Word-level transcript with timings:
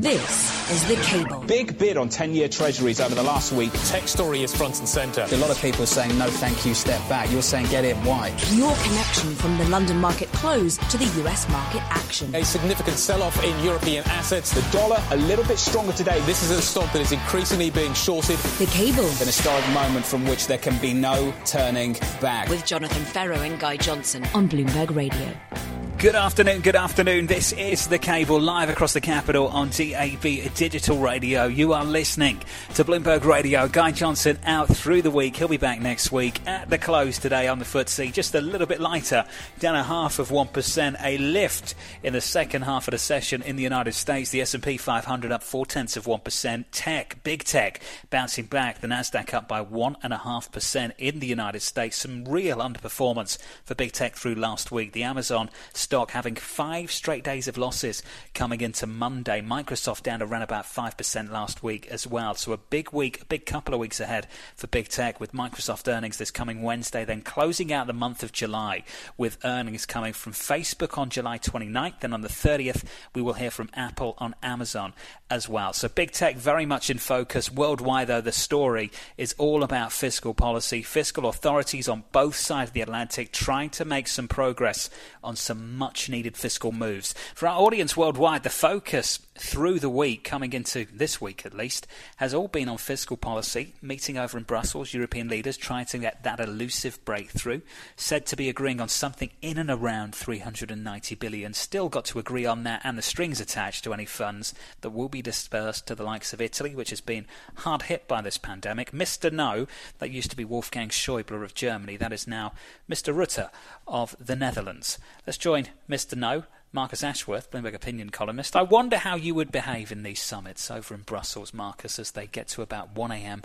This 0.00 0.70
is 0.70 0.88
The 0.88 0.96
Cable. 1.04 1.40
Big 1.40 1.76
bid 1.76 1.98
on 1.98 2.08
10 2.08 2.32
year 2.32 2.48
treasuries 2.48 3.02
over 3.02 3.14
the 3.14 3.22
last 3.22 3.52
week. 3.52 3.70
Tech 3.84 4.08
story 4.08 4.42
is 4.42 4.56
front 4.56 4.78
and 4.78 4.88
centre. 4.88 5.26
A 5.30 5.36
lot 5.36 5.50
of 5.50 5.60
people 5.60 5.82
are 5.82 5.86
saying 5.86 6.16
no 6.16 6.26
thank 6.30 6.64
you, 6.64 6.72
step 6.72 7.06
back. 7.06 7.30
You're 7.30 7.42
saying 7.42 7.66
get 7.66 7.84
in, 7.84 7.98
why? 8.02 8.28
Your 8.52 8.74
connection 8.76 9.34
from 9.34 9.58
the 9.58 9.68
London 9.68 9.98
market 9.98 10.32
close 10.32 10.78
to 10.78 10.96
the 10.96 11.04
US 11.22 11.46
market 11.50 11.82
action. 11.90 12.34
A 12.34 12.42
significant 12.42 12.96
sell 12.96 13.22
off 13.22 13.44
in 13.44 13.62
European 13.62 14.02
assets. 14.06 14.54
The 14.54 14.66
dollar 14.72 15.02
a 15.10 15.18
little 15.18 15.44
bit 15.44 15.58
stronger 15.58 15.92
today. 15.92 16.18
This 16.20 16.42
is 16.42 16.50
a 16.50 16.62
stock 16.62 16.90
that 16.94 17.02
is 17.02 17.12
increasingly 17.12 17.68
being 17.68 17.92
shorted. 17.92 18.38
The 18.56 18.66
Cable. 18.72 19.04
An 19.04 19.26
historic 19.26 19.68
moment 19.74 20.06
from 20.06 20.24
which 20.24 20.46
there 20.46 20.56
can 20.56 20.78
be 20.78 20.94
no 20.94 21.30
turning 21.44 21.92
back. 22.22 22.48
With 22.48 22.64
Jonathan 22.64 23.04
Ferro 23.04 23.36
and 23.36 23.60
Guy 23.60 23.76
Johnson 23.76 24.24
on 24.32 24.48
Bloomberg 24.48 24.96
Radio. 24.96 25.79
Good 26.00 26.14
afternoon, 26.14 26.62
good 26.62 26.76
afternoon. 26.76 27.26
This 27.26 27.52
is 27.52 27.88
The 27.88 27.98
Cable 27.98 28.40
live 28.40 28.70
across 28.70 28.94
the 28.94 29.02
capital 29.02 29.48
on 29.48 29.68
DAB 29.68 30.22
Digital 30.54 30.96
Radio. 30.96 31.44
You 31.44 31.74
are 31.74 31.84
listening 31.84 32.40
to 32.72 32.84
Bloomberg 32.86 33.24
Radio. 33.24 33.68
Guy 33.68 33.90
Johnson 33.90 34.38
out 34.46 34.74
through 34.74 35.02
the 35.02 35.10
week. 35.10 35.36
He'll 35.36 35.46
be 35.46 35.58
back 35.58 35.78
next 35.78 36.10
week 36.10 36.40
at 36.46 36.70
the 36.70 36.78
close 36.78 37.18
today 37.18 37.48
on 37.48 37.58
the 37.58 37.66
FTSE. 37.66 38.14
Just 38.14 38.34
a 38.34 38.40
little 38.40 38.66
bit 38.66 38.80
lighter, 38.80 39.26
down 39.58 39.74
a 39.74 39.82
half 39.82 40.18
of 40.18 40.30
1%. 40.30 40.96
A 41.04 41.18
lift 41.18 41.74
in 42.02 42.14
the 42.14 42.22
second 42.22 42.62
half 42.62 42.88
of 42.88 42.92
the 42.92 42.98
session 42.98 43.42
in 43.42 43.56
the 43.56 43.62
United 43.62 43.92
States. 43.92 44.30
The 44.30 44.40
S&P 44.40 44.78
500 44.78 45.30
up 45.30 45.42
four 45.42 45.66
tenths 45.66 45.98
of 45.98 46.06
1%. 46.06 46.64
Tech, 46.72 47.22
big 47.24 47.44
tech, 47.44 47.82
bouncing 48.08 48.46
back. 48.46 48.80
The 48.80 48.88
Nasdaq 48.88 49.34
up 49.34 49.46
by 49.46 49.62
1.5% 49.62 50.92
in 50.96 51.18
the 51.18 51.26
United 51.26 51.60
States. 51.60 51.98
Some 51.98 52.24
real 52.24 52.56
underperformance 52.56 53.36
for 53.64 53.74
big 53.74 53.92
tech 53.92 54.16
through 54.16 54.36
last 54.36 54.72
week. 54.72 54.92
The 54.92 55.02
Amazon 55.02 55.50
stock 55.90 56.12
having 56.12 56.36
five 56.36 56.88
straight 56.88 57.24
days 57.24 57.48
of 57.48 57.58
losses 57.58 58.00
coming 58.32 58.60
into 58.60 58.86
Monday. 58.86 59.40
Microsoft 59.40 60.04
down 60.04 60.22
around 60.22 60.42
about 60.42 60.64
5% 60.64 61.32
last 61.32 61.64
week 61.64 61.88
as 61.88 62.06
well. 62.06 62.36
So 62.36 62.52
a 62.52 62.58
big 62.58 62.92
week, 62.92 63.22
a 63.22 63.24
big 63.24 63.44
couple 63.44 63.74
of 63.74 63.80
weeks 63.80 63.98
ahead 63.98 64.28
for 64.54 64.68
big 64.68 64.86
tech 64.86 65.18
with 65.18 65.32
Microsoft 65.32 65.92
earnings 65.92 66.16
this 66.16 66.30
coming 66.30 66.62
Wednesday, 66.62 67.04
then 67.04 67.22
closing 67.22 67.72
out 67.72 67.88
the 67.88 67.92
month 67.92 68.22
of 68.22 68.30
July 68.30 68.84
with 69.18 69.44
earnings 69.44 69.84
coming 69.84 70.12
from 70.12 70.32
Facebook 70.32 70.96
on 70.96 71.10
July 71.10 71.38
29th. 71.38 71.98
Then 71.98 72.12
on 72.12 72.20
the 72.20 72.28
30th, 72.28 72.84
we 73.12 73.20
will 73.20 73.32
hear 73.32 73.50
from 73.50 73.68
Apple 73.74 74.14
on 74.18 74.36
Amazon 74.44 74.92
as 75.28 75.48
well. 75.48 75.72
So 75.72 75.88
big 75.88 76.12
tech 76.12 76.36
very 76.36 76.66
much 76.66 76.88
in 76.88 76.98
focus. 76.98 77.50
Worldwide, 77.50 78.06
though, 78.06 78.20
the 78.20 78.30
story 78.30 78.92
is 79.18 79.34
all 79.38 79.64
about 79.64 79.90
fiscal 79.90 80.34
policy. 80.34 80.82
Fiscal 80.82 81.26
authorities 81.26 81.88
on 81.88 82.04
both 82.12 82.36
sides 82.36 82.70
of 82.70 82.74
the 82.74 82.80
Atlantic 82.80 83.32
trying 83.32 83.70
to 83.70 83.84
make 83.84 84.06
some 84.06 84.28
progress 84.28 84.88
on 85.24 85.34
some 85.34 85.79
much 85.80 86.10
needed 86.10 86.36
fiscal 86.36 86.72
moves. 86.72 87.14
For 87.34 87.48
our 87.48 87.58
audience 87.58 87.96
worldwide, 87.96 88.42
the 88.42 88.50
focus 88.50 89.18
through 89.40 89.80
the 89.80 89.88
week, 89.88 90.22
coming 90.22 90.52
into 90.52 90.86
this 90.92 91.18
week 91.18 91.46
at 91.46 91.54
least, 91.54 91.86
has 92.16 92.34
all 92.34 92.46
been 92.46 92.68
on 92.68 92.76
fiscal 92.76 93.16
policy. 93.16 93.74
Meeting 93.80 94.18
over 94.18 94.36
in 94.36 94.44
Brussels, 94.44 94.92
European 94.92 95.28
leaders 95.28 95.56
trying 95.56 95.86
to 95.86 95.98
get 95.98 96.22
that 96.24 96.40
elusive 96.40 97.02
breakthrough. 97.06 97.62
Said 97.96 98.26
to 98.26 98.36
be 98.36 98.50
agreeing 98.50 98.82
on 98.82 98.90
something 98.90 99.30
in 99.40 99.56
and 99.56 99.70
around 99.70 100.14
390 100.14 101.14
billion. 101.14 101.54
Still 101.54 101.88
got 101.88 102.04
to 102.06 102.18
agree 102.18 102.44
on 102.44 102.64
that 102.64 102.82
and 102.84 102.98
the 102.98 103.02
strings 103.02 103.40
attached 103.40 103.82
to 103.84 103.94
any 103.94 104.04
funds 104.04 104.52
that 104.82 104.90
will 104.90 105.08
be 105.08 105.22
dispersed 105.22 105.86
to 105.86 105.94
the 105.94 106.04
likes 106.04 106.34
of 106.34 106.42
Italy, 106.42 106.74
which 106.74 106.90
has 106.90 107.00
been 107.00 107.24
hard 107.56 107.82
hit 107.82 108.06
by 108.06 108.20
this 108.20 108.36
pandemic. 108.36 108.92
Mr. 108.92 109.32
No, 109.32 109.66
that 110.00 110.10
used 110.10 110.30
to 110.30 110.36
be 110.36 110.44
Wolfgang 110.44 110.90
Schäuble 110.90 111.42
of 111.42 111.54
Germany. 111.54 111.96
That 111.96 112.12
is 112.12 112.26
now 112.26 112.52
Mr. 112.90 113.14
Rutte 113.14 113.48
of 113.88 114.14
the 114.20 114.36
Netherlands. 114.36 114.98
Let's 115.26 115.38
join 115.38 115.68
Mr. 115.88 116.14
No, 116.14 116.44
Marcus 116.72 117.02
Ashworth, 117.02 117.50
Bloomberg 117.50 117.74
opinion 117.74 118.10
columnist. 118.10 118.54
I 118.54 118.62
wonder 118.62 118.96
how 118.96 119.16
you 119.16 119.34
would 119.34 119.50
behave 119.50 119.90
in 119.90 120.04
these 120.04 120.22
summits 120.22 120.70
over 120.70 120.94
in 120.94 121.00
Brussels, 121.00 121.52
Marcus, 121.52 121.98
as 121.98 122.12
they 122.12 122.28
get 122.28 122.46
to 122.48 122.62
about 122.62 122.94
1 122.94 123.10
a.m. 123.10 123.42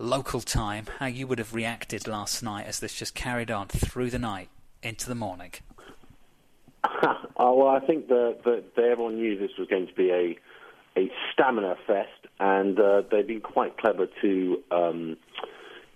local 0.00 0.40
time, 0.40 0.86
how 0.98 1.06
you 1.06 1.28
would 1.28 1.38
have 1.38 1.54
reacted 1.54 2.08
last 2.08 2.42
night 2.42 2.66
as 2.66 2.80
this 2.80 2.94
just 2.94 3.14
carried 3.14 3.52
on 3.52 3.68
through 3.68 4.10
the 4.10 4.18
night 4.18 4.48
into 4.82 5.08
the 5.08 5.14
morning. 5.14 5.52
oh, 7.36 7.54
well, 7.54 7.68
I 7.68 7.78
think 7.86 8.08
that, 8.08 8.64
everyone 8.76 9.14
knew 9.14 9.38
this 9.38 9.52
was 9.56 9.68
going 9.68 9.86
to 9.86 9.94
be 9.94 10.10
a 10.10 10.36
a 10.96 11.10
stamina 11.32 11.74
fest, 11.88 12.28
and 12.38 12.78
uh, 12.78 13.02
they've 13.10 13.26
been 13.26 13.40
quite 13.40 13.76
clever 13.78 14.06
to 14.22 14.62
um, 14.70 15.16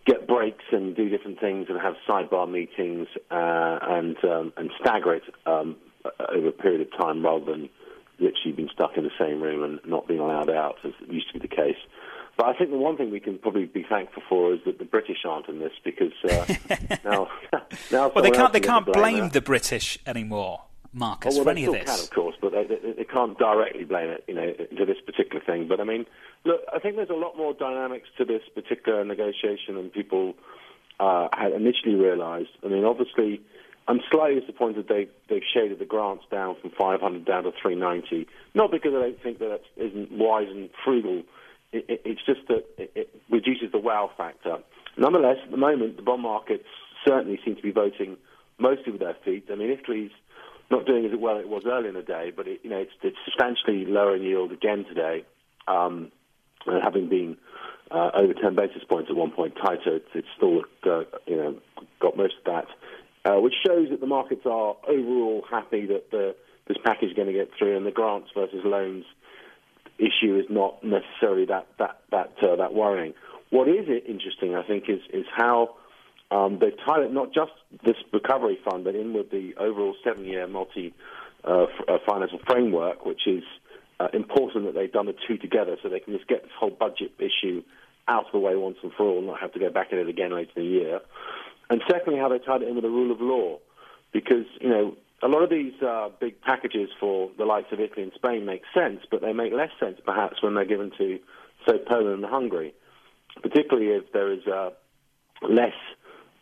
get 0.06 0.27
breaks 0.27 0.65
and 0.72 0.97
do 0.97 1.09
different 1.09 1.38
things 1.38 1.66
and 1.69 1.81
have 1.81 1.94
sidebar 2.09 2.50
meetings 2.50 3.06
uh, 3.31 3.78
and 3.82 4.16
um, 4.25 4.53
and 4.56 4.71
stagger 4.81 5.15
it 5.15 5.22
um, 5.47 5.77
over 6.35 6.49
a 6.49 6.53
period 6.53 6.81
of 6.81 6.91
time 6.99 7.25
rather 7.25 7.45
than 7.45 7.69
literally 8.19 8.53
being 8.53 8.69
stuck 8.73 8.97
in 8.97 9.05
the 9.05 9.11
same 9.19 9.41
room 9.41 9.63
and 9.63 9.81
not 9.91 10.09
being 10.09 10.21
allowed 10.21 10.51
out 10.51 10.77
as 10.85 10.93
used 11.09 11.29
to 11.29 11.39
be 11.39 11.47
the 11.47 11.55
case. 11.55 11.77
But 12.37 12.47
I 12.47 12.55
think 12.55 12.71
the 12.71 12.77
one 12.77 12.97
thing 12.97 13.11
we 13.11 13.21
can 13.21 13.39
probably 13.39 13.65
be 13.67 13.85
thankful 13.89 14.23
for 14.29 14.55
is 14.55 14.61
that 14.65 14.79
the 14.79 14.85
British 14.85 15.19
aren't 15.25 15.49
in 15.49 15.59
this 15.59 15.73
because 15.85 16.13
uh, 16.25 16.55
now, 17.05 17.29
now 17.91 18.13
well 18.15 18.23
they 18.23 18.31
can't 18.31 18.53
they 18.53 18.61
can't 18.61 18.87
blame 18.87 19.31
the 19.31 19.41
British 19.41 19.99
anymore. 20.07 20.63
Marcus, 20.91 21.35
oh, 21.35 21.39
well, 21.39 21.45
for 21.45 21.51
any 21.51 21.67
of 21.67 21.75
this. 21.75 21.85
Can, 21.85 22.01
of 22.01 22.11
course, 22.11 22.35
but 22.41 22.53
they, 22.53 22.65
they, 22.65 22.93
they, 22.93 23.05
can't 23.05 23.39
directly 23.39 23.85
blame 23.85 24.09
it, 24.09 24.25
you 24.27 24.35
know, 24.35 24.53
to 24.53 24.87
this 24.87 24.97
particular 25.05 25.45
thing. 25.45 25.69
But 25.69 25.81
I 25.81 25.85
mean, 25.85 26.07
look, 26.45 26.63
I 26.75 26.79
think 26.79 26.97
there's 26.97 27.11
a 27.11 27.15
lot 27.15 27.37
more 27.37 27.53
dynamics 27.53 28.09
to 28.17 28.25
this 28.25 28.41
particular 28.55 29.05
negotiation 29.05 29.75
than 29.75 29.91
people 29.91 30.35
uh, 30.99 31.29
had 31.33 31.53
initially 31.53 31.95
realised. 31.95 32.51
I 32.65 32.69
mean, 32.69 32.85
obviously, 32.85 33.43
I'm 33.88 34.00
slightly 34.10 34.38
disappointed 34.38 34.87
they 34.87 35.09
they've 35.28 35.43
shaded 35.53 35.78
the 35.78 35.87
grants 35.87 36.25
down 36.31 36.56
from 36.60 36.71
500 36.78 37.25
down 37.25 37.44
to 37.44 37.53
390. 37.53 38.28
Not 38.54 38.71
because 38.71 38.93
I 38.94 39.00
don't 39.00 39.22
think 39.22 39.38
that 39.38 39.49
that 39.49 39.82
isn't 39.82 40.12
wise 40.12 40.49
and 40.50 40.69
frugal. 40.84 41.22
It, 41.72 41.87
it, 41.88 42.03
it's 42.04 42.21
just 42.25 42.47
that 42.48 42.65
it, 42.77 42.93
it 42.94 43.22
reduces 43.31 43.72
the 43.72 43.78
wow 43.78 44.10
factor. 44.16 44.59
Nonetheless, 44.98 45.38
at 45.43 45.50
the 45.50 45.56
moment, 45.56 45.97
the 45.97 46.03
bond 46.03 46.22
markets 46.22 46.69
certainly 47.06 47.41
seem 47.44 47.56
to 47.56 47.62
be 47.62 47.71
voting 47.71 48.19
mostly 48.59 48.93
with 48.93 49.00
their 49.00 49.16
feet. 49.25 49.47
I 49.50 49.54
mean, 49.54 49.71
Italy's 49.71 50.10
not 50.71 50.87
doing 50.87 51.06
as 51.06 51.12
well 51.19 51.38
as 51.38 51.44
it 51.44 51.48
was 51.48 51.62
earlier 51.66 51.88
in 51.88 51.94
the 51.94 52.03
day, 52.03 52.31
but 52.34 52.47
it, 52.47 52.60
you 52.62 52.71
know 52.71 52.78
it's, 52.78 52.93
it's 53.03 53.16
substantially 53.25 53.87
lower 53.87 54.16
in 54.16 54.22
yield 54.22 54.53
again 54.53 54.84
today, 54.84 55.25
um, 55.66 56.12
having 56.82 57.09
been 57.09 57.38
uh, 57.91 58.10
over 58.15 58.34
10 58.34 58.54
basis 58.54 58.82
points 58.84 59.09
at 59.09 59.16
one 59.16 59.31
point 59.31 59.54
tighter. 59.56 59.97
It's, 59.97 60.09
it's 60.15 60.28
still 60.37 60.62
uh, 60.84 61.04
you 61.27 61.37
know 61.37 61.59
got 62.00 62.16
most 62.16 62.34
of 62.38 62.44
that, 62.44 62.66
uh, 63.28 63.41
which 63.41 63.55
shows 63.66 63.89
that 63.91 64.00
the 64.00 64.06
markets 64.06 64.43
are 64.47 64.77
overall 64.89 65.44
happy 65.50 65.87
that 65.87 66.11
the, 66.11 66.34
this 66.66 66.78
package 66.84 67.11
is 67.11 67.16
going 67.16 67.28
to 67.28 67.34
get 67.34 67.50
through, 67.59 67.77
and 67.77 67.87
the 67.87 67.91
grants 67.91 68.31
versus 68.34 68.61
loans 68.65 69.05
issue 69.99 70.39
is 70.39 70.47
not 70.49 70.83
necessarily 70.84 71.44
that 71.47 71.66
that 71.78 72.00
that 72.11 72.33
uh, 72.43 72.56
that 72.56 72.72
worrying. 72.72 73.15
What 73.50 73.69
is 73.69 73.87
interesting, 74.06 74.55
I 74.55 74.62
think, 74.62 74.84
is 74.89 75.00
is 75.12 75.27
how 75.34 75.77
um, 76.31 76.59
they've 76.61 76.77
tied 76.87 77.03
it 77.03 77.12
not 77.12 77.33
just 77.34 77.53
this 77.84 77.97
recovery 78.12 78.59
fund, 78.65 78.84
but 78.84 78.94
in 78.94 79.12
with 79.12 79.31
the 79.31 79.55
overall 79.59 79.95
seven-year 80.05 80.47
multi 80.47 80.95
uh, 81.45 81.65
f- 81.65 81.89
uh, 81.89 81.99
financial 82.09 82.39
framework, 82.47 83.05
which 83.05 83.27
is 83.27 83.43
uh, 84.00 84.09
important 84.12 84.66
that 84.66 84.75
they've 84.75 84.93
done 84.93 85.06
the 85.06 85.15
two 85.27 85.39
together, 85.39 85.77
so 85.83 85.89
they 85.89 86.00
can 86.00 86.15
just 86.15 86.28
get 86.28 86.43
this 86.43 86.53
whole 86.59 86.71
budget 86.71 87.12
issue 87.19 87.62
out 88.06 88.27
of 88.27 88.33
the 88.33 88.39
way 88.39 88.56
once 88.56 88.77
and 88.83 88.93
for 88.93 89.05
all, 89.05 89.19
and 89.19 89.27
not 89.27 89.41
have 89.41 89.53
to 89.53 89.59
go 89.59 89.71
back 89.71 89.89
at 89.93 89.99
it 89.99 90.09
again 90.09 90.33
later 90.33 90.50
in 90.56 90.62
the 90.62 90.69
year. 90.69 91.00
And 91.71 91.83
secondly, 91.91 92.19
how 92.19 92.29
they 92.29 92.39
tied 92.39 92.62
it 92.62 92.69
in 92.69 92.75
with 92.75 92.84
the 92.84 92.91
rule 92.91 93.12
of 93.12 93.21
law, 93.21 93.59
because 94.12 94.47
you 94.61 94.69
know 94.69 94.97
a 95.23 95.29
lot 95.29 95.43
of 95.43 95.51
these 95.51 95.75
uh, 95.83 96.09
big 96.21 96.41
packages 96.41 96.91
for 96.99 97.31
the 97.37 97.45
likes 97.45 97.73
of 97.73 97.81
Italy 97.81 98.03
and 98.03 98.12
Spain 98.15 98.47
make 98.47 98.62
sense, 98.73 99.01
but 99.11 99.21
they 99.21 99.33
make 99.33 99.53
less 99.53 99.71
sense 99.81 99.99
perhaps 100.05 100.43
when 100.43 100.55
they're 100.55 100.65
given 100.65 100.93
to, 100.97 101.19
say, 101.67 101.75
Poland 101.87 102.23
and 102.23 102.25
Hungary, 102.25 102.73
particularly 103.43 103.89
if 103.89 104.12
there 104.12 104.33
is 104.33 104.47
uh, 104.47 104.71
less 105.43 105.75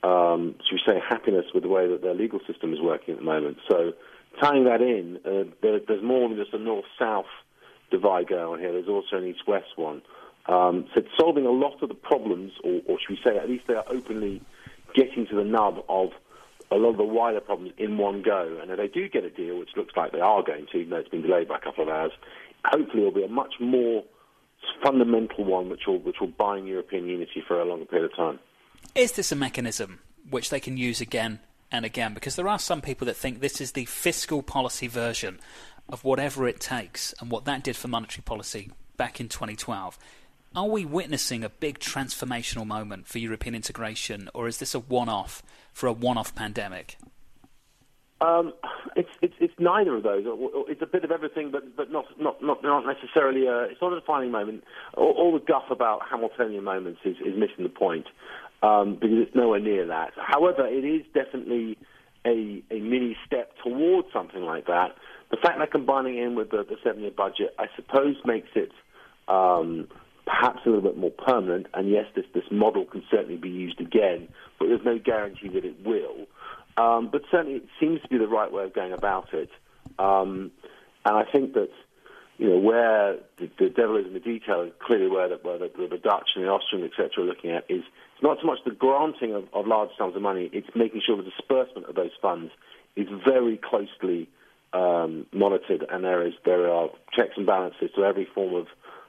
um, 0.03 0.55
should 0.69 0.77
we 0.77 0.93
say, 0.93 1.01
happiness 1.09 1.47
with 1.55 1.63
the 1.63 1.69
way 1.69 1.89
that 1.89 2.03
their 2.03 2.15
legal 2.15 2.41
system 2.47 2.73
is 2.73 2.81
working 2.81 3.15
at 3.15 3.21
the 3.21 3.25
moment. 3.25 3.59
So 3.69 3.93
tying 4.41 4.65
that 4.65 4.81
in, 4.81 5.19
uh, 5.25 5.51
there, 5.63 5.81
there's 5.87 6.03
more 6.03 6.29
than 6.29 6.39
just 6.39 6.53
a 6.53 6.59
north-south 6.59 7.27
divide 7.91 8.29
going 8.29 8.45
on 8.45 8.59
here. 8.59 8.73
There's 8.73 8.89
also 8.89 9.17
an 9.17 9.27
east-west 9.27 9.77
one. 9.77 10.03
Um, 10.47 10.87
so 10.95 11.01
it's 11.01 11.09
solving 11.19 11.47
a 11.47 11.51
lot 11.51 11.83
of 11.83 11.89
the 11.89 11.95
problems, 11.95 12.53
or, 12.63 12.81
or 12.87 12.99
should 13.01 13.11
we 13.11 13.19
say, 13.25 13.37
at 13.37 13.49
least 13.49 13.65
they 13.67 13.75
are 13.75 13.85
openly 13.89 14.43
getting 14.97 15.27
to 15.27 15.37
the 15.37 15.45
nub 15.45 15.85
of 15.89 16.11
a 16.71 16.77
lot 16.77 16.91
of 16.91 16.97
the 16.97 17.05
wider 17.05 17.41
problems 17.41 17.73
in 17.79 17.99
one 17.99 18.23
go. 18.23 18.59
And 18.61 18.71
if 18.71 18.79
they 18.79 18.89
do 18.89 19.09
get 19.09 19.25
a 19.25 19.31
deal, 19.31 19.59
which 19.59 19.71
looks 19.77 19.95
like 19.97 20.13
they 20.13 20.21
are 20.21 20.43
going 20.43 20.67
to, 20.73 20.79
even 20.79 20.91
though 20.91 20.97
it's 20.97 21.09
been 21.09 21.23
delayed 21.23 21.49
by 21.49 21.59
a 21.59 21.61
couple 21.61 21.85
of 21.85 21.91
hours, 21.91 22.13
hopefully 22.65 23.03
it'll 23.03 23.15
be 23.15 23.23
a 23.23 23.29
much 23.29 23.55
more 23.61 24.03
fundamental 24.83 25.45
one, 25.45 25.69
which 25.69 25.83
will 25.87 25.99
which 25.99 26.17
will 26.21 26.27
bind 26.29 26.67
European 26.67 27.07
unity 27.07 27.43
for 27.47 27.61
a 27.61 27.65
longer 27.65 27.85
period 27.85 28.11
of 28.11 28.17
time. 28.17 28.39
Is 28.95 29.13
this 29.13 29.31
a 29.31 29.37
mechanism 29.37 30.01
which 30.29 30.51
they 30.51 30.61
can 30.61 30.77
use 30.77 31.01
again 31.01 31.41
and 31.71 31.85
again? 31.85 32.15
Because 32.15 32.37
there 32.37 32.49
are 32.49 32.59
some 32.59 32.81
people 32.81 33.07
that 33.07 33.17
think 33.17 33.41
this 33.41 33.61
is 33.61 33.73
the 33.73 33.85
fiscal 33.85 34.43
policy 34.43 34.89
version 34.89 35.39
of 35.89 36.03
whatever 36.03 36.49
it 36.49 36.59
takes 36.59 37.15
and 37.21 37.31
what 37.31 37.45
that 37.45 37.63
did 37.63 37.77
for 37.77 37.89
monetary 37.89 38.23
policy 38.23 38.71
back 38.97 39.21
in 39.21 39.29
2012. 39.29 39.99
Are 40.55 40.67
we 40.67 40.85
witnessing 40.85 41.45
a 41.45 41.51
big 41.51 41.79
transformational 41.79 42.67
moment 42.67 43.07
for 43.07 43.19
European 43.19 43.55
integration, 43.55 44.31
or 44.33 44.49
is 44.49 44.59
this 44.59 44.75
a 44.75 44.81
one 44.81 45.09
off 45.09 45.43
for 45.73 45.87
a 45.87 45.93
one 45.93 46.17
off 46.17 46.35
pandemic? 46.35 46.97
Um, 48.21 48.55
it's, 48.97 49.11
it's 49.21 49.35
it's 49.39 49.55
neither 49.59 49.95
of 49.95 50.03
those. 50.03 50.25
It's 50.69 50.81
a 50.81 50.87
bit 50.87 51.05
of 51.05 51.11
everything, 51.11 51.51
but 51.51 51.77
but 51.77 51.93
not 51.93 52.07
not 52.19 52.43
not, 52.43 52.63
not 52.63 52.87
necessarily. 52.87 53.47
A, 53.47 53.65
it's 53.65 53.83
not 53.83 53.93
a 53.93 54.01
defining 54.01 54.31
moment. 54.31 54.65
All, 54.97 55.11
all 55.11 55.33
the 55.39 55.45
guff 55.45 55.65
about 55.71 56.01
Hamiltonian 56.11 56.65
moments 56.65 57.01
is, 57.05 57.17
is 57.19 57.37
missing 57.37 57.65
the 57.65 57.69
point 57.69 58.07
um, 58.63 58.95
because 58.95 59.19
it's 59.19 59.35
nowhere 59.35 59.61
near 59.61 59.87
that. 59.89 60.13
However, 60.17 60.67
it 60.67 60.85
is 60.85 61.05
definitely 61.13 61.77
a 62.25 62.63
a 62.71 62.81
mini 62.81 63.19
step 63.27 63.53
towards 63.63 64.09
something 64.15 64.43
like 64.43 64.67
that. 64.67 64.97
The 65.31 65.37
fact 65.37 65.59
that 65.59 65.71
combining 65.71 66.17
in 66.17 66.37
with 66.37 66.51
the, 66.51 66.65
the 66.65 66.77
seven-year 66.85 67.11
budget, 67.11 67.55
I 67.59 67.67
suppose, 67.77 68.17
makes 68.25 68.49
it 68.55 68.71
um, 69.29 69.89
perhaps 70.27 70.61
a 70.67 70.69
little 70.69 70.83
bit 70.83 70.97
more 70.97 71.11
permanent. 71.11 71.67
And 71.75 71.89
yes, 71.89 72.07
this 72.15 72.25
this 72.35 72.45
model 72.51 72.85
can 72.85 73.03
certainly 73.11 73.37
be 73.37 73.49
used 73.49 73.81
again, 73.81 74.29
but 74.59 74.67
there's 74.69 74.85
no 74.85 74.99
guarantee 74.99 75.49
that 75.49 75.65
it 75.65 75.85
will. 75.85 76.27
Um, 76.77 77.09
but 77.11 77.23
certainly, 77.31 77.57
it 77.59 77.67
seems 77.81 78.03
to 78.03 78.09
be 78.09 78.19
the 78.19 78.29
right 78.29 78.53
way 78.53 78.65
of 78.65 78.75
going 78.75 78.93
about 78.93 79.33
it. 79.33 79.51
Um, 79.99 80.51
and 81.05 81.17
I 81.17 81.25
think 81.25 81.55
that 81.55 81.71
you 82.39 82.51
know 82.51 82.59
where 82.59 83.17
the, 83.39 83.49
the 83.59 83.71
devil 83.71 83.97
is 83.97 84.07
in 84.07 84.13
the 84.13 84.21
detail, 84.21 84.61
and 84.61 84.79
clearly 84.79 85.09
where 85.09 85.29
the, 85.29 85.37
where 85.37 85.59
the, 85.59 85.71
the 85.91 85.99
Dutch 85.99 86.31
and 86.35 86.45
the 86.45 86.49
Austrians, 86.49 86.91
etc., 86.91 87.25
are 87.25 87.27
looking 87.27 87.51
at 87.51 87.65
is 87.71 87.83
it's 88.15 88.23
not 88.23 88.39
so 88.41 88.47
much 88.47 88.59
the 88.65 88.73
granting 88.73 89.35
of, 89.35 89.45
of 89.55 89.67
large 89.67 89.91
sums 89.97 90.17
of 90.17 90.23
money; 90.23 90.51
it's 90.53 90.69
making 90.75 91.01
sure 91.07 91.17
the 91.17 91.23
disbursement 91.23 91.89
of 91.89 91.95
those 91.95 92.13
funds 92.21 92.53
is 92.95 93.09
very 93.25 93.57
closely 93.59 94.29
um, 94.73 95.27
monitored, 95.33 95.87
and 95.91 96.05
there 96.05 96.27
is 96.27 96.35
there 96.45 96.71
are 96.71 96.91
checks 97.13 97.35
and 97.37 97.47
balances 97.47 97.91
to 97.95 98.05
every 98.05 98.27
form 98.35 98.55
of 98.55 98.67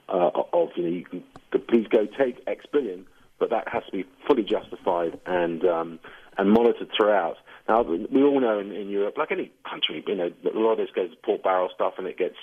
uh, 0.09 0.31
of 0.53 0.69
you 0.75 0.83
know 0.83 0.89
you 0.89 1.05
can 1.05 1.23
please 1.67 1.87
go 1.87 2.05
take 2.05 2.41
X 2.47 2.65
billion, 2.71 3.05
but 3.39 3.49
that 3.49 3.67
has 3.67 3.83
to 3.85 3.91
be 3.91 4.05
fully 4.27 4.43
justified 4.43 5.19
and 5.25 5.65
um, 5.65 5.99
and 6.37 6.51
monitored 6.51 6.89
throughout. 6.95 7.37
Now, 7.67 7.81
we 7.81 8.23
all 8.23 8.39
know 8.39 8.59
in, 8.59 8.71
in 8.71 8.89
Europe, 8.89 9.17
like 9.17 9.31
any 9.31 9.51
country, 9.69 10.03
you 10.07 10.15
know, 10.15 10.31
a 10.45 10.57
lot 10.57 10.73
of 10.73 10.77
this 10.77 10.89
goes 10.95 11.09
to 11.09 11.17
pork 11.17 11.43
barrel 11.43 11.69
stuff 11.73 11.95
and 11.97 12.07
it 12.07 12.17
gets 12.17 12.37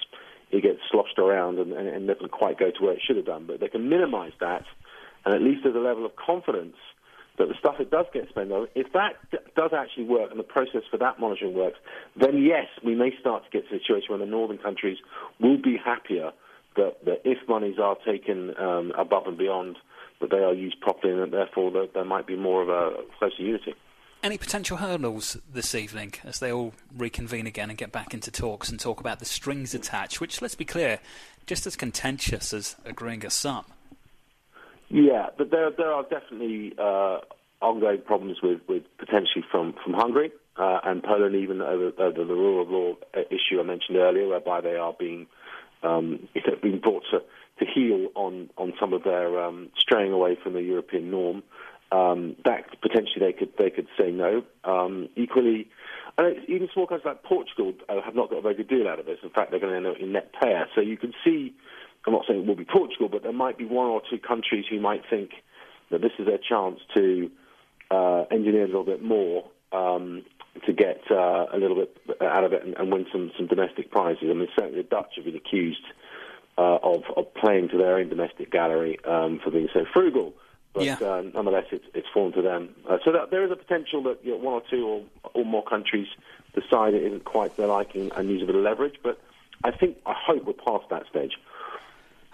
it 0.51 0.63
gets 0.63 0.79
sloshed 0.91 1.19
around 1.19 1.59
and, 1.59 1.73
and, 1.73 1.89
and 1.89 2.07
doesn't 2.07 2.31
quite 2.31 2.59
go 2.59 2.71
to 2.71 2.85
where 2.85 2.93
it 2.93 3.01
should 3.05 3.17
have 3.17 3.27
done. 3.27 3.47
But 3.47 3.61
they 3.61 3.69
can 3.69 3.89
minimise 3.89 4.33
that, 4.41 4.65
and 5.25 5.35
at 5.35 5.43
least 5.43 5.61
there's 5.65 5.75
a 5.75 5.81
level 5.81 6.05
of 6.05 6.13
confidence 6.17 6.77
that 7.39 7.49
the 7.49 7.55
stuff 7.59 7.77
it 7.81 7.91
does 7.91 8.07
get 8.13 8.29
spent 8.29 8.53
on, 8.53 8.69
if 8.77 8.93
that 8.93 9.15
d- 9.33 9.39
does 9.57 9.73
actually 9.77 10.05
work 10.05 10.31
and 10.31 10.39
the 10.39 10.45
process 10.45 10.83
for 10.89 10.99
that 10.99 11.19
monitoring 11.19 11.55
works, 11.55 11.79
then 12.15 12.41
yes, 12.41 12.67
we 12.85 12.95
may 12.95 13.11
start 13.19 13.43
to 13.45 13.51
get 13.51 13.69
to 13.69 13.75
a 13.75 13.79
situation 13.81 14.11
where 14.11 14.19
the 14.19 14.27
northern 14.27 14.59
countries 14.59 14.99
will 15.41 15.61
be 15.61 15.77
happier 15.77 16.31
that, 16.77 17.05
that 17.05 17.23
if 17.25 17.39
monies 17.49 17.79
are 17.79 17.97
taken 18.07 18.55
um, 18.59 18.93
above 18.97 19.27
and 19.27 19.39
beyond, 19.39 19.77
that 20.21 20.31
they 20.31 20.39
are 20.39 20.55
used 20.55 20.81
properly 20.81 21.13
and 21.13 21.23
that 21.23 21.31
therefore 21.31 21.71
there, 21.71 21.87
there 21.93 22.05
might 22.05 22.27
be 22.27 22.37
more 22.37 22.63
of 22.63 22.69
a 22.69 23.03
closer 23.19 23.43
unity. 23.43 23.75
Any 24.23 24.39
potential 24.39 24.79
hurdles 24.79 25.37
this 25.53 25.75
evening 25.75 26.15
as 26.25 26.39
they 26.39 26.51
all 26.51 26.73
reconvene 26.97 27.47
again 27.47 27.69
and 27.69 27.79
get 27.79 27.93
back 27.93 28.15
into 28.15 28.31
talks 28.31 28.71
and 28.71 28.81
talk 28.81 29.01
about 29.01 29.19
the 29.19 29.27
strings 29.27 29.75
attached, 29.75 30.19
which, 30.19 30.41
let's 30.41 30.55
be 30.55 30.65
clear, 30.65 30.99
just 31.47 31.67
as 31.67 31.77
contentious 31.77 32.55
as 32.55 32.77
agreeing 32.87 33.25
a 33.27 33.31
sum? 33.31 33.67
Yeah, 34.89 35.29
but 35.37 35.51
there 35.51 35.71
there 35.71 35.93
are 35.93 36.05
definitely 36.05 36.73
uh, 36.79 37.19
ongoing 37.61 38.01
problems 38.03 38.39
with, 38.43 38.61
with 38.69 38.85
potentially 38.99 39.45
from 39.51 39.75
from 39.83 39.93
Hungary 39.93 40.31
uh, 40.57 40.81
and 40.85 41.03
Poland, 41.03 41.35
even 41.35 41.61
over, 41.61 41.93
over, 41.99 42.25
the 42.25 42.35
rule 42.35 42.63
of 42.63 42.71
law 42.71 42.95
issue 43.31 43.61
I 43.61 43.63
mentioned 43.65 43.97
earlier, 43.97 44.29
whereby 44.29 44.61
they 44.61 44.77
are 44.77 44.95
being 44.99 45.27
um, 45.85 46.29
been 46.63 46.81
brought 46.81 47.05
to, 47.11 47.21
to 47.59 47.65
heel 47.73 48.09
on 48.15 48.51
on 48.57 48.73
some 48.81 48.93
of 48.93 49.05
their 49.05 49.43
um, 49.43 49.71
straying 49.79 50.13
away 50.13 50.37
from 50.43 50.55
the 50.55 50.63
European 50.63 51.11
norm 51.11 51.43
um, 51.93 52.37
that 52.45 52.65
potentially 52.81 53.21
they 53.21 53.33
could 53.33 53.53
they 53.59 53.71
could 53.71 53.87
say 53.99 54.11
no. 54.11 54.43
Um, 54.65 55.09
equally, 55.17 55.69
even 56.49 56.69
small 56.73 56.87
countries 56.87 57.07
like 57.07 57.23
Portugal 57.23 57.73
uh, 57.89 58.01
have 58.05 58.15
not 58.15 58.31
got 58.31 58.39
a 58.39 58.43
very 58.43 58.55
good 58.55 58.69
deal 58.69 58.89
out 58.89 58.99
of 58.99 59.07
this. 59.07 59.19
In 59.23 59.31
fact, 59.31 59.51
they're 59.51 59.61
going 59.61 59.73
to 59.73 59.77
end 59.77 59.87
up 59.87 60.01
in 60.01 60.13
net 60.13 60.33
payer. 60.41 60.67
So 60.75 60.81
you 60.81 60.97
can 60.97 61.13
see, 61.25 61.55
I'm 62.07 62.13
not 62.13 62.25
saying 62.27 62.41
it 62.41 62.47
will 62.47 62.57
be 62.57 62.65
Portugal, 62.65 63.09
but 63.09 63.23
there 63.23 63.33
might 63.33 63.59
be 63.59 63.65
one 63.65 63.87
or 63.87 64.03
two 64.11 64.19
countries 64.19 64.65
who 64.69 64.81
might 64.81 65.03
think 65.09 65.31
that 65.91 66.01
this 66.01 66.13
is 66.19 66.27
their 66.27 66.39
chance 66.39 66.81
to 66.95 67.31
uh, 67.91 68.25
engineer 68.31 68.65
a 68.65 68.67
little 68.67 68.85
bit 68.85 69.03
more 69.03 69.45
um, 69.73 70.25
to 70.67 70.73
get 70.73 71.01
uh, 71.11 71.47
a 71.53 71.59
little 71.59 71.77
bit 71.77 72.23
out 72.23 72.45
of 72.45 72.53
it 72.53 72.65
and, 72.65 72.75
and, 72.77 72.93
win 72.93 73.07
some, 73.11 73.33
some 73.37 73.47
domestic 73.47 73.91
prizes. 73.91 74.25
I 74.31 74.35
mean, 74.35 74.49
certainly 74.55 74.83
the 74.83 74.89
Dutch 74.89 75.15
have 75.17 75.25
been 75.25 75.37
accused 75.37 75.85
uh, 76.57 76.79
of, 76.83 77.03
of 77.17 77.35
playing 77.35 77.69
to 77.71 77.79
their 77.79 77.97
own 77.97 78.09
domestic 78.09 78.51
gallery 78.51 78.99
um, 79.05 79.41
for 79.43 79.51
being 79.51 79.69
so 79.73 79.85
frugal. 79.93 80.35
But 80.73 80.85
yeah. 80.85 80.95
uh, 80.95 81.23
nonetheless, 81.35 81.67
it's, 81.71 81.85
it's 81.95 82.07
fallen 82.13 82.33
to 82.33 82.43
them. 82.43 82.75
Uh, 82.89 82.99
so 83.05 83.13
that, 83.13 83.31
there 83.31 83.45
is 83.45 83.51
a 83.51 83.57
potential 83.57 84.03
that 84.05 84.25
you 84.25 84.33
know, 84.33 84.39
one 84.39 84.55
or 84.55 84.63
two 84.69 84.87
or, 84.87 85.03
or 85.35 85.45
more 85.45 85.65
countries 85.65 86.09
decide 86.55 86.95
it 86.95 87.03
isn't 87.05 87.25
quite 87.25 87.57
their 87.57 87.69
liking 87.69 88.11
and 88.17 88.29
use 88.29 88.43
a 88.43 88.47
bit 88.47 88.55
of 88.55 88.63
leverage. 88.63 88.97
But 89.03 89.21
I 89.63 89.71
think, 89.71 89.99
I 90.07 90.15
hope 90.15 90.45
we're 90.45 90.53
past 90.53 90.89
that 90.91 91.07
stage. 91.09 91.33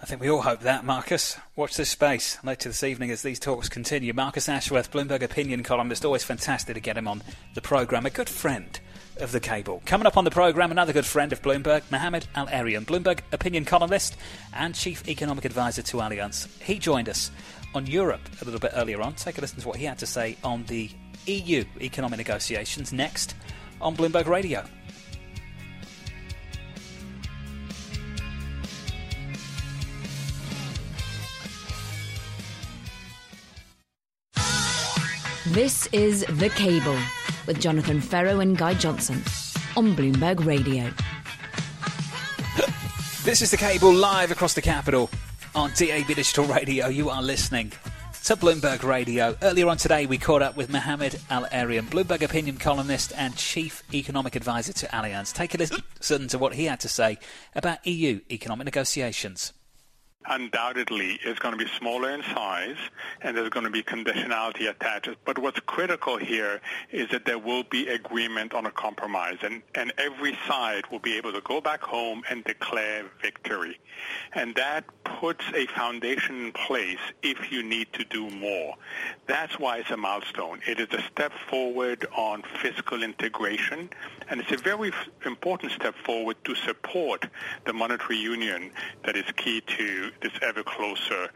I 0.02 0.06
think 0.06 0.22
we 0.22 0.30
all 0.30 0.40
hope 0.40 0.60
that, 0.60 0.82
Marcus. 0.82 1.36
Watch 1.56 1.76
this 1.76 1.90
space 1.90 2.38
later 2.42 2.70
this 2.70 2.82
evening 2.82 3.10
as 3.10 3.20
these 3.20 3.38
talks 3.38 3.68
continue. 3.68 4.14
Marcus 4.14 4.48
Ashworth, 4.48 4.90
Bloomberg 4.90 5.22
opinion 5.22 5.62
columnist, 5.62 6.06
always 6.06 6.24
fantastic 6.24 6.74
to 6.74 6.80
get 6.80 6.96
him 6.96 7.06
on 7.06 7.22
the 7.54 7.60
programme. 7.60 8.06
A 8.06 8.10
good 8.10 8.28
friend 8.28 8.80
of 9.18 9.30
the 9.30 9.40
cable. 9.40 9.82
Coming 9.84 10.06
up 10.06 10.16
on 10.16 10.24
the 10.24 10.30
programme, 10.30 10.70
another 10.70 10.94
good 10.94 11.04
friend 11.04 11.34
of 11.34 11.42
Bloomberg, 11.42 11.82
Mohamed 11.90 12.26
El-Erian, 12.34 12.86
Bloomberg 12.86 13.20
opinion 13.30 13.66
columnist 13.66 14.16
and 14.54 14.74
chief 14.74 15.06
economic 15.06 15.44
advisor 15.44 15.82
to 15.82 15.98
Allianz. 15.98 16.48
He 16.62 16.78
joined 16.78 17.10
us 17.10 17.30
on 17.74 17.86
Europe 17.86 18.26
a 18.40 18.44
little 18.46 18.60
bit 18.60 18.72
earlier 18.74 19.02
on. 19.02 19.12
Take 19.12 19.36
a 19.36 19.42
listen 19.42 19.60
to 19.60 19.68
what 19.68 19.76
he 19.76 19.84
had 19.84 19.98
to 19.98 20.06
say 20.06 20.38
on 20.42 20.64
the 20.64 20.90
EU 21.26 21.62
economic 21.78 22.16
negotiations 22.16 22.90
next 22.90 23.34
on 23.82 23.94
Bloomberg 23.94 24.26
Radio. 24.26 24.64
This 35.50 35.88
is 35.88 36.24
The 36.28 36.48
Cable 36.50 36.96
with 37.48 37.60
Jonathan 37.60 38.00
Ferro 38.00 38.38
and 38.38 38.56
Guy 38.56 38.72
Johnson 38.74 39.16
on 39.76 39.96
Bloomberg 39.96 40.46
Radio. 40.46 40.92
This 43.24 43.42
is 43.42 43.50
The 43.50 43.56
Cable 43.56 43.92
live 43.92 44.30
across 44.30 44.54
the 44.54 44.62
capital 44.62 45.10
on 45.56 45.72
DAB 45.74 46.06
Digital 46.06 46.44
Radio. 46.44 46.86
You 46.86 47.10
are 47.10 47.20
listening 47.20 47.72
to 48.22 48.36
Bloomberg 48.36 48.84
Radio. 48.84 49.36
Earlier 49.42 49.66
on 49.66 49.76
today, 49.76 50.06
we 50.06 50.18
caught 50.18 50.40
up 50.40 50.56
with 50.56 50.70
Mohammed 50.70 51.20
Al 51.30 51.46
Erian, 51.46 51.88
Bloomberg 51.88 52.22
opinion 52.22 52.56
columnist 52.56 53.12
and 53.16 53.34
chief 53.34 53.82
economic 53.92 54.36
advisor 54.36 54.72
to 54.72 54.86
Allianz. 54.86 55.34
Take 55.34 55.56
a 55.56 55.58
listen 55.58 56.28
to 56.28 56.38
what 56.38 56.54
he 56.54 56.66
had 56.66 56.78
to 56.78 56.88
say 56.88 57.18
about 57.56 57.84
EU 57.84 58.20
economic 58.30 58.66
negotiations 58.66 59.52
undoubtedly 60.28 61.18
is 61.24 61.38
going 61.38 61.56
to 61.56 61.62
be 61.62 61.70
smaller 61.78 62.10
in 62.10 62.22
size 62.22 62.76
and 63.22 63.36
there's 63.36 63.48
going 63.48 63.64
to 63.64 63.70
be 63.70 63.82
conditionality 63.82 64.68
attached. 64.68 65.08
But 65.24 65.38
what's 65.38 65.60
critical 65.60 66.18
here 66.18 66.60
is 66.90 67.08
that 67.10 67.24
there 67.24 67.38
will 67.38 67.64
be 67.64 67.88
agreement 67.88 68.52
on 68.52 68.66
a 68.66 68.70
compromise 68.70 69.38
and, 69.42 69.62
and 69.74 69.92
every 69.98 70.36
side 70.46 70.84
will 70.90 70.98
be 70.98 71.16
able 71.16 71.32
to 71.32 71.40
go 71.40 71.60
back 71.60 71.82
home 71.82 72.22
and 72.28 72.44
declare 72.44 73.04
victory. 73.22 73.78
And 74.32 74.54
that 74.56 74.84
puts 75.04 75.44
a 75.54 75.66
foundation 75.66 76.46
in 76.46 76.52
place 76.52 76.98
if 77.22 77.50
you 77.50 77.62
need 77.62 77.92
to 77.94 78.04
do 78.04 78.30
more. 78.30 78.74
That's 79.26 79.58
why 79.58 79.78
it's 79.78 79.90
a 79.90 79.96
milestone. 79.96 80.60
It 80.66 80.80
is 80.80 80.88
a 80.92 81.02
step 81.02 81.32
forward 81.48 82.06
on 82.16 82.42
fiscal 82.62 83.02
integration 83.02 83.90
and 84.28 84.40
it's 84.40 84.52
a 84.52 84.56
very 84.56 84.92
important 85.24 85.72
step 85.72 85.94
forward 86.04 86.36
to 86.44 86.54
support 86.54 87.26
the 87.64 87.72
monetary 87.72 88.16
union 88.16 88.70
that 89.04 89.16
is 89.16 89.24
key 89.36 89.60
to 89.62 90.09
this 90.20 90.32
ever 90.42 90.62
closer. 90.62 91.30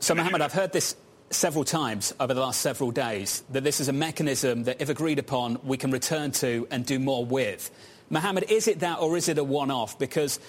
So, 0.00 0.14
Mohamed, 0.14 0.40
I've 0.40 0.52
heard 0.52 0.72
this 0.72 0.96
several 1.30 1.64
times 1.64 2.14
over 2.18 2.34
the 2.34 2.40
last 2.40 2.60
several 2.60 2.90
days 2.90 3.42
that 3.50 3.64
this 3.64 3.80
is 3.80 3.88
a 3.88 3.92
mechanism 3.92 4.64
that, 4.64 4.80
if 4.80 4.88
agreed 4.88 5.18
upon, 5.18 5.58
we 5.64 5.76
can 5.76 5.90
return 5.90 6.30
to 6.32 6.66
and 6.70 6.86
do 6.86 6.98
more 6.98 7.24
with. 7.24 7.70
Mohamed, 8.10 8.50
is 8.50 8.68
it 8.68 8.80
that 8.80 9.00
or 9.00 9.16
is 9.16 9.28
it 9.28 9.36
a 9.38 9.44
one 9.44 9.70
off? 9.70 9.98
Because 9.98 10.40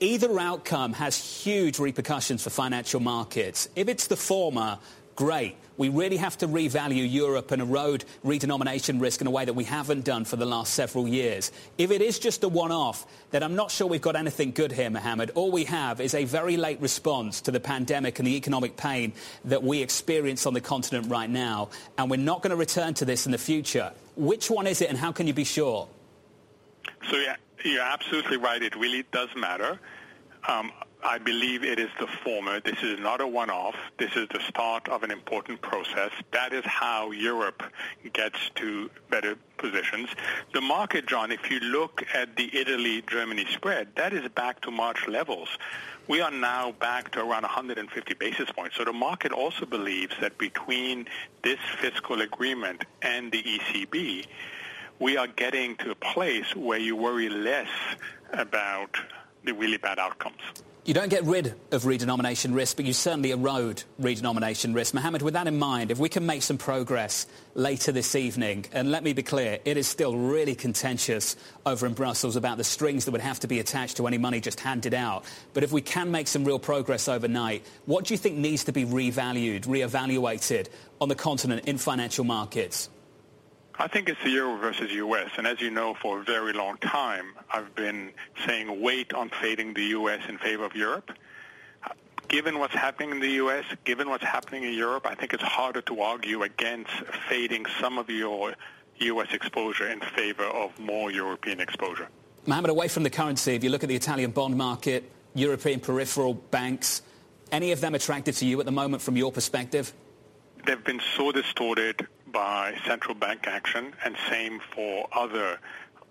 either 0.00 0.38
outcome 0.40 0.92
has 0.94 1.16
huge 1.16 1.78
repercussions 1.78 2.42
for 2.42 2.50
financial 2.50 3.00
markets. 3.00 3.68
If 3.76 3.88
it's 3.88 4.08
the 4.08 4.16
former, 4.16 4.78
great. 5.16 5.56
We 5.76 5.88
really 5.88 6.18
have 6.18 6.38
to 6.38 6.46
revalue 6.46 7.10
Europe 7.10 7.50
and 7.50 7.60
erode 7.60 8.04
redenomination 8.24 9.00
risk 9.00 9.20
in 9.20 9.26
a 9.26 9.30
way 9.30 9.44
that 9.44 9.54
we 9.54 9.64
haven't 9.64 10.04
done 10.04 10.24
for 10.24 10.36
the 10.36 10.46
last 10.46 10.74
several 10.74 11.08
years. 11.08 11.50
If 11.78 11.90
it 11.90 12.00
is 12.00 12.20
just 12.20 12.44
a 12.44 12.48
one-off, 12.48 13.04
then 13.32 13.42
I'm 13.42 13.56
not 13.56 13.72
sure 13.72 13.88
we've 13.88 14.00
got 14.00 14.14
anything 14.14 14.52
good 14.52 14.70
here, 14.70 14.88
Mohamed. 14.88 15.32
All 15.34 15.50
we 15.50 15.64
have 15.64 16.00
is 16.00 16.14
a 16.14 16.24
very 16.24 16.56
late 16.56 16.80
response 16.80 17.40
to 17.42 17.50
the 17.50 17.58
pandemic 17.58 18.20
and 18.20 18.28
the 18.28 18.36
economic 18.36 18.76
pain 18.76 19.14
that 19.46 19.64
we 19.64 19.82
experience 19.82 20.46
on 20.46 20.54
the 20.54 20.60
continent 20.60 21.10
right 21.10 21.28
now, 21.28 21.70
and 21.98 22.08
we're 22.08 22.18
not 22.18 22.40
going 22.40 22.52
to 22.52 22.56
return 22.56 22.94
to 22.94 23.04
this 23.04 23.26
in 23.26 23.32
the 23.32 23.38
future. 23.38 23.92
Which 24.14 24.48
one 24.48 24.68
is 24.68 24.80
it, 24.80 24.90
and 24.90 24.96
how 24.96 25.10
can 25.10 25.26
you 25.26 25.34
be 25.34 25.42
sure? 25.44 25.88
So 27.10 27.16
yeah, 27.16 27.34
you're 27.64 27.82
absolutely 27.82 28.36
right. 28.36 28.62
It 28.62 28.76
really 28.76 29.04
does 29.10 29.30
matter. 29.34 29.80
Um, 30.46 30.70
I 31.06 31.18
believe 31.18 31.64
it 31.64 31.78
is 31.78 31.90
the 32.00 32.06
former. 32.06 32.60
This 32.60 32.82
is 32.82 32.98
not 32.98 33.20
a 33.20 33.26
one-off. 33.26 33.74
This 33.98 34.16
is 34.16 34.26
the 34.28 34.40
start 34.48 34.88
of 34.88 35.02
an 35.02 35.10
important 35.10 35.60
process. 35.60 36.10
That 36.32 36.54
is 36.54 36.64
how 36.64 37.10
Europe 37.10 37.62
gets 38.14 38.38
to 38.54 38.90
better 39.10 39.36
positions. 39.58 40.08
The 40.54 40.62
market, 40.62 41.06
John, 41.06 41.30
if 41.30 41.50
you 41.50 41.60
look 41.60 42.02
at 42.14 42.36
the 42.36 42.48
Italy-Germany 42.56 43.44
spread, 43.52 43.88
that 43.96 44.14
is 44.14 44.26
back 44.30 44.62
to 44.62 44.70
March 44.70 45.06
levels. 45.06 45.50
We 46.08 46.22
are 46.22 46.30
now 46.30 46.72
back 46.72 47.10
to 47.12 47.20
around 47.20 47.42
150 47.42 48.14
basis 48.14 48.50
points. 48.50 48.76
So 48.76 48.84
the 48.86 48.94
market 48.94 49.30
also 49.30 49.66
believes 49.66 50.14
that 50.22 50.38
between 50.38 51.06
this 51.42 51.60
fiscal 51.82 52.22
agreement 52.22 52.86
and 53.02 53.30
the 53.30 53.42
ECB, 53.42 54.24
we 55.00 55.18
are 55.18 55.26
getting 55.26 55.76
to 55.76 55.90
a 55.90 55.96
place 55.96 56.56
where 56.56 56.78
you 56.78 56.96
worry 56.96 57.28
less 57.28 57.68
about 58.32 58.96
the 59.44 59.52
really 59.52 59.76
bad 59.76 59.98
outcomes. 59.98 60.40
You 60.86 60.92
don't 60.92 61.08
get 61.08 61.24
rid 61.24 61.54
of 61.72 61.84
redenomination 61.84 62.54
risk, 62.54 62.76
but 62.76 62.84
you 62.84 62.92
certainly 62.92 63.30
erode 63.30 63.84
redenomination 63.98 64.74
risk. 64.74 64.92
Mohamed, 64.92 65.22
with 65.22 65.32
that 65.32 65.46
in 65.46 65.58
mind, 65.58 65.90
if 65.90 65.96
we 65.98 66.10
can 66.10 66.26
make 66.26 66.42
some 66.42 66.58
progress 66.58 67.26
later 67.54 67.90
this 67.90 68.14
evening, 68.14 68.66
and 68.70 68.90
let 68.90 69.02
me 69.02 69.14
be 69.14 69.22
clear, 69.22 69.60
it 69.64 69.78
is 69.78 69.88
still 69.88 70.14
really 70.14 70.54
contentious 70.54 71.36
over 71.64 71.86
in 71.86 71.94
Brussels 71.94 72.36
about 72.36 72.58
the 72.58 72.64
strings 72.64 73.06
that 73.06 73.12
would 73.12 73.22
have 73.22 73.40
to 73.40 73.46
be 73.46 73.60
attached 73.60 73.96
to 73.96 74.06
any 74.06 74.18
money 74.18 74.42
just 74.42 74.60
handed 74.60 74.92
out. 74.92 75.24
But 75.54 75.62
if 75.62 75.72
we 75.72 75.80
can 75.80 76.10
make 76.10 76.28
some 76.28 76.44
real 76.44 76.58
progress 76.58 77.08
overnight, 77.08 77.64
what 77.86 78.04
do 78.04 78.12
you 78.12 78.18
think 78.18 78.36
needs 78.36 78.64
to 78.64 78.72
be 78.72 78.84
revalued, 78.84 79.62
reevaluated 79.62 80.68
on 81.00 81.08
the 81.08 81.14
continent 81.14 81.66
in 81.66 81.78
financial 81.78 82.24
markets? 82.24 82.90
I 83.78 83.88
think 83.88 84.08
it's 84.08 84.22
the 84.22 84.30
euro 84.30 84.56
versus 84.56 84.92
U.S. 84.92 85.30
And 85.36 85.46
as 85.46 85.60
you 85.60 85.70
know, 85.70 85.94
for 85.94 86.20
a 86.20 86.24
very 86.24 86.52
long 86.52 86.76
time, 86.78 87.34
I've 87.52 87.74
been 87.74 88.12
saying 88.46 88.80
wait 88.80 89.12
on 89.12 89.30
fading 89.30 89.74
the 89.74 89.84
U.S. 89.86 90.20
in 90.28 90.38
favor 90.38 90.64
of 90.64 90.76
Europe. 90.76 91.10
Given 92.28 92.58
what's 92.58 92.74
happening 92.74 93.10
in 93.10 93.20
the 93.20 93.30
U.S., 93.32 93.64
given 93.84 94.08
what's 94.08 94.24
happening 94.24 94.62
in 94.62 94.74
Europe, 94.74 95.06
I 95.06 95.14
think 95.14 95.34
it's 95.34 95.42
harder 95.42 95.82
to 95.82 96.00
argue 96.00 96.42
against 96.42 96.92
fading 97.28 97.66
some 97.80 97.98
of 97.98 98.08
your 98.08 98.54
U.S. 98.98 99.28
exposure 99.32 99.88
in 99.88 100.00
favor 100.00 100.44
of 100.44 100.78
more 100.78 101.10
European 101.10 101.60
exposure. 101.60 102.08
Mohamed, 102.46 102.70
away 102.70 102.88
from 102.88 103.02
the 103.02 103.10
currency, 103.10 103.54
if 103.54 103.64
you 103.64 103.70
look 103.70 103.82
at 103.82 103.88
the 103.88 103.96
Italian 103.96 104.30
bond 104.30 104.56
market, 104.56 105.10
European 105.34 105.80
peripheral 105.80 106.34
banks, 106.34 107.02
any 107.50 107.72
of 107.72 107.80
them 107.80 107.94
attractive 107.94 108.36
to 108.38 108.46
you 108.46 108.58
at 108.60 108.66
the 108.66 108.72
moment 108.72 109.02
from 109.02 109.16
your 109.16 109.32
perspective? 109.32 109.92
They've 110.64 110.82
been 110.82 111.00
so 111.16 111.32
distorted 111.32 112.06
by 112.34 112.74
central 112.84 113.14
bank 113.14 113.46
action 113.46 113.94
and 114.04 114.16
same 114.28 114.60
for 114.74 115.08
other 115.12 115.58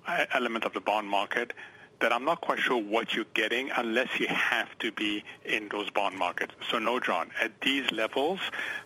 uh, 0.08 0.25
elements 0.34 0.65
of 0.65 0.74
the 0.74 0.80
bond 0.80 1.08
market 1.08 1.53
that 2.00 2.12
I'm 2.12 2.25
not 2.25 2.42
quite 2.42 2.60
sure 2.60 2.82
what 2.82 3.13
you're 3.13 3.25
getting 3.34 3.70
unless 3.75 4.20
you 4.20 4.27
have 4.27 4.77
to 4.80 4.92
be 4.92 5.24
in 5.46 5.70
those 5.70 5.89
bond 5.89 6.18
markets. 6.18 6.53
So 6.70 6.80
no, 6.80 7.00
John, 7.00 7.30
at 7.42 7.62
these 7.62 7.92
levels, 7.92 8.39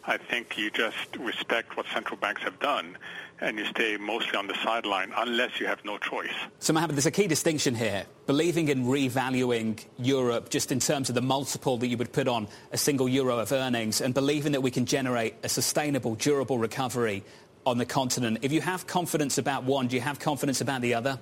I 0.05 0.17
think 0.17 0.57
you 0.57 0.69
just 0.69 1.15
respect 1.17 1.77
what 1.77 1.85
central 1.93 2.17
banks 2.17 2.41
have 2.43 2.59
done 2.59 2.97
and 3.39 3.57
you 3.57 3.65
stay 3.65 3.97
mostly 3.97 4.35
on 4.35 4.47
the 4.47 4.55
sideline 4.63 5.11
unless 5.15 5.59
you 5.59 5.67
have 5.67 5.83
no 5.85 5.97
choice. 5.97 6.33
So, 6.59 6.73
Mohamed, 6.73 6.95
there's 6.95 7.05
a 7.05 7.11
key 7.11 7.27
distinction 7.27 7.75
here. 7.75 8.05
Believing 8.25 8.69
in 8.69 8.85
revaluing 8.85 9.83
Europe 9.99 10.49
just 10.49 10.71
in 10.71 10.79
terms 10.79 11.09
of 11.09 11.15
the 11.15 11.21
multiple 11.21 11.77
that 11.77 11.87
you 11.87 11.97
would 11.97 12.11
put 12.11 12.27
on 12.27 12.47
a 12.71 12.77
single 12.77 13.07
euro 13.07 13.39
of 13.39 13.51
earnings 13.51 14.01
and 14.01 14.13
believing 14.13 14.53
that 14.53 14.61
we 14.61 14.71
can 14.71 14.85
generate 14.85 15.35
a 15.43 15.49
sustainable, 15.49 16.15
durable 16.15 16.57
recovery 16.57 17.23
on 17.65 17.77
the 17.77 17.85
continent. 17.85 18.39
If 18.41 18.51
you 18.51 18.61
have 18.61 18.87
confidence 18.87 19.37
about 19.37 19.63
one, 19.63 19.87
do 19.87 19.95
you 19.95 20.01
have 20.01 20.19
confidence 20.19 20.61
about 20.61 20.81
the 20.81 20.93
other? 20.93 21.19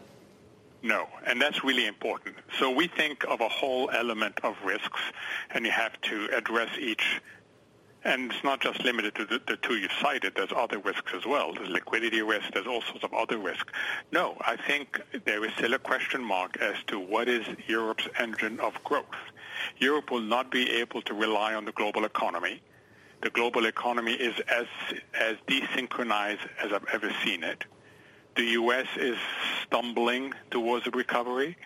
No, 0.83 1.07
and 1.25 1.41
that's 1.41 1.63
really 1.63 1.87
important. 1.87 2.35
So 2.59 2.69
we 2.69 2.87
think 2.87 3.23
of 3.27 3.41
a 3.41 3.49
whole 3.49 3.89
element 3.89 4.39
of 4.43 4.55
risks, 4.63 5.01
and 5.49 5.65
you 5.65 5.71
have 5.71 5.99
to 6.01 6.29
address 6.35 6.69
each 6.77 7.21
and 8.05 8.31
it's 8.31 8.43
not 8.43 8.61
just 8.61 8.83
limited 8.83 9.15
to 9.15 9.25
the, 9.25 9.41
the, 9.47 9.57
two 9.57 9.75
you've 9.77 9.91
cited. 9.99 10.33
There's 10.35 10.53
other 10.55 10.77
risks 10.77 11.11
as 11.15 11.25
well. 11.25 11.53
There's 11.53 11.69
liquidity 11.69 12.21
risk. 12.21 12.53
There's 12.53 12.67
all 12.67 12.83
sorts 12.83 13.03
of 13.03 13.13
other 13.13 13.39
risks. 13.39 13.73
No, 14.11 14.37
I 14.41 14.55
think 14.55 15.01
there 15.25 15.43
is 15.43 15.51
still 15.53 15.73
a 15.73 15.79
question 15.79 16.23
mark 16.23 16.57
as 16.61 16.75
to 16.87 16.99
what 16.99 17.27
is 17.27 17.45
Europe's 17.67 18.07
engine 18.19 18.59
of 18.59 18.81
growth. 18.83 19.05
Europe 19.77 20.11
will 20.11 20.21
not 20.21 20.51
be 20.51 20.71
able 20.73 21.01
to 21.01 21.15
rely 21.15 21.55
on 21.55 21.65
the 21.65 21.71
global 21.71 22.05
economy. 22.05 22.61
The 23.21 23.31
global 23.31 23.65
economy 23.65 24.13
is 24.13 24.39
as, 24.47 24.67
as 25.19 25.37
desynchronized 25.47 26.47
as 26.63 26.71
I've 26.71 26.85
ever 26.93 27.11
seen 27.23 27.43
it. 27.43 27.65
The 28.35 28.43
U.S. 28.43 28.87
is 28.97 29.17
stumbling 29.63 30.33
towards 30.51 30.85
a 30.85 30.91
recovery. 30.91 31.57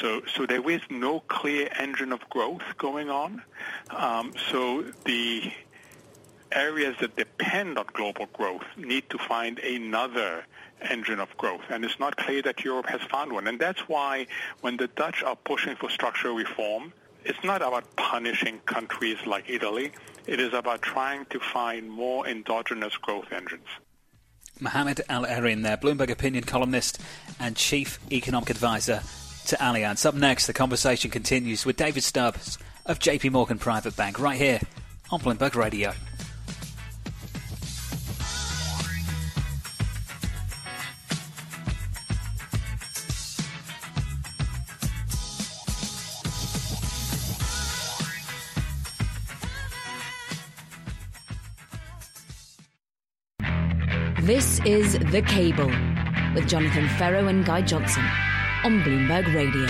So, 0.00 0.22
so 0.34 0.46
there 0.46 0.68
is 0.70 0.80
no 0.88 1.20
clear 1.20 1.68
engine 1.78 2.12
of 2.12 2.20
growth 2.30 2.62
going 2.78 3.10
on. 3.10 3.42
Um, 3.90 4.32
so 4.50 4.84
the 5.04 5.52
areas 6.56 6.96
that 7.00 7.14
depend 7.16 7.78
on 7.78 7.84
global 7.92 8.26
growth 8.32 8.64
need 8.76 9.08
to 9.10 9.18
find 9.18 9.58
another 9.60 10.44
engine 10.80 11.20
of 11.20 11.34
growth. 11.36 11.62
And 11.68 11.84
it's 11.84 12.00
not 12.00 12.16
clear 12.16 12.42
that 12.42 12.64
Europe 12.64 12.86
has 12.86 13.02
found 13.02 13.32
one. 13.32 13.46
And 13.46 13.58
that's 13.58 13.88
why 13.88 14.26
when 14.62 14.76
the 14.76 14.88
Dutch 14.88 15.22
are 15.22 15.36
pushing 15.36 15.76
for 15.76 15.90
structural 15.90 16.34
reform, 16.34 16.92
it's 17.24 17.42
not 17.44 17.62
about 17.62 17.96
punishing 17.96 18.58
countries 18.66 19.18
like 19.26 19.48
Italy. 19.48 19.92
It 20.26 20.40
is 20.40 20.52
about 20.54 20.82
trying 20.82 21.26
to 21.26 21.40
find 21.40 21.90
more 21.90 22.26
endogenous 22.26 22.96
growth 22.96 23.32
engines. 23.32 23.66
Mohamed 24.58 25.02
El-Erian 25.08 25.62
there, 25.62 25.76
Bloomberg 25.76 26.10
opinion 26.10 26.44
columnist 26.44 27.00
and 27.38 27.56
chief 27.56 27.98
economic 28.10 28.48
advisor 28.48 29.02
to 29.48 29.56
Allianz. 29.56 30.06
Up 30.06 30.14
next, 30.14 30.46
the 30.46 30.52
conversation 30.52 31.10
continues 31.10 31.66
with 31.66 31.76
David 31.76 32.02
Stubbs 32.02 32.58
of 32.86 32.98
JP 32.98 33.32
Morgan 33.32 33.58
Private 33.58 33.96
Bank 33.96 34.18
right 34.18 34.38
here 34.38 34.60
on 35.10 35.20
Bloomberg 35.20 35.54
Radio. 35.54 35.92
This 54.26 54.58
is 54.64 54.98
The 55.12 55.22
Cable 55.22 55.70
with 56.34 56.48
Jonathan 56.48 56.88
Ferro 56.98 57.28
and 57.28 57.44
Guy 57.44 57.62
Johnson 57.62 58.02
on 58.64 58.80
Bloomberg 58.80 59.32
Radio. 59.32 59.66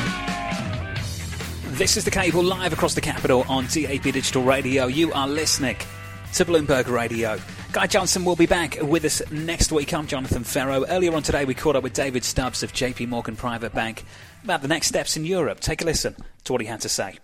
This 1.76 1.98
is 1.98 2.06
The 2.06 2.10
Cable 2.10 2.42
live 2.42 2.72
across 2.72 2.94
the 2.94 3.02
capital 3.02 3.44
on 3.50 3.66
DAB 3.66 4.04
Digital 4.04 4.42
Radio. 4.42 4.86
You 4.86 5.12
are 5.12 5.28
listening 5.28 5.76
to 6.32 6.46
Bloomberg 6.46 6.88
Radio. 6.88 7.38
Guy 7.72 7.86
Johnson 7.86 8.24
will 8.24 8.34
be 8.34 8.46
back 8.46 8.78
with 8.80 9.04
us 9.04 9.20
next 9.30 9.72
week. 9.72 9.92
I'm 9.92 10.06
Jonathan 10.06 10.42
Ferro. 10.42 10.86
Earlier 10.86 11.14
on 11.14 11.22
today, 11.22 11.44
we 11.44 11.52
caught 11.52 11.76
up 11.76 11.82
with 11.82 11.92
David 11.92 12.24
Stubbs 12.24 12.62
of 12.62 12.72
JP 12.72 13.08
Morgan 13.08 13.36
Private 13.36 13.74
Bank 13.74 14.06
about 14.42 14.62
the 14.62 14.68
next 14.68 14.86
steps 14.86 15.18
in 15.18 15.26
Europe. 15.26 15.60
Take 15.60 15.82
a 15.82 15.84
listen 15.84 16.16
to 16.44 16.52
what 16.54 16.62
he 16.62 16.66
had 16.66 16.80
to 16.80 16.88
say. 16.88 17.18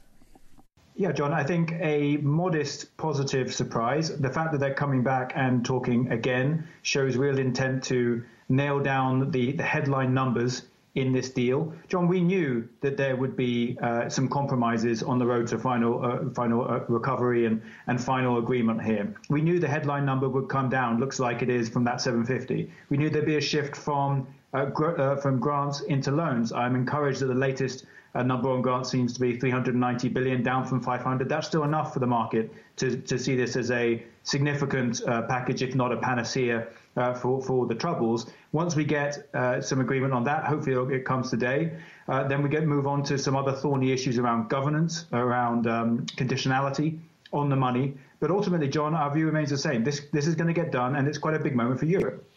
Yeah, 0.95 1.13
John, 1.13 1.33
I 1.33 1.43
think 1.43 1.73
a 1.81 2.19
modest 2.19 2.97
positive 2.99 3.55
surprise. 3.55 4.15
The 4.15 4.29
fact 4.29 4.53
that 4.53 4.59
they're 4.59 4.75
coming 4.75 5.03
back 5.03 5.33
and 5.35 5.65
talking 5.65 6.13
again 6.13 6.69
shows 6.83 7.17
real 7.17 7.39
intent 7.39 7.85
to 7.85 8.23
nail 8.49 8.79
down 8.79 9.31
the, 9.31 9.53
the 9.53 9.63
headline 9.63 10.13
numbers 10.13 10.63
in 10.95 11.11
this 11.11 11.31
deal. 11.31 11.73
John, 11.89 12.07
we 12.07 12.21
knew 12.21 12.69
that 12.83 12.99
there 12.99 13.17
would 13.17 13.35
be 13.35 13.79
uh, 13.81 14.11
some 14.11 14.29
compromises 14.29 15.03
on 15.03 15.19
the 15.19 15.25
road 15.25 15.47
to 15.49 15.59
final 15.59 16.05
uh, 16.05 16.31
final 16.35 16.71
uh, 16.71 16.81
recovery 16.89 17.47
and, 17.47 17.63
and 17.87 17.99
final 17.99 18.39
agreement 18.39 18.83
here. 18.83 19.15
We 19.31 19.41
knew 19.41 19.59
the 19.59 19.69
headline 19.69 20.05
number 20.05 20.29
would 20.29 20.49
come 20.51 20.69
down. 20.69 21.01
Looks 21.01 21.19
like 21.19 21.41
it 21.41 21.49
is 21.49 21.71
from 21.71 21.85
that 21.85 22.03
750. 22.03 22.71
We 22.91 22.99
knew 22.99 23.09
there'd 23.09 23.25
be 23.25 23.37
a 23.37 23.41
shift 23.41 23.75
from 23.75 24.27
uh, 24.53 24.67
gr- 24.67 25.01
uh, 25.01 25.17
from 25.17 25.41
grants 25.41 25.81
into 25.81 26.11
loans. 26.11 26.53
I'm 26.53 26.77
encouraged 26.77 27.21
that 27.21 27.27
the 27.27 27.35
latest 27.35 27.87
uh, 28.15 28.23
number 28.23 28.51
on 28.51 28.63
grants 28.63 28.91
seems 28.91 29.15
to 29.15 29.21
be 29.21 29.39
390 29.39 30.09
billion, 30.09 30.43
down 30.43 30.65
from 30.67 30.81
500. 30.81 31.29
That's 31.29 31.47
still 31.47 31.65
enough 31.65 31.93
for 31.93 32.01
the 32.01 32.07
market 32.07 32.53
to, 32.77 32.97
to 32.97 33.19
see 33.19 33.37
this 33.37 33.57
as 33.57 33.71
a 33.71 34.05
significant 34.23 35.03
uh, 35.07 35.23
package, 35.23 35.63
if 35.63 35.75
not 35.75 35.93
a 35.93 35.97
panacea 35.97 36.67
uh, 36.97 37.15
for, 37.15 37.43
for 37.43 37.67
the 37.67 37.75
troubles. 37.75 38.31
Once 38.53 38.77
we 38.77 38.85
get 38.85 39.29
uh, 39.35 39.61
some 39.61 39.81
agreement 39.81 40.13
on 40.13 40.25
that, 40.25 40.45
hopefully 40.45 40.95
it 40.95 41.05
comes 41.05 41.31
today, 41.31 41.73
uh, 42.09 42.27
then 42.29 42.43
we 42.43 42.49
get 42.49 42.67
move 42.67 42.87
on 42.87 43.03
to 43.03 43.19
some 43.19 43.35
other 43.35 43.53
thorny 43.53 43.93
issues 43.93 44.19
around 44.19 44.49
governance, 44.49 45.07
around 45.13 45.67
um, 45.67 46.05
conditionality 46.17 46.99
on 47.33 47.49
the 47.49 47.57
money. 47.57 47.95
But 48.21 48.31
ultimately, 48.31 48.69
John, 48.69 48.95
our 48.95 49.13
view 49.13 49.27
remains 49.27 49.51
the 49.51 49.59
same. 49.59 49.85
This, 49.85 50.03
this 50.13 50.27
is 50.27 50.35
going 50.35 50.49
to 50.49 50.55
get 50.55 50.71
done, 50.71 50.97
and 50.97 51.09
it's 51.09 51.19
quite 51.19 51.35
a 51.35 51.41
big 51.41 51.57
moment 51.57 51.81
for 51.81 51.87
Europe. 51.87 52.29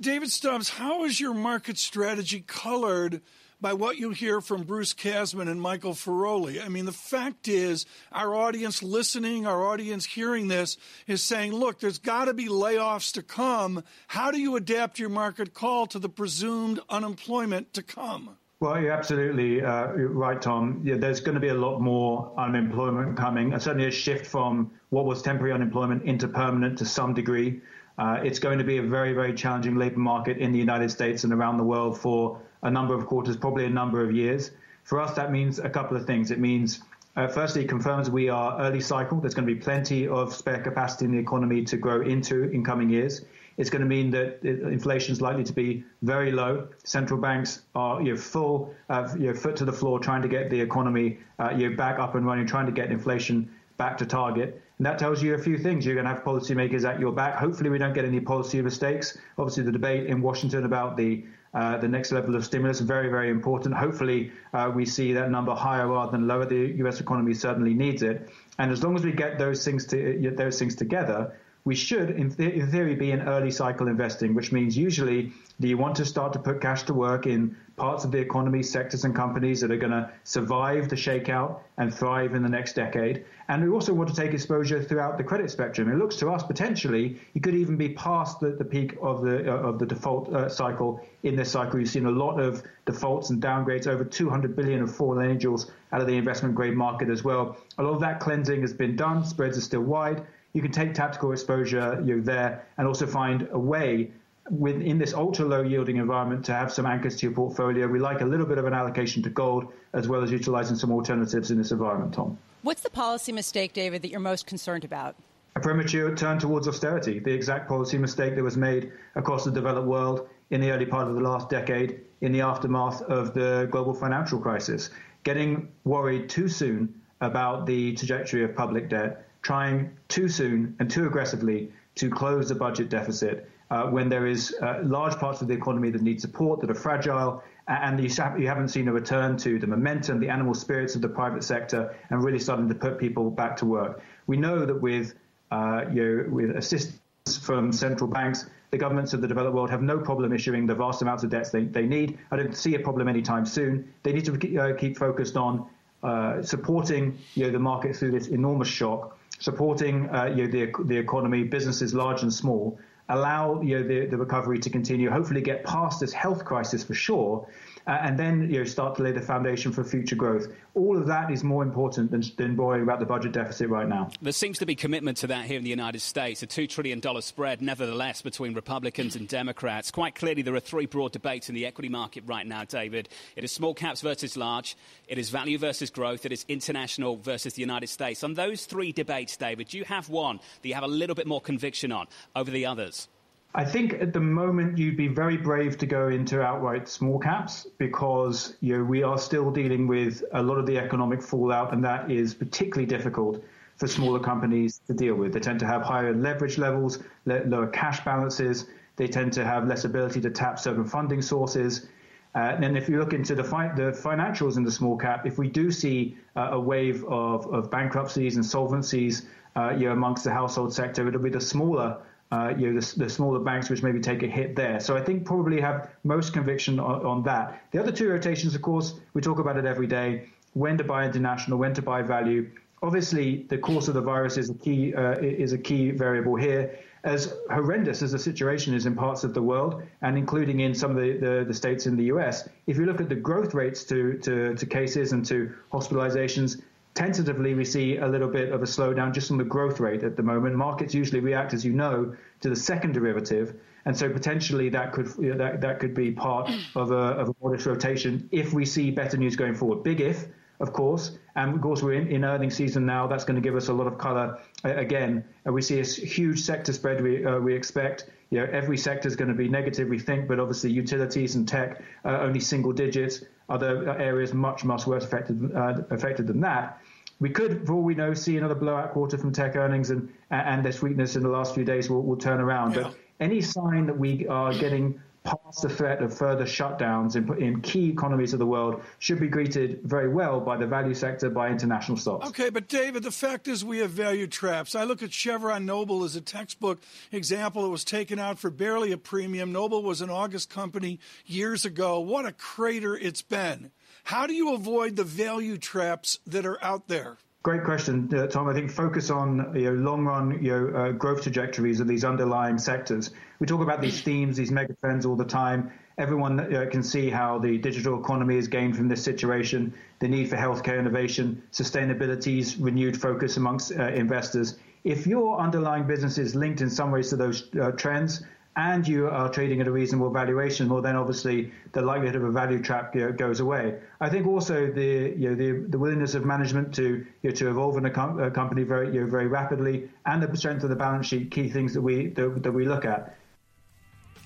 David 0.00 0.30
Stubbs, 0.30 0.70
how 0.70 1.04
is 1.04 1.20
your 1.20 1.34
market 1.34 1.78
strategy 1.78 2.44
colored 2.46 3.20
by 3.64 3.72
what 3.72 3.96
you 3.96 4.10
hear 4.10 4.42
from 4.42 4.64
Bruce 4.64 4.92
Kasman 4.92 5.48
and 5.48 5.58
Michael 5.58 5.94
Feroli? 5.94 6.62
I 6.62 6.68
mean, 6.68 6.84
the 6.84 6.92
fact 6.92 7.48
is, 7.48 7.86
our 8.12 8.34
audience 8.34 8.82
listening, 8.82 9.46
our 9.46 9.64
audience 9.64 10.04
hearing 10.04 10.48
this 10.48 10.76
is 11.06 11.22
saying, 11.22 11.54
look, 11.54 11.80
there's 11.80 11.96
got 11.96 12.26
to 12.26 12.34
be 12.34 12.46
layoffs 12.46 13.14
to 13.14 13.22
come. 13.22 13.82
How 14.06 14.30
do 14.30 14.38
you 14.38 14.56
adapt 14.56 14.98
your 14.98 15.08
market 15.08 15.54
call 15.54 15.86
to 15.86 15.98
the 15.98 16.10
presumed 16.10 16.78
unemployment 16.90 17.72
to 17.72 17.82
come? 17.82 18.36
Well, 18.60 18.78
you're 18.78 18.92
absolutely 18.92 19.62
uh, 19.62 19.92
right, 19.92 20.42
Tom. 20.42 20.82
Yeah, 20.84 20.96
there's 20.98 21.20
going 21.20 21.36
to 21.36 21.40
be 21.40 21.48
a 21.48 21.54
lot 21.54 21.80
more 21.80 22.34
unemployment 22.36 23.16
coming, 23.16 23.54
and 23.54 23.62
certainly 23.62 23.88
a 23.88 23.90
shift 23.90 24.26
from 24.26 24.72
what 24.90 25.06
was 25.06 25.22
temporary 25.22 25.54
unemployment 25.54 26.02
into 26.02 26.28
permanent 26.28 26.76
to 26.80 26.84
some 26.84 27.14
degree. 27.14 27.62
Uh, 27.96 28.20
it's 28.24 28.40
going 28.40 28.58
to 28.58 28.64
be 28.64 28.76
a 28.76 28.82
very, 28.82 29.14
very 29.14 29.32
challenging 29.32 29.76
labour 29.76 30.00
market 30.00 30.36
in 30.36 30.52
the 30.52 30.58
United 30.58 30.90
States 30.90 31.24
and 31.24 31.32
around 31.32 31.56
the 31.56 31.64
world 31.64 31.98
for 31.98 32.42
a 32.64 32.70
number 32.70 32.94
of 32.94 33.06
quarters, 33.06 33.36
probably 33.36 33.66
a 33.66 33.70
number 33.70 34.02
of 34.02 34.12
years. 34.12 34.50
For 34.82 35.00
us, 35.00 35.14
that 35.14 35.30
means 35.30 35.58
a 35.58 35.70
couple 35.70 35.96
of 35.96 36.06
things. 36.06 36.30
It 36.30 36.40
means, 36.40 36.80
uh, 37.16 37.28
firstly, 37.28 37.62
it 37.62 37.68
confirms 37.68 38.10
we 38.10 38.28
are 38.28 38.60
early 38.60 38.80
cycle. 38.80 39.20
There's 39.20 39.34
going 39.34 39.46
to 39.46 39.54
be 39.54 39.60
plenty 39.60 40.08
of 40.08 40.34
spare 40.34 40.60
capacity 40.60 41.04
in 41.04 41.12
the 41.12 41.18
economy 41.18 41.64
to 41.64 41.76
grow 41.76 42.02
into 42.02 42.50
in 42.50 42.64
coming 42.64 42.90
years. 42.90 43.24
It's 43.56 43.70
going 43.70 43.82
to 43.82 43.88
mean 43.88 44.10
that 44.10 44.42
inflation 44.42 45.12
is 45.12 45.20
likely 45.20 45.44
to 45.44 45.52
be 45.52 45.84
very 46.02 46.32
low. 46.32 46.66
Central 46.82 47.20
banks 47.20 47.62
are 47.74 48.02
you 48.02 48.14
know, 48.14 48.16
full, 48.16 48.74
uh, 48.88 49.08
you 49.16 49.28
know, 49.28 49.34
foot 49.34 49.56
to 49.56 49.64
the 49.64 49.72
floor, 49.72 50.00
trying 50.00 50.22
to 50.22 50.28
get 50.28 50.50
the 50.50 50.60
economy 50.60 51.18
uh, 51.38 51.52
you 51.56 51.70
know, 51.70 51.76
back 51.76 51.98
up 52.00 52.16
and 52.16 52.26
running, 52.26 52.46
trying 52.46 52.66
to 52.66 52.72
get 52.72 52.90
inflation 52.90 53.48
back 53.76 53.96
to 53.98 54.06
target. 54.06 54.60
And 54.78 54.86
that 54.86 54.98
tells 54.98 55.22
you 55.22 55.34
a 55.34 55.38
few 55.38 55.56
things. 55.56 55.86
You're 55.86 55.94
going 55.94 56.06
to 56.06 56.12
have 56.12 56.24
policymakers 56.24 56.84
at 56.84 56.98
your 56.98 57.12
back. 57.12 57.36
Hopefully, 57.36 57.70
we 57.70 57.78
don't 57.78 57.92
get 57.92 58.04
any 58.04 58.18
policy 58.18 58.60
mistakes. 58.60 59.16
Obviously, 59.38 59.62
the 59.62 59.72
debate 59.72 60.06
in 60.06 60.20
Washington 60.20 60.64
about 60.64 60.96
the 60.96 61.24
uh, 61.54 61.78
the 61.78 61.88
next 61.88 62.12
level 62.12 62.34
of 62.34 62.44
stimulus 62.44 62.80
very, 62.80 63.08
very 63.08 63.30
important. 63.30 63.74
Hopefully, 63.74 64.32
uh, 64.52 64.70
we 64.74 64.84
see 64.84 65.12
that 65.12 65.30
number 65.30 65.54
higher 65.54 65.86
rather 65.88 66.12
than 66.12 66.26
lower. 66.26 66.44
The 66.44 66.74
U.S. 66.78 67.00
economy 67.00 67.34
certainly 67.34 67.74
needs 67.74 68.02
it, 68.02 68.28
and 68.58 68.70
as 68.70 68.82
long 68.82 68.96
as 68.96 69.04
we 69.04 69.12
get 69.12 69.38
those 69.38 69.64
things 69.64 69.86
to, 69.86 70.32
those 70.36 70.58
things 70.58 70.74
together, 70.74 71.36
we 71.64 71.74
should, 71.74 72.10
in, 72.10 72.30
th- 72.30 72.52
in, 72.52 72.70
theory, 72.70 72.94
be 72.94 73.10
in 73.10 73.22
early 73.22 73.50
cycle 73.50 73.88
investing, 73.88 74.34
which 74.34 74.52
means 74.52 74.76
usually 74.76 75.32
do 75.60 75.68
you 75.68 75.78
want 75.78 75.96
to 75.96 76.04
start 76.04 76.34
to 76.34 76.38
put 76.38 76.60
cash 76.60 76.82
to 76.82 76.92
work 76.92 77.26
in 77.26 77.56
parts 77.76 78.04
of 78.04 78.12
the 78.12 78.18
economy, 78.18 78.62
sectors 78.62 79.04
and 79.04 79.14
companies 79.14 79.62
that 79.62 79.70
are 79.70 79.78
going 79.78 79.90
to 79.90 80.10
survive 80.24 80.90
the 80.90 80.96
shakeout 80.96 81.60
and 81.78 81.92
thrive 81.92 82.34
in 82.34 82.42
the 82.42 82.48
next 82.48 82.74
decade. 82.74 83.24
And 83.48 83.64
we 83.64 83.70
also 83.70 83.94
want 83.94 84.10
to 84.10 84.14
take 84.14 84.32
exposure 84.32 84.82
throughout 84.82 85.16
the 85.16 85.24
credit 85.24 85.50
spectrum. 85.50 85.90
It 85.90 85.96
looks 85.96 86.16
to 86.16 86.30
us 86.30 86.42
potentially 86.42 87.18
you 87.32 87.40
could 87.40 87.54
even 87.54 87.76
be 87.76 87.90
past 87.90 88.40
the, 88.40 88.50
the 88.50 88.64
peak 88.64 88.96
of 89.00 89.22
the 89.22 89.50
uh, 89.50 89.68
of 89.68 89.78
the 89.78 89.86
default 89.86 90.32
uh, 90.32 90.48
cycle 90.48 91.00
in 91.22 91.34
this 91.34 91.50
cycle. 91.50 91.80
You've 91.80 91.88
seen 91.88 92.06
a 92.06 92.10
lot 92.10 92.38
of 92.38 92.62
defaults 92.84 93.30
and 93.30 93.42
downgrades, 93.42 93.86
over 93.86 94.04
200 94.04 94.54
billion 94.54 94.82
of 94.82 94.94
fallen 94.94 95.28
angels 95.28 95.70
out 95.92 96.00
of 96.00 96.06
the 96.06 96.16
investment 96.16 96.54
grade 96.54 96.74
market 96.74 97.08
as 97.08 97.24
well. 97.24 97.56
A 97.78 97.82
lot 97.82 97.94
of 97.94 98.00
that 98.00 98.20
cleansing 98.20 98.60
has 98.60 98.72
been 98.72 98.96
done. 98.96 99.24
Spreads 99.24 99.56
are 99.56 99.62
still 99.62 99.82
wide 99.82 100.26
you 100.54 100.62
can 100.62 100.70
take 100.70 100.94
tactical 100.94 101.32
exposure 101.32 102.00
you 102.06 102.16
know, 102.16 102.22
there 102.22 102.64
and 102.78 102.86
also 102.86 103.06
find 103.06 103.48
a 103.52 103.58
way 103.58 104.10
within 104.50 104.98
this 104.98 105.12
ultra 105.12 105.44
low 105.44 105.62
yielding 105.62 105.96
environment 105.96 106.44
to 106.44 106.52
have 106.52 106.72
some 106.72 106.86
anchors 106.86 107.16
to 107.16 107.26
your 107.26 107.34
portfolio. 107.34 107.88
We 107.88 107.98
like 107.98 108.20
a 108.20 108.24
little 108.24 108.46
bit 108.46 108.58
of 108.58 108.64
an 108.66 108.72
allocation 108.72 109.22
to 109.24 109.30
gold 109.30 109.72
as 109.92 110.06
well 110.06 110.22
as 110.22 110.30
utilizing 110.30 110.76
some 110.76 110.92
alternatives 110.92 111.50
in 111.50 111.58
this 111.58 111.72
environment, 111.72 112.14
Tom. 112.14 112.38
What's 112.62 112.82
the 112.82 112.90
policy 112.90 113.32
mistake, 113.32 113.72
David, 113.72 114.02
that 114.02 114.10
you're 114.10 114.20
most 114.20 114.46
concerned 114.46 114.84
about? 114.84 115.16
A 115.56 115.60
premature 115.60 116.14
turn 116.14 116.38
towards 116.38 116.68
austerity, 116.68 117.18
the 117.18 117.32
exact 117.32 117.68
policy 117.68 117.98
mistake 117.98 118.34
that 118.36 118.42
was 118.42 118.56
made 118.56 118.92
across 119.14 119.44
the 119.44 119.50
developed 119.50 119.86
world 119.86 120.28
in 120.50 120.60
the 120.60 120.70
early 120.70 120.86
part 120.86 121.08
of 121.08 121.14
the 121.14 121.20
last 121.20 121.48
decade 121.48 122.00
in 122.20 122.32
the 122.32 122.40
aftermath 122.40 123.02
of 123.02 123.34
the 123.34 123.68
global 123.70 123.94
financial 123.94 124.38
crisis. 124.38 124.90
Getting 125.24 125.68
worried 125.84 126.28
too 126.28 126.48
soon 126.48 126.94
about 127.20 127.66
the 127.66 127.94
trajectory 127.94 128.44
of 128.44 128.54
public 128.54 128.88
debt 128.88 129.26
trying 129.44 129.96
too 130.08 130.28
soon 130.28 130.74
and 130.80 130.90
too 130.90 131.06
aggressively 131.06 131.70
to 131.94 132.10
close 132.10 132.48
the 132.48 132.54
budget 132.54 132.88
deficit 132.88 133.48
uh, 133.70 133.84
when 133.84 134.08
there 134.08 134.26
is 134.26 134.54
uh, 134.62 134.80
large 134.82 135.14
parts 135.16 135.40
of 135.40 135.48
the 135.48 135.54
economy 135.54 135.90
that 135.90 136.02
need 136.02 136.20
support, 136.20 136.60
that 136.60 136.70
are 136.70 136.74
fragile, 136.74 137.42
and 137.66 137.98
you, 138.02 138.46
haven't 138.46 138.68
seen 138.68 138.88
a 138.88 138.92
return 138.92 139.36
to 139.38 139.58
the 139.58 139.66
momentum, 139.66 140.20
the 140.20 140.28
animal 140.28 140.54
spirits 140.54 140.94
of 140.94 141.02
the 141.02 141.08
private 141.08 141.42
sector, 141.42 141.94
and 142.10 142.22
really 142.22 142.38
starting 142.38 142.68
to 142.68 142.74
put 142.74 142.98
people 142.98 143.30
back 143.30 143.56
to 143.56 143.64
work. 143.64 144.02
We 144.26 144.36
know 144.36 144.66
that 144.66 144.80
with 144.80 145.14
uh, 145.50 145.84
you 145.92 146.04
know, 146.04 146.30
with 146.30 146.56
assistance 146.56 146.98
from 147.42 147.72
central 147.72 148.08
banks, 148.08 148.46
the 148.70 148.78
governments 148.78 149.14
of 149.14 149.22
the 149.22 149.28
developed 149.28 149.54
world 149.54 149.70
have 149.70 149.82
no 149.82 149.98
problem 149.98 150.32
issuing 150.32 150.66
the 150.66 150.74
vast 150.74 151.00
amounts 151.00 151.22
of 151.22 151.30
debts 151.30 151.50
they, 151.50 151.64
they 151.64 151.86
need. 151.86 152.18
I 152.30 152.36
don't 152.36 152.56
see 152.56 152.74
a 152.74 152.80
problem 152.80 153.08
anytime 153.08 153.46
soon. 153.46 153.92
They 154.02 154.12
need 154.12 154.24
to 154.26 154.36
keep, 154.36 154.58
uh, 154.58 154.74
keep 154.74 154.98
focused 154.98 155.36
on 155.36 155.66
uh, 156.02 156.42
supporting 156.42 157.18
you 157.34 157.44
know, 157.44 157.50
the 157.50 157.58
market 157.58 157.96
through 157.96 158.10
this 158.10 158.26
enormous 158.26 158.68
shock 158.68 159.16
supporting 159.38 160.08
uh, 160.10 160.24
you 160.24 160.46
know, 160.46 160.50
the, 160.50 160.72
the 160.84 160.96
economy, 160.96 161.44
businesses 161.44 161.94
large 161.94 162.22
and 162.22 162.32
small, 162.32 162.78
allow 163.08 163.60
you 163.60 163.78
know, 163.78 163.86
the, 163.86 164.06
the 164.06 164.16
recovery 164.16 164.58
to 164.58 164.70
continue, 164.70 165.10
hopefully 165.10 165.40
get 165.40 165.64
past 165.64 166.00
this 166.00 166.12
health 166.12 166.44
crisis 166.44 166.82
for 166.82 166.94
sure, 166.94 167.46
uh, 167.86 167.98
and 168.02 168.18
then 168.18 168.50
you 168.50 168.58
know, 168.58 168.64
start 168.64 168.96
to 168.96 169.02
lay 169.02 169.12
the 169.12 169.20
foundation 169.20 169.72
for 169.72 169.84
future 169.84 170.16
growth. 170.16 170.46
All 170.74 170.96
of 170.96 171.06
that 171.06 171.30
is 171.30 171.44
more 171.44 171.62
important 171.62 172.10
than, 172.10 172.24
than 172.36 172.56
worrying 172.56 172.82
about 172.82 172.98
the 172.98 173.06
budget 173.06 173.32
deficit 173.32 173.68
right 173.68 173.88
now. 173.88 174.10
There 174.22 174.32
seems 174.32 174.58
to 174.58 174.66
be 174.66 174.74
commitment 174.74 175.18
to 175.18 175.26
that 175.28 175.44
here 175.44 175.58
in 175.58 175.64
the 175.64 175.70
United 175.70 176.00
States. 176.00 176.42
A 176.42 176.46
$2 176.46 176.68
trillion 176.68 177.00
spread, 177.22 177.62
nevertheless, 177.62 178.22
between 178.22 178.54
Republicans 178.54 179.16
and 179.16 179.28
Democrats. 179.28 179.90
Quite 179.90 180.14
clearly, 180.14 180.42
there 180.42 180.54
are 180.54 180.60
three 180.60 180.86
broad 180.86 181.12
debates 181.12 181.48
in 181.48 181.54
the 181.54 181.66
equity 181.66 181.88
market 181.88 182.24
right 182.26 182.46
now, 182.46 182.64
David. 182.64 183.08
It 183.36 183.44
is 183.44 183.52
small 183.52 183.74
caps 183.74 184.00
versus 184.00 184.36
large, 184.36 184.76
it 185.06 185.18
is 185.18 185.30
value 185.30 185.58
versus 185.58 185.90
growth, 185.90 186.24
it 186.24 186.32
is 186.32 186.44
international 186.48 187.16
versus 187.16 187.54
the 187.54 187.60
United 187.60 187.88
States. 187.88 188.24
On 188.24 188.34
those 188.34 188.64
three 188.66 188.92
debates, 188.92 189.36
David, 189.36 189.68
do 189.68 189.78
you 189.78 189.84
have 189.84 190.08
one 190.08 190.40
that 190.62 190.68
you 190.68 190.74
have 190.74 190.84
a 190.84 190.88
little 190.88 191.14
bit 191.14 191.26
more 191.26 191.40
conviction 191.40 191.92
on 191.92 192.06
over 192.34 192.50
the 192.50 192.66
others? 192.66 193.08
I 193.56 193.64
think 193.64 193.92
at 193.94 194.12
the 194.12 194.20
moment 194.20 194.78
you'd 194.78 194.96
be 194.96 195.06
very 195.06 195.36
brave 195.36 195.78
to 195.78 195.86
go 195.86 196.08
into 196.08 196.42
outright 196.42 196.88
small 196.88 197.20
caps 197.20 197.68
because 197.78 198.56
you 198.60 198.78
know, 198.78 198.84
we 198.84 199.04
are 199.04 199.16
still 199.16 199.52
dealing 199.52 199.86
with 199.86 200.24
a 200.32 200.42
lot 200.42 200.58
of 200.58 200.66
the 200.66 200.76
economic 200.76 201.22
fallout, 201.22 201.72
and 201.72 201.84
that 201.84 202.10
is 202.10 202.34
particularly 202.34 202.86
difficult 202.86 203.44
for 203.76 203.86
smaller 203.86 204.18
companies 204.18 204.80
to 204.88 204.92
deal 204.92 205.14
with. 205.14 205.32
They 205.32 205.38
tend 205.38 205.60
to 205.60 205.66
have 205.66 205.82
higher 205.82 206.12
leverage 206.12 206.58
levels, 206.58 206.98
lower 207.26 207.68
cash 207.68 208.04
balances. 208.04 208.66
They 208.96 209.06
tend 209.06 209.32
to 209.34 209.44
have 209.44 209.68
less 209.68 209.84
ability 209.84 210.20
to 210.22 210.30
tap 210.30 210.58
certain 210.58 210.84
funding 210.84 211.22
sources. 211.22 211.86
Uh, 212.34 212.56
and 212.60 212.76
if 212.76 212.88
you 212.88 212.98
look 212.98 213.12
into 213.12 213.36
the, 213.36 213.44
fi- 213.44 213.72
the, 213.76 213.92
financials 213.92 214.56
in 214.56 214.64
the 214.64 214.72
small 214.72 214.96
cap, 214.96 215.26
if 215.26 215.38
we 215.38 215.48
do 215.48 215.70
see 215.70 216.16
uh, 216.34 216.48
a 216.52 216.60
wave 216.60 217.04
of, 217.04 217.46
of, 217.54 217.70
bankruptcies 217.70 218.34
and 218.34 218.44
solvencies 218.44 219.26
uh, 219.54 219.70
you 219.70 219.86
know, 219.86 219.92
amongst 219.92 220.24
the 220.24 220.32
household 220.32 220.74
sector, 220.74 221.06
it'll 221.06 221.20
be 221.20 221.30
the 221.30 221.40
smaller 221.40 221.98
uh, 222.34 222.54
you 222.58 222.72
know, 222.72 222.80
the, 222.80 222.98
the, 223.04 223.08
smaller 223.08 223.38
banks 223.38 223.70
which 223.70 223.82
maybe 223.82 224.00
take 224.00 224.22
a 224.22 224.26
hit 224.26 224.56
there. 224.56 224.80
So 224.80 224.96
I 224.96 225.02
think 225.02 225.24
probably 225.24 225.60
have 225.60 225.90
most 226.02 226.32
conviction 226.32 226.80
on, 226.80 227.06
on, 227.06 227.22
that. 227.24 227.62
The 227.70 227.78
other 227.80 227.92
two 227.92 228.08
rotations, 228.08 228.54
of 228.54 228.62
course, 228.62 228.94
we 229.12 229.20
talk 229.20 229.38
about 229.38 229.56
it 229.56 229.64
every 229.64 229.86
day: 229.86 230.28
when 230.54 230.76
to 230.78 230.84
buy 230.84 231.04
international, 231.04 231.58
when 231.58 231.74
to 231.74 231.82
buy 231.82 232.02
value. 232.02 232.50
Obviously, 232.82 233.44
the 233.48 233.58
course 233.58 233.88
of 233.88 233.94
the 233.94 234.00
virus 234.00 234.36
is 234.36 234.50
a 234.50 234.54
key 234.54 234.94
uh, 234.94 235.12
is 235.20 235.52
a 235.52 235.58
key 235.58 235.90
variable 235.92 236.34
here. 236.34 236.78
As 237.04 237.34
horrendous 237.50 238.02
as 238.02 238.12
the 238.12 238.18
situation 238.18 238.72
is 238.74 238.86
in 238.86 238.94
parts 238.94 239.24
of 239.24 239.34
the 239.34 239.42
world, 239.42 239.82
and 240.00 240.16
including 240.16 240.60
in 240.60 240.74
some 240.74 240.90
of 240.92 240.96
the, 240.96 241.18
the, 241.18 241.44
the 241.46 241.54
states 241.54 241.86
in 241.86 241.96
the 241.96 242.04
US, 242.04 242.48
if 242.66 242.78
you 242.78 242.86
look 242.86 243.00
at 243.00 243.10
the 243.10 243.14
growth 243.14 243.52
rates 243.52 243.84
to, 243.84 244.16
to, 244.26 244.54
to 244.54 244.66
cases 244.66 245.12
and 245.12 245.24
to 245.26 245.52
hospitalizations, 245.70 246.62
tentatively 246.94 247.54
we 247.54 247.64
see 247.64 247.96
a 247.96 248.06
little 248.06 248.28
bit 248.28 248.52
of 248.52 248.62
a 248.62 248.66
slowdown 248.66 249.12
just 249.12 249.30
on 249.30 249.38
the 249.38 249.44
growth 249.44 249.80
rate 249.80 250.02
at 250.02 250.16
the 250.16 250.22
moment. 250.22 250.54
Markets 250.54 250.94
usually 250.94 251.20
react, 251.20 251.52
as 251.52 251.64
you 251.64 251.72
know, 251.72 252.14
to 252.40 252.48
the 252.48 252.56
second 252.56 252.92
derivative, 252.92 253.54
and 253.84 253.96
so 253.96 254.08
potentially 254.08 254.68
that 254.70 254.92
could 254.92 255.08
you 255.18 255.30
know, 255.30 255.38
that 255.38 255.60
that 255.60 255.80
could 255.80 255.94
be 255.94 256.10
part 256.12 256.50
of 256.74 256.90
a, 256.90 256.94
of 256.94 257.28
a 257.28 257.34
modest 257.42 257.66
rotation 257.66 258.28
if 258.32 258.52
we 258.52 258.64
see 258.64 258.90
better 258.90 259.16
news 259.16 259.36
going 259.36 259.54
forward. 259.54 259.82
Big 259.82 260.00
if, 260.00 260.26
of 260.60 260.72
course, 260.72 261.18
and 261.34 261.54
of 261.54 261.60
course 261.60 261.82
we're 261.82 261.94
in, 261.94 262.08
in 262.08 262.24
earnings 262.24 262.54
season 262.54 262.86
now. 262.86 263.06
That's 263.06 263.24
going 263.24 263.36
to 263.36 263.42
give 263.42 263.56
us 263.56 263.68
a 263.68 263.72
lot 263.72 263.86
of 263.86 263.98
color 263.98 264.38
uh, 264.64 264.74
again. 264.76 265.24
Uh, 265.46 265.52
we 265.52 265.62
see 265.62 265.80
a 265.80 265.84
huge 265.84 266.40
sector 266.40 266.72
spread. 266.72 267.02
We 267.02 267.24
uh, 267.24 267.38
we 267.38 267.54
expect. 267.54 268.08
You 268.30 268.40
know, 268.40 268.48
every 268.50 268.78
sector 268.78 269.06
is 269.06 269.14
going 269.14 269.28
to 269.28 269.34
be 269.34 269.48
negative, 269.48 269.88
we 269.88 269.98
think, 269.98 270.26
but 270.26 270.40
obviously 270.40 270.70
utilities 270.70 271.36
and 271.36 271.46
tech 271.46 271.82
uh, 272.04 272.18
only 272.20 272.40
single 272.40 272.72
digits. 272.72 273.22
Other 273.48 273.90
areas 274.00 274.32
much, 274.32 274.64
much 274.64 274.86
worse 274.86 275.04
affected 275.04 275.54
uh, 275.54 275.82
affected 275.90 276.26
than 276.26 276.40
that. 276.40 276.80
We 277.20 277.30
could, 277.30 277.66
for 277.66 277.74
all 277.74 277.82
we 277.82 277.94
know, 277.94 278.12
see 278.14 278.36
another 278.36 278.54
blowout 278.54 278.92
quarter 278.92 279.16
from 279.16 279.32
tech 279.32 279.56
earnings, 279.56 279.90
and 279.90 280.12
and 280.30 280.64
this 280.64 280.82
weakness 280.82 281.16
in 281.16 281.22
the 281.22 281.28
last 281.28 281.54
few 281.54 281.64
days 281.64 281.88
will, 281.88 282.02
will 282.02 282.16
turn 282.16 282.40
around. 282.40 282.74
Yeah. 282.74 282.82
But 282.82 282.96
any 283.20 283.40
sign 283.40 283.86
that 283.86 283.96
we 283.96 284.26
are 284.26 284.52
getting 284.52 285.00
past 285.24 285.62
the 285.62 285.68
threat 285.70 286.02
of 286.02 286.16
further 286.16 286.44
shutdowns 286.44 287.16
in, 287.16 287.42
in, 287.42 287.60
key 287.62 287.88
economies 287.88 288.34
of 288.34 288.38
the 288.38 288.46
world 288.46 288.82
should 288.98 289.18
be 289.18 289.26
greeted 289.26 289.80
very 289.84 290.08
well 290.08 290.38
by 290.38 290.54
the 290.54 290.66
value 290.66 290.92
sector, 290.92 291.30
by 291.30 291.48
international 291.48 291.96
stocks. 291.96 292.28
Okay, 292.28 292.50
but 292.50 292.68
David, 292.68 293.02
the 293.02 293.10
fact 293.10 293.48
is 293.48 293.64
we 293.64 293.78
have 293.78 293.90
value 293.90 294.26
traps. 294.26 294.74
I 294.74 294.84
look 294.84 295.02
at 295.02 295.14
Chevron 295.14 295.64
Noble 295.64 296.04
as 296.04 296.14
a 296.14 296.20
textbook 296.20 296.82
example. 297.10 297.64
It 297.64 297.70
was 297.70 297.84
taken 297.84 298.18
out 298.18 298.38
for 298.38 298.50
barely 298.50 298.92
a 298.92 298.98
premium. 298.98 299.50
Noble 299.50 299.82
was 299.82 300.02
an 300.02 300.10
August 300.10 300.50
company 300.50 301.00
years 301.24 301.64
ago. 301.64 302.00
What 302.00 302.26
a 302.26 302.32
crater 302.32 302.94
it's 302.94 303.22
been. 303.22 303.70
How 304.04 304.26
do 304.26 304.34
you 304.34 304.54
avoid 304.54 304.96
the 304.96 305.04
value 305.04 305.58
traps 305.58 306.18
that 306.26 306.46
are 306.46 306.62
out 306.62 306.88
there? 306.88 307.16
Great 307.42 307.64
question, 307.64 308.08
uh, 308.14 308.26
Tom. 308.26 308.48
I 308.48 308.54
think 308.54 308.70
focus 308.70 309.10
on 309.10 309.52
you 309.54 309.64
know, 309.64 309.90
long 309.90 310.04
run 310.04 310.42
you 310.42 310.50
know, 310.50 310.78
uh, 310.78 310.92
growth 310.92 311.22
trajectories 311.22 311.80
of 311.80 311.88
these 311.88 312.04
underlying 312.04 312.58
sectors. 312.58 313.10
We 313.38 313.46
talk 313.46 313.60
about 313.60 313.80
these 313.82 314.00
themes, 314.00 314.36
these 314.36 314.50
mega 314.50 314.74
trends 314.80 315.04
all 315.04 315.16
the 315.16 315.24
time, 315.24 315.72
Everyone 315.96 316.40
uh, 316.40 316.66
can 316.70 316.82
see 316.82 317.08
how 317.08 317.38
the 317.38 317.56
digital 317.58 318.00
economy 318.00 318.36
is 318.36 318.48
gained 318.48 318.76
from 318.76 318.88
this 318.88 319.02
situation, 319.02 319.72
the 320.00 320.08
need 320.08 320.28
for 320.28 320.36
healthcare 320.36 320.78
innovation, 320.80 321.40
sustainability's 321.52 322.56
renewed 322.56 323.00
focus 323.00 323.36
amongst 323.36 323.70
uh, 323.72 323.84
investors. 323.88 324.58
If 324.82 325.06
your 325.06 325.38
underlying 325.38 325.86
business 325.86 326.18
is 326.18 326.34
linked 326.34 326.62
in 326.62 326.68
some 326.68 326.90
ways 326.90 327.10
to 327.10 327.16
those 327.16 327.48
uh, 327.54 327.70
trends, 327.72 328.24
and 328.56 328.86
you 328.86 329.08
are 329.08 329.28
trading 329.28 329.60
at 329.60 329.66
a 329.66 329.70
reasonable 329.70 330.10
valuation, 330.10 330.68
well, 330.68 330.80
then 330.80 330.96
obviously 330.96 331.52
the 331.72 331.82
likelihood 331.82 332.16
of 332.16 332.24
a 332.24 332.30
value 332.30 332.62
trap 332.62 332.94
you 332.94 333.02
know, 333.02 333.12
goes 333.12 333.40
away. 333.40 333.78
I 334.00 334.08
think 334.08 334.26
also 334.26 334.70
the 334.70 335.14
you 335.16 335.30
know 335.30 335.34
the, 335.34 335.66
the 335.68 335.78
willingness 335.78 336.14
of 336.14 336.24
management 336.24 336.74
to 336.76 337.04
you 337.22 337.30
know, 337.30 337.30
to 337.32 337.50
evolve 337.50 337.76
in 337.76 337.86
a, 337.86 337.90
com- 337.90 338.20
a 338.20 338.30
company 338.30 338.62
very 338.62 338.94
you 338.94 339.00
know, 339.02 339.10
very 339.10 339.26
rapidly, 339.26 339.90
and 340.06 340.22
the 340.22 340.36
strength 340.36 340.62
of 340.62 340.70
the 340.70 340.76
balance 340.76 341.06
sheet, 341.06 341.30
key 341.30 341.48
things 341.48 341.74
that 341.74 341.82
we 341.82 342.08
that, 342.08 342.42
that 342.42 342.52
we 342.52 342.64
look 342.64 342.84
at. 342.84 343.16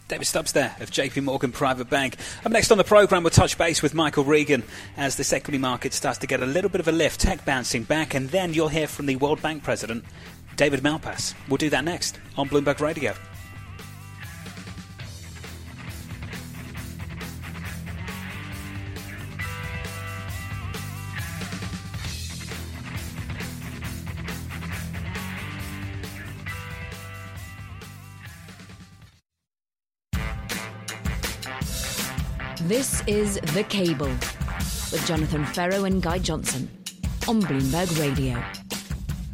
David 0.08 0.26
Stubbs 0.26 0.52
there 0.52 0.74
of 0.80 0.90
JP 0.90 1.24
Morgan 1.24 1.52
Private 1.52 1.90
Bank. 1.90 2.16
Up 2.44 2.50
next 2.50 2.70
on 2.70 2.78
the 2.78 2.84
programme, 2.84 3.22
we'll 3.22 3.30
touch 3.30 3.58
base 3.58 3.82
with 3.82 3.92
Michael 3.92 4.24
Regan 4.24 4.62
as 4.96 5.16
this 5.16 5.34
equity 5.34 5.58
market 5.58 5.92
starts 5.92 6.18
to 6.20 6.26
get 6.26 6.42
a 6.42 6.46
little 6.46 6.70
bit 6.70 6.80
of 6.80 6.88
a 6.88 6.92
lift, 6.92 7.20
tech 7.20 7.44
bouncing 7.44 7.82
back, 7.82 8.14
and 8.14 8.30
then 8.30 8.54
you'll 8.54 8.68
hear 8.68 8.86
from 8.86 9.04
the 9.04 9.16
World 9.16 9.42
Bank 9.42 9.62
president, 9.62 10.04
David 10.56 10.80
Malpass. 10.80 11.34
We'll 11.46 11.58
do 11.58 11.68
that 11.70 11.84
next 11.84 12.18
on 12.38 12.48
Bloomberg 12.48 12.80
Radio. 12.80 13.14
Is 33.08 33.40
The 33.54 33.64
Cable 33.64 34.04
with 34.92 35.02
Jonathan 35.06 35.46
Ferro 35.46 35.84
and 35.84 36.02
Guy 36.02 36.18
Johnson 36.18 36.68
on 37.26 37.40
Bloomberg 37.40 37.98
Radio. 37.98 38.38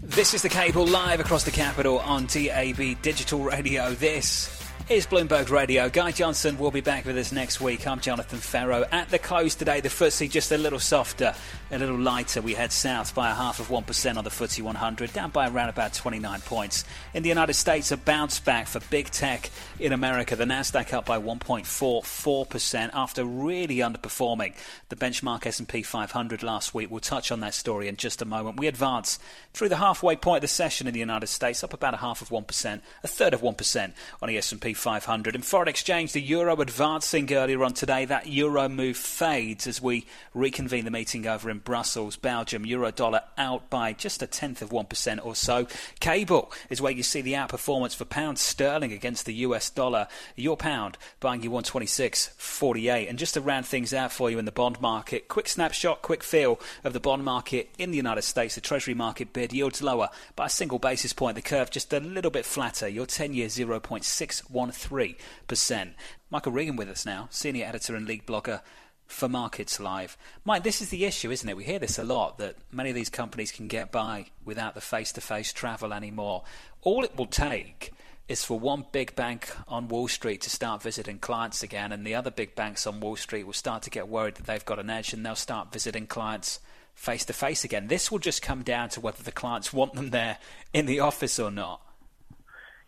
This 0.01 0.33
is 0.33 0.43
The 0.43 0.49
Cable 0.49 0.87
live 0.87 1.19
across 1.19 1.43
the 1.43 1.51
capital 1.51 1.99
on 1.99 2.27
DAB 2.27 3.03
Digital 3.03 3.41
Radio. 3.41 3.91
This 3.95 4.54
is 4.91 5.07
Bloomberg 5.07 5.49
Radio. 5.49 5.89
Guy 5.89 6.11
Johnson 6.11 6.59
will 6.59 6.71
be 6.71 6.83
back 6.83 7.07
with 7.07 7.17
us 7.17 7.33
next 7.33 7.59
week. 7.59 7.87
I'm 7.87 8.01
Jonathan 8.01 8.39
Ferro. 8.39 8.85
At 8.93 9.09
the 9.09 9.19
close 9.19 9.55
today, 9.55 9.81
the 9.81 9.89
FTSE 9.89 10.29
just 10.31 10.53
a 10.53 10.59
little 10.59 10.79
softer, 10.79 11.35
a 11.71 11.79
little 11.79 11.99
lighter. 11.99 12.43
We 12.43 12.53
head 12.53 12.71
south 12.71 13.15
by 13.15 13.31
a 13.31 13.35
half 13.35 13.61
of 13.61 13.69
1% 13.69 14.17
on 14.19 14.25
the 14.25 14.31
FTSE 14.31 14.61
100, 14.61 15.15
down 15.15 15.31
by 15.31 15.49
around 15.49 15.71
about 15.71 15.95
29 15.95 16.39
points. 16.43 16.85
In 17.15 17.23
the 17.23 17.31
United 17.31 17.55
States, 17.55 17.93
a 17.93 17.97
bounce 17.97 18.41
back 18.41 18.67
for 18.67 18.81
big 18.91 19.07
tech 19.07 19.49
in 19.81 19.95
America. 19.95 20.37
The 20.37 20.45
Nasdaq 20.45 20.93
up 20.93 21.07
by 21.07 21.19
1.44% 21.19 22.91
after 22.93 23.25
really 23.25 23.77
underperforming 23.77 24.53
the 24.91 24.97
benchmark 24.97 25.47
S&P 25.47 25.83
500 25.83 26.43
last 26.43 26.75
week. 26.75 26.91
We'll 26.91 27.01
touch 27.01 27.33
on 27.33 27.41
that 27.41 27.55
story 27.55 27.89
in 27.89 27.97
just 27.97 28.21
a 28.21 28.27
moment. 28.27 28.59
We 28.59 28.67
advance 28.67 29.19
through 29.55 29.71
the 29.71 29.77
halfway 29.77 30.17
point 30.17 30.39
of 30.39 30.43
the 30.43 30.49
session 30.49 30.87
in 30.87 30.93
the 30.93 31.01
United 31.01 31.29
States, 31.29 31.65
up 31.65 31.73
about 31.73 31.95
a 31.95 31.99
half 31.99 32.21
of 32.21 32.29
1%, 32.29 32.81
a 33.03 33.09
third 33.09 33.33
of 33.33 33.41
1% 33.41 33.93
on 34.21 34.29
the 34.29 34.37
S&P 34.37 34.74
500. 34.75 35.35
In 35.35 35.43
foreign 35.43 35.69
exchange, 35.69 36.13
the 36.13 36.21
euro 36.21 36.61
advancing 36.61 37.33
earlier 37.33 37.65
on 37.65 37.73
today. 37.73 38.05
That 38.05 38.27
euro 38.27 38.69
move 38.69 38.97
fades 38.97 39.67
as 39.67 39.81
we 39.81 40.07
reconvene 40.35 40.85
the 40.85 40.91
meeting 40.91 41.27
over 41.27 41.51
in 41.51 41.59
Brussels, 41.59 42.17
Belgium. 42.17 42.67
Euro 42.67 42.91
dollar 42.91 43.23
out 43.39 43.71
by 43.71 43.93
just 43.93 44.23
a 44.23 44.27
tenth 44.27 44.63
of 44.63 44.71
1% 44.71 45.25
or 45.25 45.35
so. 45.35 45.67
Cable 46.01 46.53
is 46.71 46.81
where 46.81 46.93
you 46.93 47.03
see 47.03 47.21
the 47.21 47.33
outperformance 47.33 47.95
for 47.95 48.05
pound 48.05 48.39
sterling 48.39 48.93
against 48.93 49.27
the 49.27 49.35
US 49.35 49.71
dollar. 49.71 50.09
Your 50.37 50.57
pound 50.57 50.99
buying 51.21 51.43
you 51.43 51.51
126.48. 51.51 53.09
And 53.09 53.19
just 53.19 53.35
to 53.35 53.41
round 53.41 53.67
things 53.67 53.95
out 53.95 54.13
for 54.13 54.31
you 54.31 54.39
in 54.39 54.45
the 54.45 54.53
bond 54.53 54.81
market, 54.81 55.29
quick 55.29 55.49
snapshot, 55.49 56.03
quick 56.03 56.23
feel 56.23 56.61
of 56.85 56.93
the 56.93 57.01
bond 57.01 57.25
market 57.25 57.71
in 57.79 57.91
the 57.91 57.97
United 57.97 58.23
States. 58.23 58.55
The 58.55 58.61
Treasury 58.61 58.95
market 58.95 59.33
bid 59.33 59.53
yields 59.53 59.83
lower 59.83 60.11
by 60.37 60.47
a 60.47 60.51
single 60.51 60.79
basis 60.79 61.13
point. 61.13 61.37
The 61.37 61.43
curve 61.43 61.71
just 61.71 61.93
a 61.93 62.01
little 62.01 62.31
bit 62.31 62.45
flatter. 62.45 62.89
Your 62.89 63.07
10 63.07 63.35
year 63.35 63.49
0.613%. 64.71 65.95
Michael 66.31 66.53
Regan 66.53 66.77
with 66.77 66.89
us 66.89 67.07
now, 67.07 67.29
senior 67.31 67.67
editor 67.67 67.95
and 67.95 68.07
lead 68.07 68.27
blogger 68.27 68.61
for 69.07 69.29
Markets 69.29 69.79
Live. 69.79 70.17
Mike, 70.45 70.63
this 70.63 70.81
is 70.81 70.89
the 70.89 71.05
issue, 71.05 71.31
isn't 71.31 71.49
it? 71.49 71.57
We 71.57 71.65
hear 71.65 71.79
this 71.79 71.99
a 71.99 72.05
lot 72.05 72.39
that 72.39 72.57
many 72.73 72.91
of 72.91 72.97
these 72.97 73.11
companies 73.11 73.53
can 73.53 73.69
get 73.69 73.93
by 73.93 74.27
without 74.45 74.75
the 74.75 74.81
face 74.81 75.13
to 75.13 75.21
face 75.21 75.53
travel 75.53 75.93
anymore. 75.93 76.45
All 76.83 77.05
it 77.05 77.17
will 77.17 77.27
take 77.27 77.93
is 78.29 78.45
for 78.45 78.59
one 78.59 78.87
big 78.93 79.15
bank 79.15 79.55
on 79.69 79.89
Wall 79.89 80.09
Street 80.09 80.41
to 80.43 80.51
start 80.51 80.83
visiting 80.83 81.19
clients 81.19 81.63
again, 81.63 81.93
and 81.93 82.07
the 82.07 82.15
other 82.15 82.31
big 82.31 82.55
banks 82.55 82.87
on 82.87 83.01
Wall 83.01 83.17
Street 83.17 83.45
will 83.45 83.53
start 83.53 83.83
to 83.83 83.91
get 83.91 84.09
worried 84.09 84.37
that 84.37 84.47
they've 84.47 84.65
got 84.65 84.79
an 84.79 84.89
edge 84.89 85.13
and 85.13 85.25
they'll 85.25 85.35
start 85.35 85.73
visiting 85.73 86.07
clients 86.07 86.61
face 86.95 87.25
to 87.27 87.33
face 87.33 87.65
again. 87.65 87.89
This 87.89 88.11
will 88.11 88.19
just 88.19 88.41
come 88.41 88.63
down 88.63 88.89
to 88.91 89.01
whether 89.01 89.23
the 89.23 89.33
clients 89.33 89.73
want 89.73 89.95
them 89.95 90.11
there 90.11 90.39
in 90.73 90.87
the 90.87 91.01
office 91.01 91.39
or 91.39 91.51
not. 91.51 91.84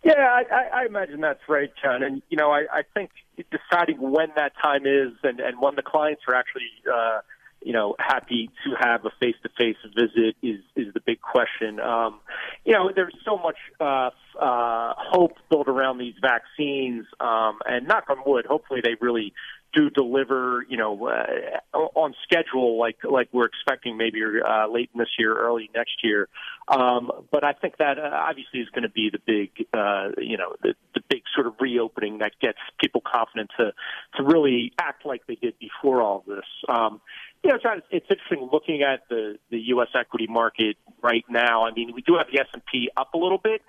Yeah, 0.06 0.40
I, 0.52 0.82
I 0.82 0.86
imagine 0.86 1.20
that's 1.20 1.40
right, 1.48 1.72
John. 1.82 2.04
And 2.04 2.22
you 2.28 2.36
know, 2.36 2.52
I, 2.52 2.66
I 2.72 2.82
think 2.94 3.10
deciding 3.36 3.98
when 4.00 4.28
that 4.36 4.52
time 4.62 4.86
is 4.86 5.14
and, 5.24 5.40
and 5.40 5.60
when 5.60 5.74
the 5.74 5.82
clients 5.82 6.22
are 6.28 6.34
actually, 6.34 6.70
uh, 6.86 7.22
you 7.60 7.72
know, 7.72 7.96
happy 7.98 8.48
to 8.64 8.76
have 8.78 9.04
a 9.04 9.10
face-to-face 9.18 9.78
visit 9.96 10.36
is 10.44 10.60
is 10.76 10.94
the 10.94 11.00
big 11.04 11.20
question. 11.20 11.80
Um, 11.80 12.20
you 12.64 12.74
know, 12.74 12.92
there's 12.94 13.16
so 13.24 13.36
much 13.36 13.56
uh, 13.80 14.10
uh, 14.40 14.94
hope 14.96 15.38
built 15.50 15.66
around 15.66 15.98
these 15.98 16.14
vaccines, 16.22 17.06
um, 17.18 17.58
and 17.66 17.88
knock 17.88 18.04
on 18.08 18.18
wood, 18.24 18.46
hopefully 18.46 18.82
they 18.84 18.94
really 19.00 19.32
do 19.74 19.90
deliver, 19.90 20.64
you 20.68 20.76
know, 20.76 21.07
uh, 21.07 21.76
on 21.76 22.14
schedule 22.22 22.79
like 22.79 22.96
like 23.05 23.29
we're 23.33 23.46
expecting 23.46 23.96
maybe 23.96 24.20
uh, 24.22 24.66
late 24.68 24.90
this 24.94 25.09
year, 25.18 25.37
early 25.37 25.70
next 25.74 26.02
year. 26.02 26.29
Um, 26.68 27.11
but 27.31 27.44
I 27.44 27.52
think 27.52 27.76
that 27.79 27.98
uh, 27.98 28.11
obviously 28.12 28.61
is 28.61 28.68
going 28.70 28.83
to 28.83 28.90
be 28.90 29.11
the 29.11 29.20
big, 29.24 29.66
uh, 29.72 30.09
you 30.18 30.37
know, 30.37 30.55
the, 30.62 30.74
the 30.94 31.00
big 31.09 31.22
sort 31.35 31.46
of 31.46 31.55
reopening 31.61 32.18
that 32.18 32.33
gets 32.40 32.59
people 32.81 33.02
confident 33.05 33.50
to 33.59 33.72
to 34.16 34.22
really 34.22 34.72
act 34.79 35.05
like 35.05 35.26
they 35.26 35.37
did 35.37 35.55
before 35.59 36.02
all 36.02 36.24
this. 36.26 36.44
Um, 36.68 37.00
you 37.44 37.50
know, 37.50 37.59
it's, 37.62 37.87
it's 37.90 38.07
interesting 38.11 38.48
looking 38.52 38.83
at 38.83 39.09
the 39.09 39.38
the 39.50 39.59
U.S. 39.68 39.88
equity 39.94 40.26
market 40.29 40.76
right 41.02 41.24
now. 41.29 41.64
I 41.66 41.72
mean, 41.72 41.92
we 41.94 42.02
do 42.02 42.16
have 42.16 42.26
the 42.33 42.40
S 42.40 42.48
and 42.52 42.62
P 42.66 42.90
up 42.96 43.14
a 43.14 43.18
little 43.18 43.38
bit, 43.38 43.62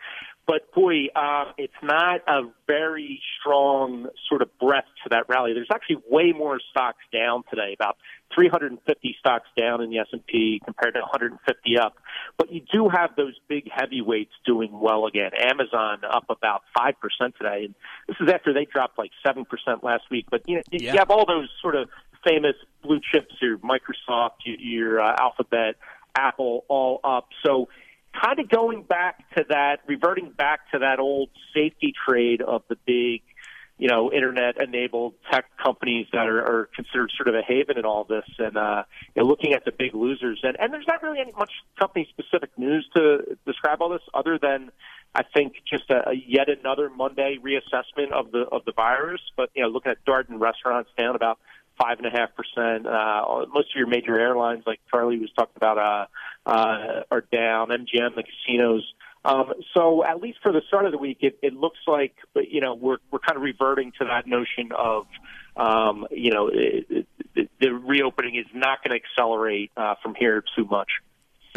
but 0.48 0.72
boy, 0.74 1.08
uh, 1.14 1.52
it's 1.58 1.74
not 1.84 2.22
a 2.26 2.44
very 2.68 3.22
strong 3.38 4.08
sort 4.30 4.42
of 4.42 4.50
breadth 4.60 4.88
to 5.04 5.10
that 5.10 5.28
rally. 5.28 5.54
There's 5.54 5.68
actually 5.74 5.98
way 6.10 6.32
more 6.32 6.60
stocks 6.72 7.04
down 7.12 7.44
today, 7.50 7.76
about 7.78 7.98
350 8.34 9.16
stocks 9.20 9.50
down 9.58 9.82
in 9.82 9.90
the 9.90 10.00
S&P 10.00 10.62
compared 10.64 10.94
to 10.94 11.02
150 11.02 11.78
up. 11.78 11.98
But 12.38 12.54
you 12.54 12.62
do 12.72 12.88
have 12.88 13.12
those 13.18 13.34
big 13.50 13.70
heavyweights 13.70 14.32
doing 14.46 14.80
well 14.80 15.06
again. 15.06 15.32
Amazon 15.38 16.00
up 16.10 16.26
about 16.30 16.64
5% 16.78 16.94
today. 17.38 17.66
And 17.66 17.76
this 18.08 18.16
is 18.22 18.30
after 18.34 18.54
they 18.54 18.66
dropped 18.66 18.98
like 18.98 19.12
7% 19.26 19.46
last 19.84 20.04
week. 20.10 20.28
But 20.32 20.48
you 20.48 20.56
know, 20.56 20.62
yeah. 20.72 20.94
you 20.94 21.00
have 21.00 21.12
all 21.12 21.26
those 21.26 21.50
sort 21.62 21.76
of 21.76 21.90
famous 22.26 22.56
blue 22.84 23.02
chips, 23.12 23.36
your 23.42 23.58
Microsoft, 23.58 24.38
your 24.46 25.02
uh, 25.02 25.14
Alphabet, 25.20 25.76
Apple, 26.16 26.64
all 26.70 27.02
up. 27.04 27.28
So 27.46 27.68
kind 28.22 28.40
of 28.40 28.50
going 28.50 28.84
back 28.84 29.30
to 29.36 29.46
that, 29.50 29.80
reverting 29.88 30.32
back 30.32 30.72
to 30.72 30.80
that 30.80 31.00
old 31.00 31.30
safety 31.54 31.94
trade 32.08 32.42
of 32.42 32.64
the 32.70 32.78
big, 32.86 33.22
you 33.78 33.88
know, 33.88 34.12
internet-enabled 34.12 35.14
tech 35.32 35.46
companies 35.64 36.08
that 36.12 36.28
are, 36.28 36.40
are 36.40 36.70
considered 36.76 37.12
sort 37.16 37.28
of 37.28 37.36
a 37.36 37.42
haven 37.42 37.78
in 37.78 37.86
all 37.86 38.04
this, 38.04 38.26
and 38.40 38.58
uh, 38.58 38.84
you 39.16 39.22
know, 39.22 39.28
looking 39.28 39.54
at 39.54 39.66
the 39.66 39.72
big 39.72 39.94
losers. 39.94 40.40
And, 40.44 40.58
and 40.60 40.74
there's 40.74 40.88
not 40.88 41.04
really 41.04 41.20
any 41.20 41.32
much 41.38 41.52
company-specific 41.80 42.58
news 42.58 42.88
to 42.96 43.38
describe 43.46 43.82
all 43.82 43.90
this, 43.90 44.02
other 44.14 44.40
than 44.40 44.72
I 45.14 45.24
think 45.24 45.54
just 45.70 45.90
a, 45.90 46.10
a 46.10 46.14
yet 46.14 46.48
another 46.50 46.90
Monday 46.90 47.38
reassessment 47.42 48.12
of 48.12 48.32
the 48.32 48.42
of 48.52 48.66
the 48.66 48.72
virus. 48.72 49.22
But 49.36 49.52
you 49.56 49.64
know, 49.64 49.70
looking 49.70 49.92
at 49.92 50.04
Darden 50.06 50.40
restaurants 50.40 50.90
down 50.98 51.16
about 51.16 51.40
five 51.80 52.00
and 52.00 52.08
a 52.08 52.10
half 52.10 52.30
percent. 52.36 52.86
Uh, 52.86 53.46
most 53.54 53.70
of 53.72 53.76
your 53.76 53.88
major 53.88 54.20
airlines, 54.20 54.64
like 54.66 54.80
Charlie 54.90 55.20
was 55.20 55.32
talking 55.38 55.54
about, 55.56 55.78
uh, 55.78 56.50
uh, 56.50 57.04
are 57.12 57.22
down. 57.32 57.70
MGM, 57.70 58.16
the 58.16 58.24
casinos. 58.24 58.84
Um, 59.26 59.54
so 59.74 60.06
at 60.06 60.22
least 60.22 60.40
for 60.42 60.52
the 60.52 60.62
start 60.68 60.86
of 60.86 60.92
the 60.92 60.98
week, 60.98 61.18
it, 61.22 61.38
it 61.42 61.54
looks 61.54 61.80
like 61.86 62.16
you 62.36 62.62
know 62.62 62.76
we're 62.76 62.98
we're 63.12 63.20
kind 63.20 63.36
of 63.36 63.44
reverting 63.44 63.92
to 64.00 64.06
that 64.06 64.28
notion 64.28 64.72
of 64.78 65.06
um, 65.56 66.08
you 66.12 66.32
know 66.32 66.48
it, 66.48 67.08
it, 67.36 67.50
the 67.60 67.70
reopening 67.70 68.36
is 68.36 68.46
not 68.54 68.84
going 68.84 68.98
to 68.98 69.04
accelerate 69.04 69.72
uh, 69.76 69.96
from 70.02 70.16
here 70.16 70.44
too 70.56 70.66
much. 70.66 70.90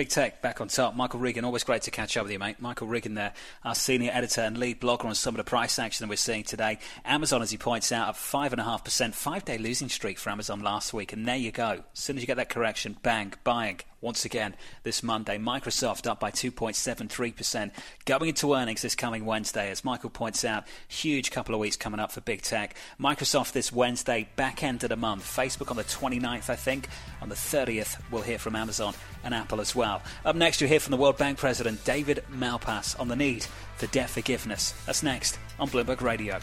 Big 0.00 0.08
Tech 0.08 0.40
back 0.40 0.62
on 0.62 0.68
top. 0.68 0.96
Michael 0.96 1.20
Regan, 1.20 1.44
always 1.44 1.62
great 1.62 1.82
to 1.82 1.90
catch 1.90 2.16
up 2.16 2.22
with 2.22 2.32
you, 2.32 2.38
mate. 2.38 2.58
Michael 2.58 2.86
Regan 2.86 3.12
there, 3.12 3.34
our 3.62 3.74
senior 3.74 4.10
editor 4.14 4.40
and 4.40 4.56
lead 4.56 4.80
blogger 4.80 5.04
on 5.04 5.14
some 5.14 5.34
of 5.34 5.36
the 5.36 5.44
price 5.44 5.78
action 5.78 6.06
that 6.06 6.08
we're 6.08 6.16
seeing 6.16 6.42
today. 6.42 6.78
Amazon, 7.04 7.42
as 7.42 7.50
he 7.50 7.58
points 7.58 7.92
out, 7.92 8.08
up 8.08 8.14
5.5%, 8.14 9.12
five 9.12 9.44
day 9.44 9.58
losing 9.58 9.90
streak 9.90 10.16
for 10.16 10.30
Amazon 10.30 10.60
last 10.60 10.94
week. 10.94 11.12
And 11.12 11.28
there 11.28 11.36
you 11.36 11.52
go. 11.52 11.82
As 11.92 12.00
soon 12.00 12.16
as 12.16 12.22
you 12.22 12.26
get 12.26 12.38
that 12.38 12.48
correction, 12.48 12.96
bang, 13.02 13.34
buying 13.44 13.80
once 14.00 14.24
again 14.24 14.54
this 14.82 15.02
Monday. 15.02 15.38
Microsoft 15.38 16.08
up 16.08 16.20
by 16.20 16.30
2.73%, 16.30 17.70
going 18.04 18.28
into 18.28 18.54
earnings 18.54 18.82
this 18.82 18.94
coming 18.94 19.24
Wednesday. 19.24 19.70
As 19.70 19.84
Michael 19.84 20.10
points 20.10 20.44
out, 20.44 20.64
huge 20.88 21.30
couple 21.30 21.54
of 21.54 21.60
weeks 21.60 21.76
coming 21.76 22.00
up 22.00 22.12
for 22.12 22.20
big 22.20 22.42
tech. 22.42 22.74
Microsoft 22.98 23.52
this 23.52 23.72
Wednesday, 23.72 24.28
back 24.36 24.62
end 24.62 24.82
of 24.82 24.88
the 24.90 24.96
month. 24.96 25.24
Facebook 25.24 25.70
on 25.70 25.76
the 25.76 25.84
29th, 25.84 26.50
I 26.50 26.56
think. 26.56 26.88
On 27.20 27.28
the 27.28 27.34
30th, 27.34 28.00
we'll 28.10 28.22
hear 28.22 28.38
from 28.38 28.56
Amazon 28.56 28.94
and 29.24 29.34
Apple 29.34 29.60
as 29.60 29.74
well. 29.74 30.02
Up 30.24 30.36
next, 30.36 30.60
you'll 30.60 30.70
hear 30.70 30.80
from 30.80 30.92
the 30.92 30.96
World 30.96 31.18
Bank 31.18 31.38
President 31.38 31.84
David 31.84 32.24
Malpass 32.32 32.98
on 32.98 33.08
the 33.08 33.16
need 33.16 33.46
for 33.76 33.86
debt 33.88 34.10
forgiveness. 34.10 34.72
That's 34.86 35.02
next 35.02 35.38
on 35.58 35.68
Bloomberg 35.68 36.00
Radio. 36.00 36.40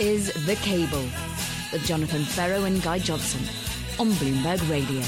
Is 0.00 0.32
The 0.46 0.56
Cable 0.56 1.04
with 1.72 1.84
Jonathan 1.84 2.24
Ferro 2.24 2.64
and 2.64 2.82
Guy 2.82 2.98
Johnson 2.98 3.42
on 3.98 4.10
Bloomberg 4.12 4.58
Radio. 4.70 5.00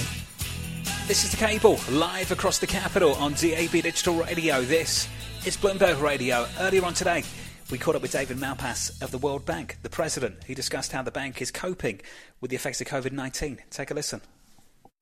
This 1.09 1.25
is 1.25 1.31
The 1.31 1.39
Cable, 1.39 1.81
live 1.91 2.31
across 2.31 2.59
the 2.59 2.67
capital 2.67 3.15
on 3.15 3.33
DAB 3.33 3.71
Digital 3.71 4.17
Radio. 4.17 4.61
This 4.61 5.09
is 5.47 5.57
Bloomberg 5.57 6.03
Radio. 6.03 6.47
Earlier 6.61 6.85
on 6.85 6.93
today, 6.93 7.25
we 7.71 7.79
caught 7.79 7.97
up 7.97 8.03
with 8.03 8.13
David 8.13 8.37
Malpass 8.37 9.01
of 9.01 9.11
the 9.11 9.17
World 9.17 9.47
Bank, 9.47 9.79
the 9.83 9.89
president. 9.89 10.45
He 10.45 10.55
discussed 10.55 10.93
how 10.93 11.01
the 11.01 11.11
bank 11.11 11.41
is 11.41 11.51
coping 11.51 12.03
with 12.43 12.51
the 12.51 12.57
effects 12.57 12.83
of 12.83 12.87
COVID 12.87 13.13
19. 13.13 13.61
Take 13.71 13.91
a 13.91 13.95
listen. 13.95 14.21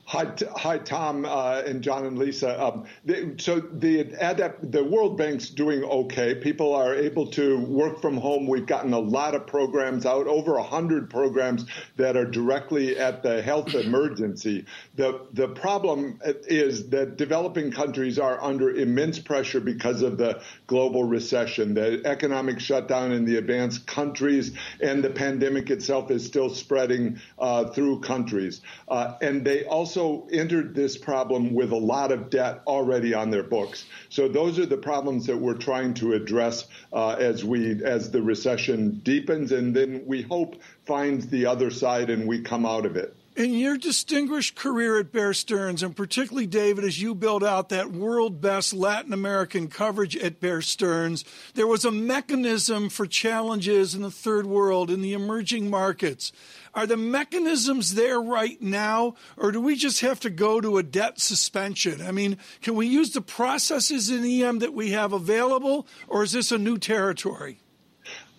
Hi, 0.06 0.26
hi, 0.56 0.78
Tom 0.78 1.24
uh, 1.24 1.62
and 1.64 1.82
John 1.82 2.04
and 2.04 2.18
Lisa. 2.18 2.60
Um, 2.60 2.84
the, 3.04 3.36
so 3.38 3.60
the 3.60 4.06
ADEP, 4.06 4.72
the 4.72 4.82
World 4.82 5.16
Bank's 5.16 5.50
doing 5.50 5.84
okay. 5.84 6.34
People 6.34 6.74
are 6.74 6.96
able 6.96 7.28
to 7.28 7.60
work 7.60 8.02
from 8.02 8.16
home. 8.16 8.48
We've 8.48 8.66
gotten 8.66 8.92
a 8.92 8.98
lot 8.98 9.36
of 9.36 9.46
programs 9.46 10.06
out, 10.06 10.26
over 10.26 10.58
hundred 10.58 11.10
programs 11.10 11.66
that 11.96 12.16
are 12.16 12.24
directly 12.24 12.98
at 12.98 13.22
the 13.22 13.40
health 13.40 13.72
emergency. 13.74 14.64
The 14.96 15.26
the 15.32 15.46
problem 15.46 16.18
is 16.24 16.88
that 16.88 17.16
developing 17.16 17.70
countries 17.70 18.18
are 18.18 18.42
under 18.42 18.70
immense 18.70 19.20
pressure 19.20 19.60
because 19.60 20.02
of 20.02 20.18
the 20.18 20.42
global 20.66 21.04
recession, 21.04 21.74
the 21.74 22.02
economic 22.04 22.58
shutdown 22.58 23.12
in 23.12 23.24
the 23.24 23.36
advanced 23.36 23.86
countries, 23.86 24.56
and 24.80 25.04
the 25.04 25.10
pandemic 25.10 25.70
itself 25.70 26.10
is 26.10 26.26
still 26.26 26.50
spreading 26.50 27.20
uh, 27.38 27.66
through 27.66 28.00
countries, 28.00 28.60
uh, 28.88 29.14
and 29.22 29.44
they 29.44 29.64
also 29.66 29.99
also 30.00 30.26
entered 30.32 30.74
this 30.74 30.96
problem 30.96 31.54
with 31.54 31.70
a 31.72 31.76
lot 31.76 32.10
of 32.10 32.30
debt 32.30 32.62
already 32.66 33.14
on 33.14 33.30
their 33.30 33.42
books. 33.42 33.84
So 34.08 34.28
those 34.28 34.58
are 34.58 34.66
the 34.66 34.76
problems 34.76 35.26
that 35.26 35.36
we're 35.36 35.54
trying 35.54 35.94
to 35.94 36.14
address 36.14 36.66
uh, 36.92 37.10
as 37.10 37.44
we 37.44 37.84
as 37.84 38.10
the 38.10 38.22
recession 38.22 39.00
deepens, 39.04 39.52
and 39.52 39.74
then 39.74 40.02
we 40.06 40.22
hope 40.22 40.60
finds 40.86 41.28
the 41.28 41.46
other 41.46 41.70
side 41.70 42.10
and 42.10 42.26
we 42.26 42.40
come 42.40 42.66
out 42.66 42.86
of 42.86 42.96
it. 42.96 43.14
In 43.36 43.54
your 43.54 43.76
distinguished 43.76 44.56
career 44.56 44.98
at 44.98 45.12
Bear 45.12 45.32
Stearns, 45.32 45.84
and 45.84 45.94
particularly, 45.94 46.48
David, 46.48 46.84
as 46.84 47.00
you 47.00 47.14
build 47.14 47.44
out 47.44 47.68
that 47.68 47.92
world 47.92 48.40
best 48.40 48.74
Latin 48.74 49.12
American 49.12 49.68
coverage 49.68 50.16
at 50.16 50.40
Bear 50.40 50.60
Stearns, 50.60 51.24
there 51.54 51.68
was 51.68 51.84
a 51.84 51.92
mechanism 51.92 52.88
for 52.88 53.06
challenges 53.06 53.94
in 53.94 54.02
the 54.02 54.10
third 54.10 54.46
world, 54.46 54.90
in 54.90 55.00
the 55.00 55.12
emerging 55.12 55.70
markets. 55.70 56.32
Are 56.74 56.88
the 56.88 56.96
mechanisms 56.96 57.94
there 57.94 58.20
right 58.20 58.60
now, 58.60 59.14
or 59.36 59.52
do 59.52 59.60
we 59.60 59.76
just 59.76 60.00
have 60.00 60.18
to 60.20 60.30
go 60.30 60.60
to 60.60 60.78
a 60.78 60.82
debt 60.82 61.20
suspension? 61.20 62.02
I 62.02 62.10
mean, 62.10 62.36
can 62.62 62.74
we 62.74 62.88
use 62.88 63.12
the 63.12 63.20
processes 63.20 64.10
in 64.10 64.24
EM 64.24 64.58
that 64.58 64.74
we 64.74 64.90
have 64.90 65.12
available, 65.12 65.86
or 66.08 66.24
is 66.24 66.32
this 66.32 66.50
a 66.50 66.58
new 66.58 66.78
territory? 66.78 67.60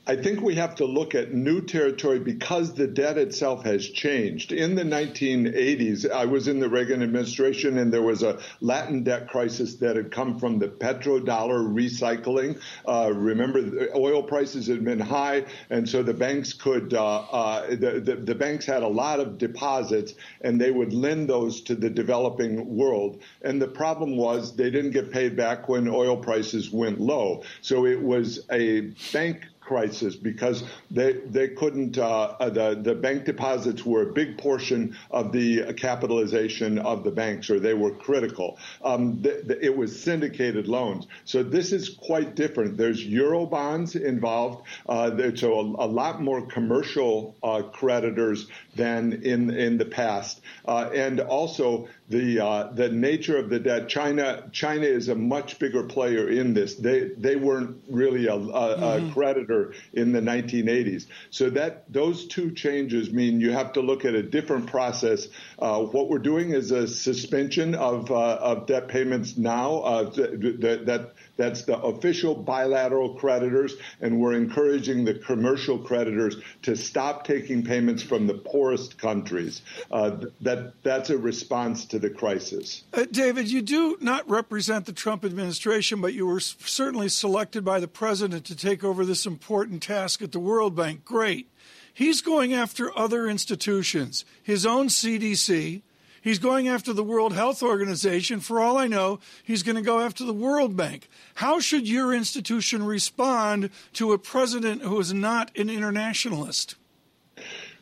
I 0.08 0.16
think 0.16 0.42
we 0.42 0.56
have 0.56 0.74
to 0.76 0.86
look 0.86 1.14
at 1.14 1.32
new 1.32 1.62
territory 1.62 2.18
because 2.18 2.74
the 2.74 2.88
debt 2.88 3.20
itself 3.20 3.64
has 3.66 3.88
changed. 3.88 4.52
In 4.52 4.74
the 4.74 4.82
1980s, 4.82 6.10
I 6.10 6.26
was 6.26 6.48
in 6.48 6.60
the 6.60 6.68
Reagan 6.68 7.04
administration 7.04 7.78
and 7.78 7.94
there 7.94 8.02
was 8.02 8.24
a 8.24 8.40
Latin 8.62 9.04
debt 9.04 9.28
crisis 9.28 9.76
that 9.76 9.96
had 9.96 10.12
come 10.12 10.40
from 10.40 10.58
the 10.58 10.70
petrodollar 10.70 11.72
recycling. 11.72 12.60
Uh, 12.84 13.14
remember, 13.14 13.90
oil 13.96 14.24
prices 14.24 14.66
had 14.66 14.84
been 14.84 15.00
high, 15.00 15.46
and 15.70 15.88
so 15.88 16.02
the 16.02 16.16
banks 16.16 16.52
could, 16.52 16.96
uh, 16.96 17.20
uh, 17.20 17.68
the, 17.68 18.02
the, 18.04 18.16
the 18.16 18.36
banks 18.36 18.66
had 18.66 18.82
a 18.82 18.88
lot 18.88 19.20
of 19.20 19.38
deposits 19.38 20.16
and 20.42 20.60
they 20.60 20.72
would 20.72 20.94
lend 20.94 21.30
those 21.30 21.62
to 21.62 21.76
the 21.76 21.92
developing 21.92 22.76
world. 22.76 23.22
And 23.44 23.62
the 23.62 23.68
problem 23.68 24.18
was 24.18 24.56
they 24.56 24.72
didn't 24.72 24.92
get 24.92 25.12
paid 25.12 25.38
back 25.38 25.70
when 25.70 25.88
oil 25.88 26.18
prices 26.18 26.72
went 26.72 27.00
low. 27.00 27.44
So 27.62 27.86
it 27.86 28.02
was 28.02 28.48
a 28.52 28.92
bank 29.14 29.44
crisis 29.72 30.18
because 30.18 30.66
they 30.92 31.14
they 31.38 31.48
couldn't 31.48 31.98
uh, 31.98 32.36
uh, 32.42 32.50
the 32.50 32.78
the 32.84 32.94
bank 32.94 33.24
deposits 33.24 33.86
were 33.86 34.02
a 34.10 34.12
big 34.12 34.38
portion 34.38 34.98
of 35.12 35.32
the 35.32 35.74
capitalization 35.76 36.78
of 36.80 37.06
the 37.06 37.12
banks 37.12 37.50
or 37.50 37.58
they 37.58 37.74
were 37.74 37.92
critical. 37.92 38.58
Um, 38.84 39.22
it 39.24 39.74
was 39.74 39.98
syndicated 39.98 40.68
loans, 40.68 41.08
so 41.24 41.42
this 41.42 41.72
is 41.72 41.88
quite 41.88 42.36
different. 42.36 42.76
There's 42.76 43.06
euro 43.06 43.46
bonds 43.46 43.96
involved. 43.96 44.68
Uh, 44.90 45.10
there's 45.10 45.40
so 45.40 45.54
a, 45.54 45.86
a, 45.86 45.90
lot 46.02 46.22
more 46.22 46.46
commercial 46.48 47.38
uh, 47.42 47.62
creditors 47.80 48.48
than 48.76 49.22
in 49.24 49.50
in 49.50 49.78
the 49.78 49.86
past, 49.86 50.42
uh, 50.66 50.90
and 50.94 51.20
also 51.20 51.88
the 52.10 52.40
uh, 52.40 52.72
the 52.74 52.90
nature 52.90 53.38
of 53.38 53.50
the 53.50 53.60
debt. 53.60 53.90
China 53.90 54.50
China 54.52 54.86
is 54.86 55.10
a 55.10 55.16
much 55.16 55.60
bigger 55.60 55.84
player 55.84 56.30
in 56.30 56.54
this. 56.54 56.76
They 56.76 57.10
they 57.18 57.36
weren't 57.36 57.82
really 57.90 58.28
a, 58.28 58.36
a, 58.36 58.40
mm-hmm. 58.40 59.10
a, 59.10 59.14
creditor 59.14 59.74
in 59.94 60.12
the 60.12 60.22
1980s. 60.22 61.08
So 61.32 61.50
that 61.52 61.92
those 61.92 62.28
two 62.28 62.52
changes 62.52 63.12
mean 63.12 63.42
you 63.42 63.52
have 63.52 63.74
to 63.74 63.82
look 63.82 64.06
at 64.06 64.14
a 64.14 64.24
different 64.24 64.68
process. 64.68 65.28
Uh, 65.60 65.82
what 65.82 66.10
we're 66.10 66.20
doing 66.20 66.52
is 66.52 66.72
a 66.72 66.88
suspension 66.88 67.76
of 67.76 68.10
uh, 68.12 68.36
of 68.36 68.68
debt 68.68 68.88
payments 68.88 69.38
now. 69.38 69.80
Uh, 69.80 70.04
that, 70.12 70.84
that 70.86 71.14
that's 71.42 71.64
the 71.64 71.78
official 71.80 72.36
bilateral 72.36 73.16
creditors, 73.16 73.74
and 74.00 74.20
we're 74.20 74.34
encouraging 74.34 75.06
the 75.06 75.16
commercial 75.16 75.80
creditors 75.80 76.38
to 76.62 76.76
stop 76.76 77.26
taking 77.26 77.64
payments 77.64 78.04
from 78.04 78.28
the 78.28 78.36
poorest 78.36 78.98
countries. 79.00 79.62
Uh, 79.90 80.18
that 80.42 80.74
that's 80.84 81.10
a 81.10 81.18
response 81.18 81.86
to 81.86 81.98
the 81.98 82.10
crisis. 82.10 82.84
Uh, 82.94 83.06
David, 83.12 83.50
you 83.50 83.62
do 83.62 83.98
not 84.02 84.30
represent 84.30 84.86
the 84.86 84.94
Trump 84.94 85.26
administration, 85.26 86.00
but 86.00 86.14
you 86.14 86.28
were 86.28 86.40
certainly 86.40 87.10
selected 87.10 87.66
by 87.66 87.80
the 87.80 87.88
president 87.88 88.46
to 88.46 88.56
take 88.56 88.84
over 88.84 89.04
this 89.04 89.26
important 89.26 89.82
task 89.82 90.22
at 90.22 90.32
the 90.32 90.40
World 90.40 90.76
Bank. 90.76 91.04
Great. 91.04 91.50
He's 91.94 92.22
going 92.22 92.54
after 92.54 92.98
other 92.98 93.28
institutions, 93.28 94.26
his 94.42 94.66
own 94.66 94.88
CDC. 94.88 95.82
He's 96.22 96.40
going 96.40 96.68
after 96.68 96.94
the 96.94 97.04
World 97.04 97.34
Health 97.34 97.64
Organization. 97.64 98.40
For 98.40 98.60
all 98.60 98.78
I 98.78 98.88
know, 98.88 99.20
he's 99.44 99.64
going 99.64 99.76
to 99.76 99.82
go 99.82 100.00
after 100.00 100.24
the 100.24 100.34
World 100.34 100.78
Bank. 100.78 101.10
How 101.36 101.60
should 101.60 101.90
your 101.90 102.14
institution 102.14 102.86
respond 102.86 103.72
to 103.94 104.14
a 104.14 104.20
president 104.20 104.84
who 104.84 105.00
is 105.00 105.14
not 105.14 105.56
an 105.58 105.70
internationalist? 105.70 106.76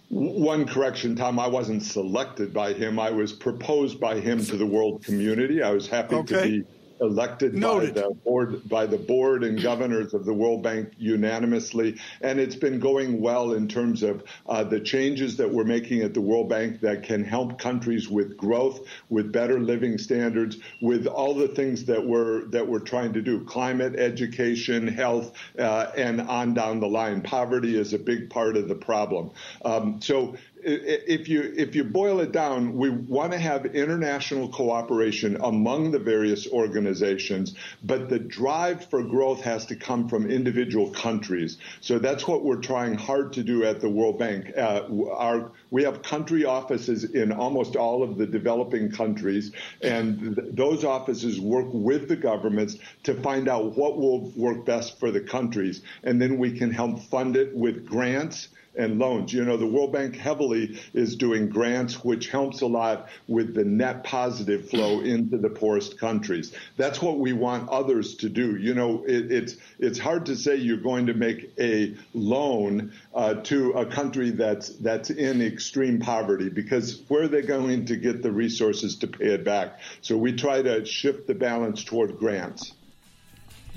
One 0.08 0.66
correction, 0.66 1.16
Tom. 1.16 1.38
I 1.38 1.48
wasn't 1.48 1.84
selected 1.84 2.54
by 2.54 2.74
him. 2.74 2.98
I 2.98 3.12
was 3.12 3.32
proposed 3.32 4.00
by 4.00 4.20
him 4.20 4.44
to 4.46 4.58
the 4.58 4.66
world 4.66 5.04
community. 5.04 5.62
I 5.62 5.72
was 5.72 5.88
happy 5.88 6.16
okay. 6.16 6.36
to 6.36 6.64
be 6.64 6.66
elected 7.02 7.54
Noted. 7.54 7.96
by 7.96 8.02
the 8.02 8.14
board 8.14 8.70
by 8.70 8.86
the 8.86 8.98
board 8.98 9.44
and 9.44 9.62
governors 9.62 10.14
of 10.14 10.26
the 10.26 10.34
World 10.34 10.64
Bank 10.64 10.94
unanimously, 10.98 11.98
and 12.22 12.40
it's 12.40 12.56
been 12.56 12.80
going 12.80 13.22
well 13.22 13.54
in 13.54 13.68
terms 13.68 14.04
of 14.04 14.24
uh, 14.48 14.64
the 14.64 14.80
changes 14.80 15.38
that 15.38 15.50
we're 15.50 15.64
making 15.64 16.02
at 16.02 16.14
the 16.14 16.22
World 16.22 16.50
Bank 16.50 16.82
that 16.82 17.04
can 17.04 17.24
help 17.24 17.60
countries 17.60 18.10
with 18.10 18.38
growth, 18.38 18.82
with 19.10 19.32
better 19.32 19.60
living 19.60 19.98
standards, 19.98 20.58
with 20.82 21.08
all 21.08 21.34
the 21.34 21.48
things 21.48 21.86
that 21.86 22.06
we're 22.06 22.46
that 22.46 22.68
we're 22.68 22.80
trying 22.80 23.14
to 23.14 23.22
do: 23.22 23.44
climate, 23.46 23.96
education, 23.96 24.88
health, 24.88 25.34
uh, 25.58 25.92
and 25.96 26.22
on 26.22 26.54
down 26.54 26.80
the 26.80 26.88
line. 26.88 27.22
Poverty 27.22 27.78
is 27.78 27.94
a 27.94 28.00
big 28.00 28.30
part 28.30 28.58
of 28.58 28.68
the 28.68 28.76
problem. 28.76 29.32
Um, 29.64 30.02
so 30.02 30.36
if 30.64 31.30
you 31.30 31.54
if 31.56 31.76
you 31.76 31.84
boil 31.84 32.20
it 32.20 32.32
down, 32.32 32.76
we 32.76 32.90
want 32.90 33.32
to 33.32 33.38
have 33.38 33.66
international 33.66 34.50
cooperation 34.50 35.38
among 35.42 35.92
the 35.92 36.00
various 36.00 36.48
organizations, 36.48 37.56
but 37.84 38.10
the 38.10 38.20
drive 38.20 38.90
for 38.90 39.04
growth 39.04 39.42
has 39.42 39.66
to 39.68 39.76
come 39.76 40.10
from 40.10 40.30
individual 40.30 40.90
countries. 40.92 41.58
So 41.82 42.00
that's 42.00 42.28
what 42.28 42.44
we're 42.44 42.62
trying 42.62 42.96
hard 42.96 43.34
to 43.34 43.44
do 43.44 43.64
at 43.64 43.80
the 43.80 43.90
World 43.90 44.20
Bank. 44.20 44.52
Uh, 44.58 44.84
our 45.12 45.52
we 45.72 45.84
have 45.84 46.02
country 46.02 46.46
offices 46.46 47.04
in 47.04 47.32
almost 47.32 47.76
all 47.76 48.04
of 48.04 48.18
the 48.18 48.26
developing 48.26 48.92
countries, 48.92 49.52
and 49.82 50.36
th- 50.36 50.56
those 50.56 50.84
offices 50.84 51.40
work 51.40 51.68
with 51.72 52.08
the 52.08 52.16
governments 52.16 52.78
to 53.04 53.14
find 53.22 53.48
out 53.48 53.78
what 53.78 53.98
will 53.98 54.32
work 54.32 54.66
best 54.66 55.00
for 55.00 55.12
the 55.12 55.22
countries, 55.22 55.82
and 56.04 56.22
then 56.22 56.38
we 56.38 56.52
can 56.52 56.72
help 56.72 57.00
fund 57.00 57.36
it 57.36 57.56
with 57.56 57.86
grants 57.86 58.50
and 58.80 58.98
loans. 58.98 59.34
You 59.34 59.44
know, 59.44 59.58
the 59.58 59.68
World 59.68 59.92
Bank 59.92 60.16
heavily 60.16 60.80
is 60.94 61.16
doing 61.16 61.50
grants, 61.50 62.04
which 62.04 62.30
helps 62.30 62.62
a 62.62 62.66
lot 62.66 63.10
with 63.28 63.54
the 63.54 63.66
net 63.66 64.04
positive 64.04 64.70
flow 64.70 65.00
into 65.04 65.38
the 65.38 65.50
poorest 65.50 66.00
countries. 66.00 66.54
That's 66.78 67.02
what 67.02 67.20
we 67.20 67.34
want 67.34 67.70
others 67.70 68.16
to 68.16 68.30
do. 68.30 68.56
You 68.56 68.74
know, 68.74 69.04
it, 69.06 69.32
it's 69.32 69.58
it's 69.78 70.00
hard 70.00 70.26
to 70.28 70.36
say 70.36 70.56
you're 70.56 70.78
going 70.78 71.08
to 71.08 71.14
make 71.14 71.52
a 71.60 71.96
loan 72.14 72.94
uh, 73.14 73.36
to 73.36 73.72
a 73.74 73.86
country 73.86 74.32
that's 74.32 74.70
that's 74.70 75.10
in 75.10 75.42
extreme 75.42 76.00
poverty 76.00 76.50
because 76.50 77.02
where 77.10 77.24
are 77.24 77.28
they 77.28 77.42
going 77.42 77.86
to 77.86 77.98
get 77.98 78.24
the 78.24 78.32
resources 78.32 78.96
to 78.98 79.08
pay 79.08 79.34
it 79.34 79.44
back? 79.44 79.80
So 80.02 80.18
we 80.18 80.34
try 80.34 80.62
to 80.62 80.86
shift 80.86 81.28
the 81.28 81.36
balance 81.36 81.84
toward 81.84 82.18
grants. 82.18 82.74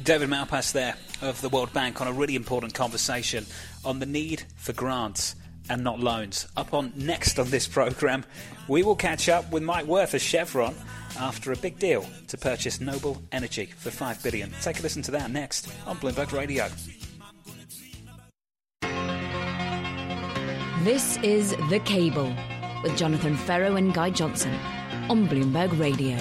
David 0.05 0.31
Malpass 0.31 0.73
there 0.73 0.97
of 1.21 1.41
the 1.41 1.49
World 1.49 1.73
Bank 1.73 2.01
on 2.01 2.09
a 2.09 2.13
really 2.13 2.35
important 2.35 2.75
conversation 2.75 3.47
on 3.85 3.99
the 3.99 4.07
need 4.07 4.43
for 4.57 4.73
grants 4.73 5.37
and 5.71 5.85
not 5.85 6.01
loans. 6.01 6.49
Up 6.57 6.75
on 6.75 6.93
next 6.97 7.39
on 7.39 7.51
this 7.51 7.69
programme, 7.69 8.25
we 8.69 8.83
will 8.83 8.97
catch 8.97 9.29
up 9.29 9.51
with 9.53 9.63
Mike 9.63 9.87
Wirth 9.87 10.15
of 10.15 10.21
Chevron 10.21 10.75
after 11.19 11.53
a 11.53 11.57
big 11.57 11.79
deal 11.79 12.05
to 12.29 12.37
purchase 12.37 12.81
Noble 12.81 13.23
Energy 13.31 13.67
for 13.67 13.91
5 13.91 14.23
billion. 14.23 14.51
Take 14.61 14.81
a 14.81 14.83
listen 14.83 15.03
to 15.03 15.11
that 15.13 15.31
next 15.31 15.73
on 15.87 15.97
Bloomberg 15.99 16.33
Radio. 16.33 16.69
This 20.85 21.17
is 21.19 21.55
The 21.69 21.81
Cable 21.85 22.35
with 22.83 22.97
Jonathan 22.97 23.37
Ferro 23.37 23.77
and 23.77 23.95
Guy 23.95 24.11
Johnson 24.11 24.53
on 25.09 25.29
Bloomberg 25.29 25.79
Radio. 25.79 26.19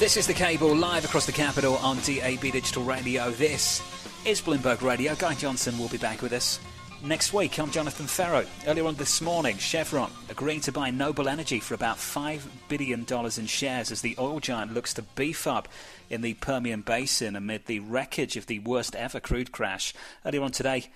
This 0.00 0.16
is 0.16 0.26
The 0.26 0.32
Cable 0.32 0.74
live 0.74 1.04
across 1.04 1.26
the 1.26 1.32
capital 1.32 1.76
on 1.76 1.98
DAB 1.98 2.40
Digital 2.40 2.82
Radio. 2.82 3.30
This 3.32 3.82
is 4.24 4.40
Bloomberg 4.40 4.80
Radio. 4.80 5.14
Guy 5.14 5.34
Johnson 5.34 5.78
will 5.78 5.90
be 5.90 5.98
back 5.98 6.22
with 6.22 6.32
us 6.32 6.58
next 7.04 7.34
week. 7.34 7.58
I'm 7.58 7.70
Jonathan 7.70 8.06
Ferro. 8.06 8.46
Earlier 8.66 8.86
on 8.86 8.94
this 8.94 9.20
morning, 9.20 9.58
Chevron 9.58 10.10
agreeing 10.30 10.62
to 10.62 10.72
buy 10.72 10.90
Noble 10.90 11.28
Energy 11.28 11.60
for 11.60 11.74
about 11.74 11.98
$5 11.98 12.40
billion 12.70 13.04
in 13.10 13.46
shares 13.46 13.92
as 13.92 14.00
the 14.00 14.16
oil 14.18 14.40
giant 14.40 14.72
looks 14.72 14.94
to 14.94 15.02
beef 15.02 15.46
up 15.46 15.68
in 16.08 16.22
the 16.22 16.32
Permian 16.32 16.80
Basin 16.80 17.36
amid 17.36 17.66
the 17.66 17.80
wreckage 17.80 18.38
of 18.38 18.46
the 18.46 18.60
worst 18.60 18.96
ever 18.96 19.20
crude 19.20 19.52
crash. 19.52 19.92
Earlier 20.24 20.40
on 20.40 20.52
today, 20.52 20.86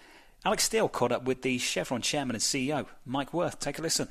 Alix 0.46 0.64
Steel 0.64 0.88
caught 0.88 1.12
up 1.12 1.24
with 1.24 1.42
the 1.42 1.58
Chevron 1.58 2.00
chairman 2.00 2.36
and 2.36 2.42
CEO, 2.42 2.86
Mike 3.04 3.34
Wirth. 3.34 3.60
Take 3.60 3.78
a 3.78 3.82
listen. 3.82 4.08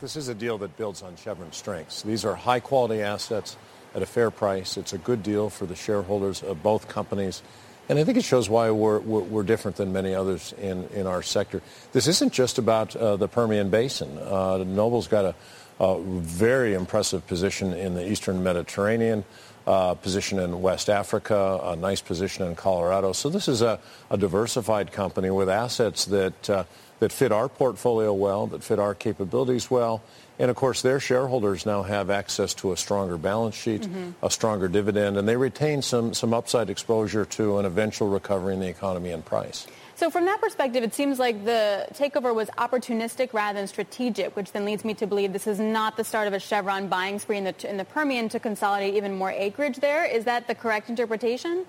This 0.00 0.14
is 0.14 0.28
a 0.28 0.34
deal 0.34 0.58
that 0.58 0.76
builds 0.76 1.02
on 1.02 1.16
Chevron's 1.16 1.56
strengths. 1.56 2.02
These 2.02 2.24
are 2.24 2.36
high 2.36 2.60
quality 2.60 3.02
assets 3.02 3.56
at 3.94 4.02
a 4.02 4.06
fair 4.06 4.30
price. 4.30 4.76
It's 4.76 4.92
a 4.92 4.98
good 4.98 5.22
deal 5.22 5.50
for 5.50 5.66
the 5.66 5.76
shareholders 5.76 6.42
of 6.42 6.62
both 6.62 6.88
companies. 6.88 7.42
And 7.88 7.98
I 7.98 8.04
think 8.04 8.18
it 8.18 8.24
shows 8.24 8.48
why 8.48 8.70
we're, 8.70 9.00
we're, 9.00 9.20
we're 9.22 9.42
different 9.42 9.76
than 9.76 9.92
many 9.92 10.14
others 10.14 10.54
in, 10.60 10.86
in 10.94 11.08
our 11.08 11.22
sector. 11.22 11.60
This 11.92 12.06
isn't 12.06 12.32
just 12.32 12.58
about 12.58 12.94
uh, 12.94 13.16
the 13.16 13.26
Permian 13.26 13.68
Basin. 13.68 14.16
Uh, 14.16 14.58
Noble's 14.58 15.08
got 15.08 15.24
a, 15.24 15.34
a, 15.80 16.00
very 16.00 16.74
impressive 16.74 17.26
position 17.26 17.72
in 17.72 17.94
the 17.94 18.08
eastern 18.08 18.44
Mediterranean 18.44 19.24
uh, 19.66 19.94
position 19.94 20.38
in 20.38 20.62
West 20.62 20.88
Africa, 20.88 21.60
a 21.64 21.74
nice 21.74 22.00
position 22.00 22.46
in 22.46 22.54
Colorado. 22.54 23.12
So 23.12 23.28
this 23.28 23.48
is 23.48 23.60
a, 23.60 23.80
a 24.08 24.16
diversified 24.16 24.92
company 24.92 25.30
with 25.30 25.48
assets 25.48 26.04
that, 26.06 26.48
uh, 26.48 26.64
that 27.00 27.12
fit 27.12 27.32
our 27.32 27.48
portfolio 27.48 28.12
well, 28.12 28.46
that 28.48 28.62
fit 28.62 28.78
our 28.78 28.94
capabilities 28.94 29.68
well. 29.68 30.00
And 30.40 30.48
of 30.48 30.56
course, 30.56 30.80
their 30.80 30.98
shareholders 31.00 31.66
now 31.66 31.82
have 31.82 32.08
access 32.08 32.54
to 32.54 32.72
a 32.72 32.76
stronger 32.76 33.18
balance 33.18 33.54
sheet, 33.54 33.82
mm-hmm. 33.82 34.24
a 34.24 34.30
stronger 34.30 34.68
dividend, 34.68 35.18
and 35.18 35.28
they 35.28 35.36
retain 35.36 35.82
some, 35.82 36.14
some 36.14 36.32
upside 36.32 36.70
exposure 36.70 37.26
to 37.26 37.58
an 37.58 37.66
eventual 37.66 38.08
recovery 38.08 38.54
in 38.54 38.60
the 38.60 38.66
economy 38.66 39.10
and 39.10 39.22
price. 39.22 39.66
So 39.96 40.08
from 40.08 40.24
that 40.24 40.40
perspective, 40.40 40.82
it 40.82 40.94
seems 40.94 41.18
like 41.18 41.44
the 41.44 41.86
takeover 41.92 42.34
was 42.34 42.48
opportunistic 42.56 43.34
rather 43.34 43.58
than 43.58 43.68
strategic, 43.68 44.34
which 44.34 44.52
then 44.52 44.64
leads 44.64 44.82
me 44.82 44.94
to 44.94 45.06
believe 45.06 45.34
this 45.34 45.46
is 45.46 45.60
not 45.60 45.98
the 45.98 46.04
start 46.04 46.26
of 46.26 46.32
a 46.32 46.40
Chevron 46.40 46.88
buying 46.88 47.18
spree 47.18 47.36
in 47.36 47.44
the, 47.44 47.68
in 47.68 47.76
the 47.76 47.84
Permian 47.84 48.30
to 48.30 48.40
consolidate 48.40 48.94
even 48.94 49.18
more 49.18 49.30
acreage 49.30 49.76
there. 49.76 50.06
Is 50.06 50.24
that 50.24 50.46
the 50.46 50.54
correct 50.54 50.88
interpretation? 50.88 51.66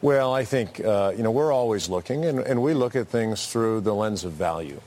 Well, 0.00 0.34
I 0.34 0.44
think, 0.44 0.84
uh, 0.84 1.12
you 1.16 1.22
know, 1.22 1.30
we're 1.30 1.52
always 1.52 1.88
looking, 1.88 2.24
and, 2.24 2.40
and, 2.40 2.60
we 2.60 2.74
look 2.74 2.96
at 2.96 3.06
things 3.06 3.46
through 3.46 3.82
the 3.82 3.94
lens 3.94 4.24
of 4.24 4.32
value. 4.32 4.80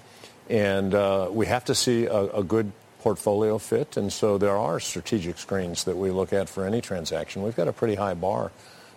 And 0.50 0.94
uh, 0.94 1.30
we 1.32 1.46
have 1.48 1.66
to 1.66 1.76
see 1.76 2.06
a, 2.06 2.26
a 2.28 2.44
good 2.44 2.72
portfolio 3.00 3.58
fit, 3.58 3.98
and 3.98 4.12
so 4.12 4.38
there 4.38 4.58
are 4.58 4.80
strategic 4.80 5.38
screens 5.38 5.84
that 5.84 5.96
we 5.96 6.10
look 6.10 6.34
at 6.34 6.50
for 6.50 6.66
any 6.66 6.82
transaction. 6.82 7.44
We've 7.44 7.56
got 7.56 7.68
a 7.68 7.74
pretty 7.74 7.96
high 7.96 8.16
bar 8.16 8.52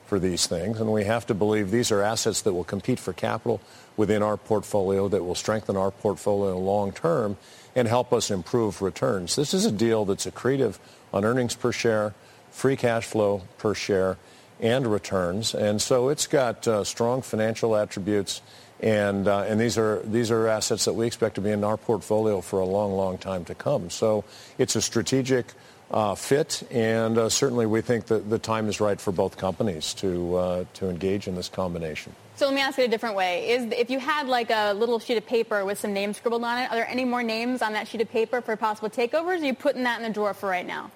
for 0.09 0.19
these 0.19 0.47
things. 0.47 0.81
And 0.81 0.91
we 0.91 1.05
have 1.05 1.27
to 1.27 1.35
believe 1.35 1.71
these 1.71 1.93
are 1.93 2.03
assets 2.03 2.41
that 2.43 2.55
will 2.55 2.65
compete 2.65 2.99
for 2.99 3.13
capital 3.13 3.61
within 3.97 4.23
our 4.23 4.39
portfolio, 4.39 5.07
that 5.09 5.23
will 5.23 5.35
strengthen 5.35 5.77
our 5.77 5.91
portfolio 5.91 6.59
long 6.59 6.93
term 6.93 7.37
and 7.77 7.87
help 7.87 8.13
us 8.13 8.31
improve 8.31 8.81
returns. 8.81 9.37
This 9.37 9.53
is 9.53 9.67
a 9.67 9.73
deal 9.73 10.07
that's 10.07 10.27
accretive 10.27 10.79
on 11.13 11.25
earnings 11.25 11.55
per 11.55 11.73
share, 11.73 12.15
free 12.51 12.77
cash 12.77 13.05
flow 13.05 13.43
per 13.59 13.75
share, 13.75 14.17
and 14.61 14.87
returns. 14.87 15.55
And 15.55 15.81
so 15.81 16.09
it's 16.09 16.27
got 16.27 16.67
uh, 16.67 16.85
strong 16.85 17.21
financial 17.21 17.77
attributes. 17.77 18.41
And, 18.81 19.27
uh, 19.27 19.41
and 19.41 19.59
these, 19.61 19.77
are, 19.77 20.01
these 20.05 20.31
are 20.31 20.47
assets 20.47 20.85
that 20.85 20.93
we 20.93 21.07
expect 21.07 21.35
to 21.35 21.41
be 21.41 21.51
in 21.51 21.64
our 21.64 21.77
portfolio 21.77 22.41
for 22.41 22.61
a 22.61 22.64
long, 22.64 22.93
long 22.93 23.19
time 23.19 23.45
to 23.47 23.55
come. 23.55 23.91
So 23.91 24.25
it's 24.57 24.77
a 24.77 24.83
strategic 24.83 25.47
uh, 25.91 26.14
fit, 26.14 26.62
and 26.71 27.17
uh, 27.17 27.29
certainly 27.29 27.67
we 27.67 27.81
think 27.81 28.07
that 28.07 28.29
the 28.29 28.38
time 28.38 28.69
is 28.69 28.81
right 28.81 29.01
for 29.01 29.11
both 29.11 29.37
companies 29.37 29.95
to 29.95 30.37
uh, 30.37 30.64
to 30.75 30.91
engage 30.91 31.27
in 31.27 31.35
this 31.35 31.49
combination. 31.49 32.14
So 32.37 32.47
let 32.47 32.55
me 32.55 32.61
ask 32.61 32.79
it 32.79 32.85
a 32.85 32.88
different 32.88 33.17
way: 33.17 33.51
Is 33.51 33.73
if 33.73 33.91
you 33.91 33.99
had 33.99 34.29
like 34.29 34.51
a 34.51 34.75
little 34.75 34.99
sheet 34.99 35.17
of 35.17 35.27
paper 35.27 35.64
with 35.64 35.79
some 35.79 35.95
names 35.95 36.19
scribbled 36.19 36.45
on 36.45 36.59
it, 36.59 36.71
are 36.71 36.77
there 36.77 36.88
any 36.88 37.05
more 37.05 37.23
names 37.23 37.62
on 37.62 37.73
that 37.73 37.88
sheet 37.88 38.03
of 38.03 38.11
paper 38.11 38.43
for 38.43 38.55
possible 38.57 38.91
takeovers? 38.91 39.25
Or 39.25 39.33
are 39.33 39.37
you 39.37 39.55
putting 39.55 39.85
that 39.85 39.99
in 39.99 40.03
the 40.03 40.12
drawer 40.12 40.35
for 40.35 40.49
right 40.49 40.67
now? 40.67 40.91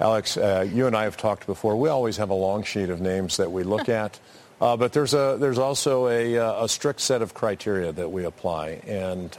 Alix, 0.00 0.36
uh, 0.36 0.66
you 0.70 0.86
and 0.86 0.96
I 0.96 1.04
have 1.04 1.16
talked 1.16 1.46
before. 1.46 1.76
We 1.76 1.88
always 1.88 2.18
have 2.18 2.30
a 2.30 2.34
long 2.34 2.62
sheet 2.64 2.90
of 2.90 3.00
names 3.00 3.36
that 3.38 3.50
we 3.50 3.62
look 3.62 3.88
at. 4.04 4.18
Uh, 4.60 4.76
but 4.76 4.92
there's 4.92 5.12
a 5.12 5.36
there's 5.38 5.58
also 5.58 6.08
a, 6.08 6.38
uh, 6.38 6.64
a, 6.64 6.68
strict 6.68 7.00
set 7.00 7.20
of 7.20 7.34
criteria 7.34 7.92
that 7.92 8.10
we 8.10 8.24
apply, 8.24 8.80
and 8.86 9.36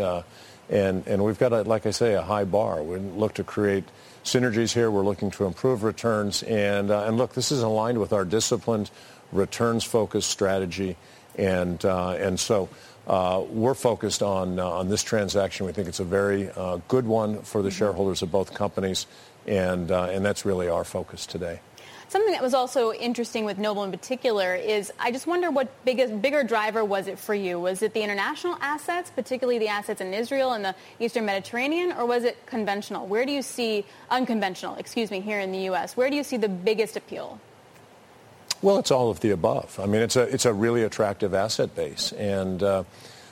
and 0.70 1.08
and 1.08 1.24
we've 1.24 1.40
got 1.40 1.54
a, 1.54 1.64
like 1.64 1.86
I 1.88 1.92
say 1.92 2.14
a 2.14 2.22
high 2.22 2.44
bar. 2.44 2.84
We 2.84 3.00
look 3.00 3.34
to 3.36 3.44
create 3.44 3.86
synergies 4.28 4.74
here. 4.74 4.92
We're 4.92 5.06
looking 5.06 5.32
to 5.32 5.46
improve 5.46 5.84
returns. 5.84 6.44
And, 6.44 6.92
uh, 6.92 7.06
and 7.06 7.18
look, 7.18 7.34
this 7.34 7.52
is 7.52 7.64
aligned 7.64 7.98
with 7.98 8.14
our 8.14 8.26
disciplined, 8.26 8.92
returns-focused 9.32 10.30
strategy. 10.30 10.98
And, 11.38 11.84
uh, 11.84 12.12
and 12.12 12.40
so 12.40 12.70
uh, 13.08 13.44
we're 13.50 13.74
focused 13.74 14.22
on, 14.22 14.60
uh, 14.60 14.68
on 14.68 14.90
this 14.90 15.02
transaction. 15.02 15.66
We 15.66 15.72
think 15.72 15.88
it's 15.88 16.02
a 16.02 16.06
very 16.06 16.52
uh, 16.52 16.80
good 16.90 17.06
one 17.06 17.42
for 17.42 17.62
the 17.62 17.70
mm-hmm. 17.70 17.78
shareholders 17.78 18.22
of 18.22 18.32
both 18.32 18.54
companies. 18.54 19.08
And, 19.48 19.92
uh, 19.92 20.10
and 20.12 20.26
that's 20.26 20.46
really 20.46 20.68
our 20.68 20.84
focus 20.84 21.26
today. 21.26 21.62
Something 22.10 22.32
that 22.32 22.42
was 22.42 22.54
also 22.54 22.94
interesting 22.94 23.44
with 23.44 23.58
Noble 23.58 23.84
in 23.84 23.92
particular 23.92 24.56
is 24.56 24.94
I 24.98 25.12
just 25.12 25.28
wonder 25.28 25.52
what 25.52 25.84
biggest, 25.84 26.22
bigger 26.22 26.42
driver 26.44 26.86
was 26.86 27.08
it 27.08 27.20
for 27.20 27.36
you? 27.36 27.60
Was 27.60 27.82
it 27.82 27.94
the 27.94 28.02
international 28.02 28.58
assets, 28.62 29.10
particularly 29.10 29.60
the 29.60 29.68
assets 29.68 30.00
in 30.00 30.14
Israel 30.14 30.54
and 30.54 30.64
the 30.64 30.76
Eastern 31.02 31.26
Mediterranean, 31.26 31.92
or 31.92 32.06
was 32.06 32.24
it 32.24 32.46
conventional? 32.46 33.06
Where 33.08 33.26
do 33.26 33.34
you 33.34 33.42
see, 33.42 33.86
unconventional, 34.10 34.76
excuse 34.76 35.12
me, 35.12 35.20
here 35.20 35.40
in 35.40 35.52
the 35.52 35.60
U.S., 35.72 35.98
where 35.98 36.10
do 36.10 36.16
you 36.16 36.24
see 36.24 36.38
the 36.38 36.48
biggest 36.48 36.96
appeal? 36.96 37.42
Well, 38.62 38.80
it's 38.80 38.90
all 38.90 39.10
of 39.10 39.20
the 39.20 39.32
above. 39.32 39.78
I 39.78 39.86
mean, 39.86 40.02
it's 40.02 40.16
a, 40.16 40.22
it's 40.22 40.46
a 40.46 40.54
really 40.54 40.84
attractive 40.84 41.34
asset 41.34 41.76
base. 41.76 42.14
And 42.14 42.64
uh, 42.64 42.84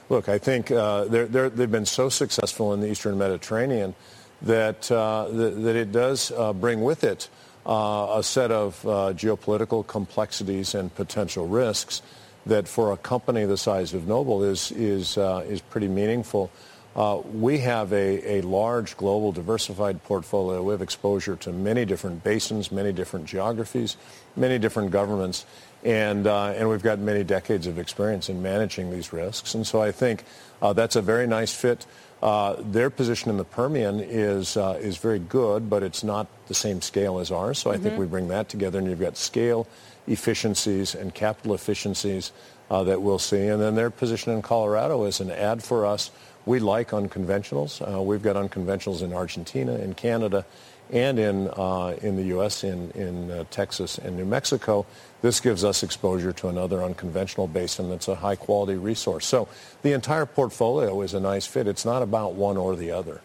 look, 0.09 0.27
I 0.27 0.38
think 0.38 0.69
uh, 0.69 1.05
they're, 1.05 1.27
they're, 1.27 1.49
they've 1.49 1.71
been 1.71 1.85
so 1.85 2.09
successful 2.09 2.73
in 2.73 2.81
the 2.81 2.88
Eastern 2.88 3.17
Mediterranean 3.17 3.95
that, 4.41 4.91
uh, 4.91 5.29
that, 5.31 5.63
that, 5.63 5.75
it 5.77 5.93
does 5.93 6.31
uh, 6.31 6.51
bring 6.51 6.81
with 6.81 7.05
it 7.05 7.29
uh, 7.65 8.15
a 8.17 8.23
set 8.23 8.51
of 8.51 8.86
uh, 8.86 9.13
geopolitical 9.13 9.86
complexities 9.86 10.75
and 10.75 10.93
potential 10.93 11.47
risks 11.47 12.01
that 12.45 12.67
for 12.67 12.91
a 12.91 12.97
company 12.97 13.45
the 13.45 13.58
size 13.58 13.93
of 13.93 14.08
Noble 14.08 14.43
is, 14.43 14.71
is, 14.71 15.17
uh, 15.17 15.43
is 15.47 15.62
pretty 15.62 15.88
meaningful. 15.88 16.51
Uh, 16.95 17.19
we 17.34 17.58
have 17.58 17.91
a, 17.91 18.38
a 18.38 18.41
large 18.41 18.95
global 18.95 19.34
diversified 19.34 20.01
portfolio. 20.04 20.63
We 20.63 20.71
have 20.71 20.82
exposure 20.82 21.36
to 21.38 21.51
many 21.51 21.84
different 21.84 22.23
basins, 22.23 22.71
many 22.71 22.93
different 22.93 23.25
geographies, 23.25 23.97
many 24.36 24.60
different 24.60 24.91
governments, 24.91 25.45
and, 25.84 26.25
uh, 26.25 26.47
and 26.56 26.69
we've 26.69 26.82
got 26.82 26.99
many 26.99 27.23
decades 27.23 27.67
of 27.67 27.78
experience 27.78 28.30
in 28.30 28.41
managing 28.41 28.91
these 28.91 29.12
risks. 29.12 29.56
And 29.56 29.67
so 29.67 29.82
I 29.82 29.91
think 29.91 30.23
uh, 30.62 30.71
that's 30.71 30.95
a 30.95 31.01
very 31.01 31.28
nice 31.28 31.54
fit. 31.54 31.86
Uh, 32.25 32.55
their 32.71 32.89
position 32.89 33.29
in 33.29 33.38
the 33.38 33.45
Permian 33.45 33.99
is 33.99 34.57
uh, 34.57 34.79
is 34.81 34.97
very 34.97 35.19
good, 35.19 35.69
but 35.69 35.83
it's 35.83 36.03
not 36.03 36.25
the 36.47 36.55
same 36.55 36.81
scale 36.81 37.19
as 37.19 37.29
ours. 37.29 37.59
So 37.59 37.69
I 37.69 37.75
mm-hmm. 37.75 37.83
think 37.83 37.99
we 37.99 38.07
bring 38.07 38.29
that 38.29 38.49
together, 38.49 38.79
and 38.79 38.89
you've 38.89 38.99
got 38.99 39.15
scale 39.15 39.67
efficiencies 40.07 40.95
and 40.95 41.13
capital 41.13 41.53
efficiencies 41.53 42.31
uh, 42.71 42.83
that 42.85 43.03
we'll 43.03 43.19
see. 43.19 43.45
And 43.45 43.61
then 43.61 43.76
their 43.76 43.91
position 43.91 44.34
in 44.34 44.41
Colorado 44.41 45.03
is 45.03 45.19
an 45.19 45.30
add 45.30 45.61
for 45.61 45.86
us 45.86 46.09
we 46.45 46.59
like 46.59 46.89
unconventionals. 46.91 47.81
Uh, 47.81 48.01
we've 48.01 48.21
got 48.21 48.35
unconventionals 48.35 49.01
in 49.01 49.13
Argentina, 49.13 49.75
in 49.75 49.93
Canada, 49.93 50.45
and 50.91 51.17
in, 51.17 51.49
uh, 51.49 51.95
in 52.01 52.15
the 52.15 52.23
U.S., 52.25 52.63
in, 52.63 52.91
in 52.91 53.31
uh, 53.31 53.43
Texas 53.49 53.97
and 53.97 54.15
New 54.15 54.25
Mexico. 54.25 54.85
This 55.21 55.39
gives 55.39 55.63
us 55.63 55.81
exposure 55.81 56.31
to 56.33 56.47
another 56.47 56.83
unconventional 56.83 57.47
basin 57.47 57.89
that's 57.89 58.07
a 58.07 58.15
high-quality 58.15 58.75
resource. 58.75 59.25
So 59.25 59.47
the 59.81 59.93
entire 59.93 60.27
portfolio 60.27 61.01
is 61.01 61.13
a 61.13 61.19
nice 61.19 61.47
fit. 61.47 61.67
It's 61.67 61.85
not 61.85 62.03
about 62.03 62.33
one 62.33 62.57
or 62.57 62.75
the 62.75 62.91
other. 62.91 63.21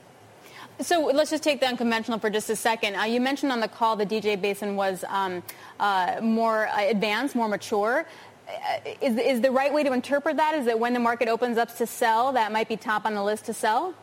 So 0.80 1.10
let's 1.12 1.30
just 1.30 1.42
take 1.42 1.60
the 1.60 1.66
unconventional 1.66 2.18
for 2.18 2.30
just 2.30 2.48
a 2.48 2.56
second. 2.56 2.96
Uh, 2.96 3.02
you 3.02 3.20
mentioned 3.20 3.52
on 3.52 3.60
the 3.60 3.68
call 3.68 3.96
the 3.96 4.06
DJ 4.06 4.40
Basin 4.40 4.76
was 4.76 5.04
um, 5.08 5.42
uh, 5.78 6.20
more 6.22 6.70
advanced, 6.74 7.34
more 7.34 7.48
mature. 7.48 8.06
Uh, 8.50 8.90
is, 9.00 9.16
is 9.16 9.40
the 9.40 9.50
right 9.50 9.72
way 9.72 9.82
to 9.82 9.92
interpret 9.92 10.36
that? 10.36 10.54
Is 10.54 10.66
that 10.66 10.78
when 10.78 10.94
the 10.94 11.00
market 11.00 11.28
opens 11.28 11.58
up 11.58 11.76
to 11.76 11.86
sell, 11.86 12.32
that 12.32 12.52
might 12.52 12.68
be 12.68 12.76
top 12.76 13.04
on 13.04 13.14
the 13.14 13.22
list 13.22 13.46
to 13.46 13.54
sell? 13.54 13.94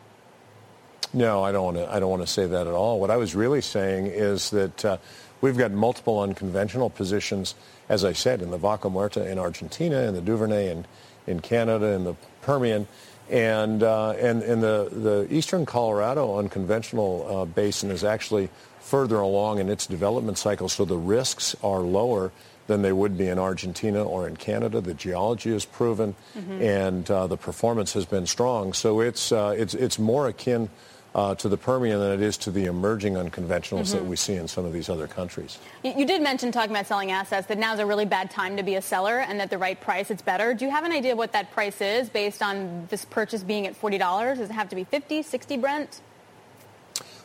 No, 1.12 1.42
I 1.42 1.52
don't 1.52 1.64
want 1.64 1.76
to. 1.78 1.92
I 1.92 2.00
don't 2.00 2.10
want 2.10 2.22
to 2.22 2.26
say 2.26 2.46
that 2.46 2.66
at 2.66 2.72
all. 2.72 3.00
What 3.00 3.10
I 3.10 3.16
was 3.16 3.34
really 3.34 3.62
saying 3.62 4.08
is 4.08 4.50
that 4.50 4.84
uh, 4.84 4.98
we've 5.40 5.56
got 5.56 5.72
multiple 5.72 6.20
unconventional 6.20 6.90
positions, 6.90 7.54
as 7.88 8.04
I 8.04 8.12
said, 8.12 8.42
in 8.42 8.50
the 8.50 8.58
Vaca 8.58 8.88
Muerta 8.88 9.26
in 9.26 9.38
Argentina, 9.38 10.02
in 10.02 10.14
the 10.14 10.20
Duvernay 10.20 10.70
in, 10.70 10.86
in 11.26 11.40
Canada, 11.40 11.86
in 11.86 12.04
the 12.04 12.14
Permian, 12.42 12.86
and 13.30 13.82
uh, 13.82 14.10
and, 14.10 14.42
and 14.42 14.62
the 14.62 14.88
the 14.92 15.34
eastern 15.34 15.64
Colorado 15.64 16.38
unconventional 16.38 17.26
uh, 17.28 17.44
basin 17.46 17.90
is 17.90 18.04
actually 18.04 18.50
further 18.80 19.16
along 19.16 19.58
in 19.60 19.68
its 19.68 19.86
development 19.86 20.38
cycle, 20.38 20.68
so 20.68 20.84
the 20.84 20.96
risks 20.96 21.56
are 21.62 21.80
lower 21.80 22.32
than 22.68 22.82
they 22.82 22.92
would 22.92 23.18
be 23.18 23.26
in 23.26 23.38
Argentina 23.38 24.04
or 24.04 24.28
in 24.28 24.36
Canada. 24.36 24.80
The 24.80 24.94
geology 24.94 25.50
is 25.50 25.64
proven, 25.64 26.14
mm-hmm. 26.38 26.62
and 26.62 27.10
uh, 27.10 27.26
the 27.26 27.36
performance 27.36 27.94
has 27.94 28.04
been 28.04 28.26
strong. 28.26 28.72
So 28.72 29.00
it's 29.00 29.32
uh, 29.32 29.54
it's 29.58 29.74
it's 29.74 29.98
more 29.98 30.28
akin 30.28 30.68
uh, 31.14 31.34
to 31.34 31.48
the 31.48 31.56
Permian 31.56 31.98
than 31.98 32.12
it 32.12 32.22
is 32.22 32.36
to 32.36 32.50
the 32.50 32.66
emerging 32.66 33.14
unconventionals 33.14 33.88
mm-hmm. 33.88 33.98
that 33.98 34.04
we 34.04 34.14
see 34.14 34.34
in 34.34 34.46
some 34.46 34.64
of 34.64 34.72
these 34.72 34.88
other 34.88 35.08
countries. 35.08 35.58
You, 35.82 35.94
you 35.96 36.06
did 36.06 36.22
mention 36.22 36.52
talking 36.52 36.70
about 36.70 36.86
selling 36.86 37.10
assets 37.10 37.48
that 37.48 37.58
now 37.58 37.74
is 37.74 37.80
a 37.80 37.86
really 37.86 38.04
bad 38.04 38.30
time 38.30 38.56
to 38.56 38.62
be 38.62 38.76
a 38.76 38.82
seller 38.82 39.18
and 39.18 39.40
that 39.40 39.50
the 39.50 39.58
right 39.58 39.80
price 39.80 40.10
it's 40.10 40.22
better. 40.22 40.54
Do 40.54 40.64
you 40.64 40.70
have 40.70 40.84
an 40.84 40.92
idea 40.92 41.16
what 41.16 41.32
that 41.32 41.50
price 41.50 41.80
is 41.80 42.08
based 42.08 42.42
on 42.42 42.86
this 42.90 43.04
purchase 43.04 43.42
being 43.42 43.66
at 43.66 43.80
$40? 43.80 43.98
Does 44.36 44.50
it 44.50 44.52
have 44.52 44.68
to 44.68 44.76
be 44.76 44.84
50, 44.84 45.22
60 45.22 45.56
Brent? 45.56 46.00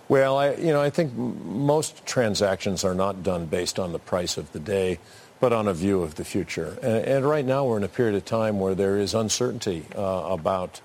Well, 0.10 0.38
I, 0.38 0.54
you 0.56 0.74
know, 0.74 0.82
I 0.82 0.90
think 0.90 1.16
most 1.16 2.06
transactions 2.06 2.84
are 2.84 2.94
not 2.94 3.24
done 3.24 3.46
based 3.46 3.80
on 3.80 3.94
the 3.94 4.00
price 4.00 4.38
of 4.38 4.52
the 4.52 4.60
day, 4.60 5.00
but 5.44 5.52
on 5.52 5.68
a 5.68 5.74
view 5.74 6.02
of 6.02 6.16
the 6.16 6.24
future. 6.24 6.78
And, 6.82 7.06
and 7.06 7.26
right 7.26 7.44
now 7.44 7.66
we're 7.66 7.76
in 7.76 7.84
a 7.84 7.90
period 7.90 8.16
of 8.16 8.24
time 8.24 8.62
where 8.62 8.76
there 8.76 8.98
is 8.98 9.14
uncertainty 9.14 9.84
uh, 9.94 10.00
about 10.00 10.80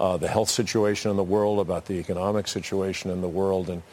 uh, 0.00 0.16
the 0.16 0.26
health 0.26 0.48
situation 0.48 1.12
in 1.12 1.16
the 1.16 1.22
world, 1.22 1.60
about 1.60 1.84
the 1.84 1.94
economic 1.94 2.48
situation 2.48 3.12
in 3.12 3.20
the 3.20 3.28
world. 3.28 3.70
And 3.70 3.84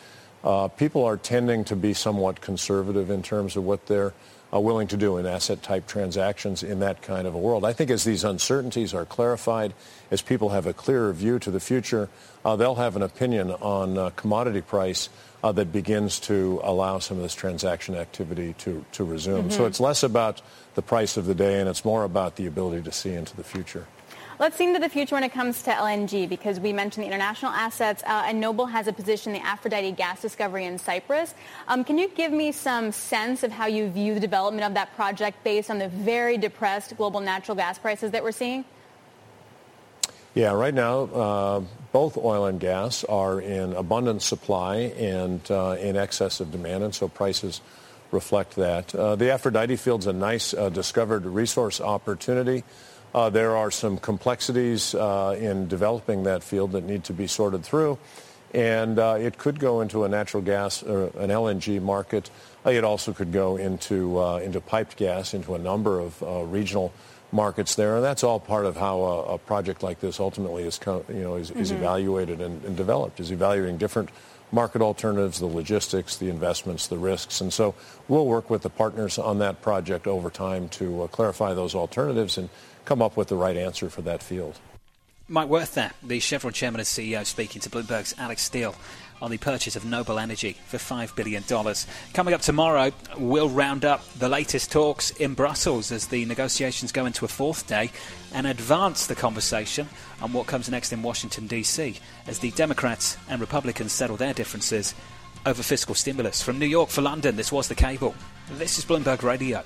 uh, 0.43 0.69
people 0.69 1.05
are 1.05 1.17
tending 1.17 1.65
to 1.65 1.75
be 1.75 1.93
somewhat 1.93 2.41
conservative 2.41 3.11
in 3.11 3.21
terms 3.21 3.55
of 3.55 3.63
what 3.63 3.85
they're 3.85 4.15
uh, 4.51 4.59
willing 4.59 4.87
to 4.87 4.97
do 4.97 5.17
in 5.17 5.27
asset 5.27 5.61
type 5.61 5.85
transactions 5.85 6.63
in 6.63 6.79
that 6.79 7.03
kind 7.03 7.27
of 7.27 7.35
a 7.35 7.37
world. 7.37 7.63
I 7.63 7.73
think 7.73 7.91
as 7.91 8.03
these 8.03 8.23
uncertainties 8.23 8.95
are 8.95 9.05
clarified, 9.05 9.75
as 10.09 10.23
people 10.23 10.49
have 10.49 10.65
a 10.65 10.73
clearer 10.73 11.13
view 11.13 11.37
to 11.37 11.51
the 11.51 11.59
future, 11.59 12.09
uh, 12.43 12.55
they'll 12.55 12.73
have 12.73 12.95
an 12.95 13.03
opinion 13.03 13.51
on 13.51 13.99
uh, 13.99 14.09
commodity 14.15 14.61
price 14.61 15.09
uh, 15.47 15.51
that 15.53 15.71
begins 15.71 16.19
to 16.19 16.59
allow 16.61 16.99
some 16.99 17.15
of 17.15 17.23
this 17.23 17.33
transaction 17.33 17.95
activity 17.95 18.53
to, 18.57 18.83
to 18.91 19.05
resume. 19.05 19.43
Mm-hmm. 19.43 19.51
So 19.51 19.65
it's 19.65 19.79
less 19.79 20.03
about 20.03 20.41
the 20.75 20.81
price 20.81 21.15
of 21.15 21.25
the 21.25 21.33
day 21.33 21.61
and 21.61 21.69
it's 21.69 21.85
more 21.85 22.03
about 22.03 22.35
the 22.35 22.47
ability 22.47 22.83
to 22.83 22.91
see 22.91 23.13
into 23.13 23.33
the 23.35 23.45
future. 23.45 23.87
Let's 24.39 24.57
see 24.57 24.65
into 24.65 24.79
the 24.79 24.89
future 24.89 25.15
when 25.15 25.23
it 25.23 25.31
comes 25.31 25.63
to 25.63 25.71
LNG 25.71 26.27
because 26.27 26.59
we 26.59 26.73
mentioned 26.73 27.03
the 27.03 27.07
international 27.07 27.53
assets 27.53 28.03
uh, 28.03 28.25
and 28.27 28.41
Noble 28.41 28.65
has 28.65 28.87
a 28.87 28.93
position 28.93 29.33
in 29.33 29.41
the 29.41 29.47
Aphrodite 29.47 29.93
gas 29.93 30.21
discovery 30.21 30.65
in 30.65 30.77
Cyprus. 30.77 31.33
Um, 31.69 31.85
can 31.85 31.97
you 31.97 32.09
give 32.09 32.33
me 32.33 32.51
some 32.51 32.91
sense 32.91 33.43
of 33.43 33.51
how 33.51 33.67
you 33.67 33.89
view 33.89 34.13
the 34.13 34.19
development 34.19 34.65
of 34.65 34.73
that 34.73 34.93
project 34.95 35.45
based 35.45 35.71
on 35.71 35.79
the 35.79 35.87
very 35.87 36.37
depressed 36.37 36.95
global 36.97 37.21
natural 37.21 37.55
gas 37.55 37.79
prices 37.79 38.11
that 38.11 38.21
we're 38.21 38.33
seeing? 38.33 38.65
Yeah, 40.35 40.51
right 40.51 40.73
now, 40.73 41.03
uh, 41.05 41.61
both 41.97 42.15
oil 42.15 42.45
and 42.45 42.59
gas 42.59 43.03
are 43.05 43.41
in 43.41 43.73
abundant 43.73 44.21
supply 44.21 44.93
and 44.99 45.41
uh, 45.49 45.75
in 45.79 45.97
excess 45.97 46.39
of 46.39 46.51
demand, 46.51 46.83
and 46.83 46.93
so 46.93 47.07
prices 47.07 47.59
reflect 48.11 48.55
that. 48.55 48.93
Uh, 48.93 49.15
the 49.15 49.31
Aphrodite 49.31 49.75
field's 49.77 50.05
a 50.05 50.13
nice 50.13 50.53
uh, 50.53 50.69
discovered 50.69 51.25
resource 51.25 51.81
opportunity. 51.81 52.63
Uh, 53.15 53.31
there 53.31 53.57
are 53.57 53.71
some 53.71 53.97
complexities 53.97 54.93
uh, 54.93 55.35
in 55.39 55.67
developing 55.67 56.21
that 56.21 56.43
field 56.43 56.73
that 56.73 56.83
need 56.83 57.03
to 57.03 57.13
be 57.13 57.25
sorted 57.25 57.63
through. 57.63 57.97
And 58.53 58.99
uh, 58.99 59.17
it 59.19 59.39
could 59.39 59.59
go 59.59 59.81
into 59.81 60.03
a 60.03 60.07
natural 60.07 60.43
gas 60.43 60.83
or 60.83 61.05
an 61.17 61.31
LNG 61.31 61.81
market. 61.81 62.29
It 62.63 62.83
also 62.83 63.11
could 63.11 63.31
go 63.31 63.57
into, 63.57 64.21
into 64.37 64.61
piped 64.61 64.97
gas, 64.97 65.33
into 65.33 65.55
a 65.55 65.57
number 65.57 65.99
of 65.99 66.21
regional 66.51 66.93
there. 67.31 67.95
And 67.95 68.03
that's 68.03 68.23
all 68.23 68.39
part 68.39 68.65
of 68.65 68.77
how 68.77 68.99
a, 68.99 69.21
a 69.33 69.37
project 69.37 69.83
like 69.83 69.99
this 69.99 70.19
ultimately 70.19 70.63
is, 70.63 70.79
you 70.85 71.03
know, 71.09 71.35
is, 71.35 71.51
mm-hmm. 71.51 71.59
is 71.59 71.71
evaluated 71.71 72.41
and, 72.41 72.63
and 72.63 72.75
developed, 72.77 73.19
is 73.19 73.31
evaluating 73.31 73.77
different 73.77 74.09
market 74.51 74.81
alternatives, 74.81 75.39
the 75.39 75.45
logistics, 75.45 76.17
the 76.17 76.29
investments, 76.29 76.87
the 76.87 76.97
risks. 76.97 77.41
And 77.41 77.51
so 77.51 77.75
we'll 78.07 78.25
work 78.25 78.49
with 78.49 78.61
the 78.61 78.69
partners 78.69 79.17
on 79.17 79.39
that 79.39 79.61
project 79.61 80.07
over 80.07 80.29
time 80.29 80.69
to 80.69 81.03
uh, 81.03 81.07
clarify 81.07 81.53
those 81.53 81.75
alternatives 81.75 82.37
and 82.37 82.49
come 82.85 83.01
up 83.01 83.17
with 83.17 83.27
the 83.27 83.35
right 83.35 83.57
answer 83.57 83.89
for 83.89 84.01
that 84.03 84.23
field. 84.23 84.57
Mike 85.29 85.49
Wirth 85.49 85.73
there, 85.73 85.91
the 86.01 86.21
Chevron 86.21 86.53
chairman 86.53 86.79
and 86.79 86.87
CEO, 86.87 87.25
speaking 87.25 87.61
to 87.61 87.69
Bloomberg's 87.69 88.15
Alix 88.17 88.43
Steel 88.43 88.75
on 89.21 89.31
the 89.31 89.37
purchase 89.37 89.75
of 89.75 89.85
Noble 89.85 90.19
Energy 90.19 90.57
for 90.67 90.77
$5 90.77 91.15
billion. 91.15 91.43
Coming 92.13 92.33
up 92.33 92.41
tomorrow, 92.41 92.91
we'll 93.17 93.49
round 93.49 93.85
up 93.85 94.07
the 94.13 94.29
latest 94.29 94.71
talks 94.71 95.11
in 95.11 95.33
Brussels 95.33 95.91
as 95.91 96.07
the 96.07 96.25
negotiations 96.25 96.91
go 96.91 97.05
into 97.05 97.25
a 97.25 97.27
fourth 97.27 97.67
day 97.67 97.91
and 98.33 98.47
advance 98.47 99.07
the 99.07 99.15
conversation 99.15 99.89
on 100.21 100.33
what 100.33 100.47
comes 100.47 100.69
next 100.69 100.93
in 100.93 101.01
Washington, 101.01 101.47
D.C. 101.47 101.97
as 102.27 102.39
the 102.39 102.51
Democrats 102.51 103.17
and 103.29 103.41
Republicans 103.41 103.91
settle 103.91 104.17
their 104.17 104.33
differences 104.33 104.93
over 105.45 105.63
fiscal 105.63 105.95
stimulus. 105.95 106.41
From 106.41 106.59
New 106.59 106.65
York 106.65 106.89
for 106.89 107.01
London, 107.01 107.35
this 107.35 107.51
was 107.51 107.67
The 107.67 107.75
Cable. 107.75 108.15
This 108.51 108.77
is 108.77 108.85
Bloomberg 108.85 109.23
Radio. 109.23 109.63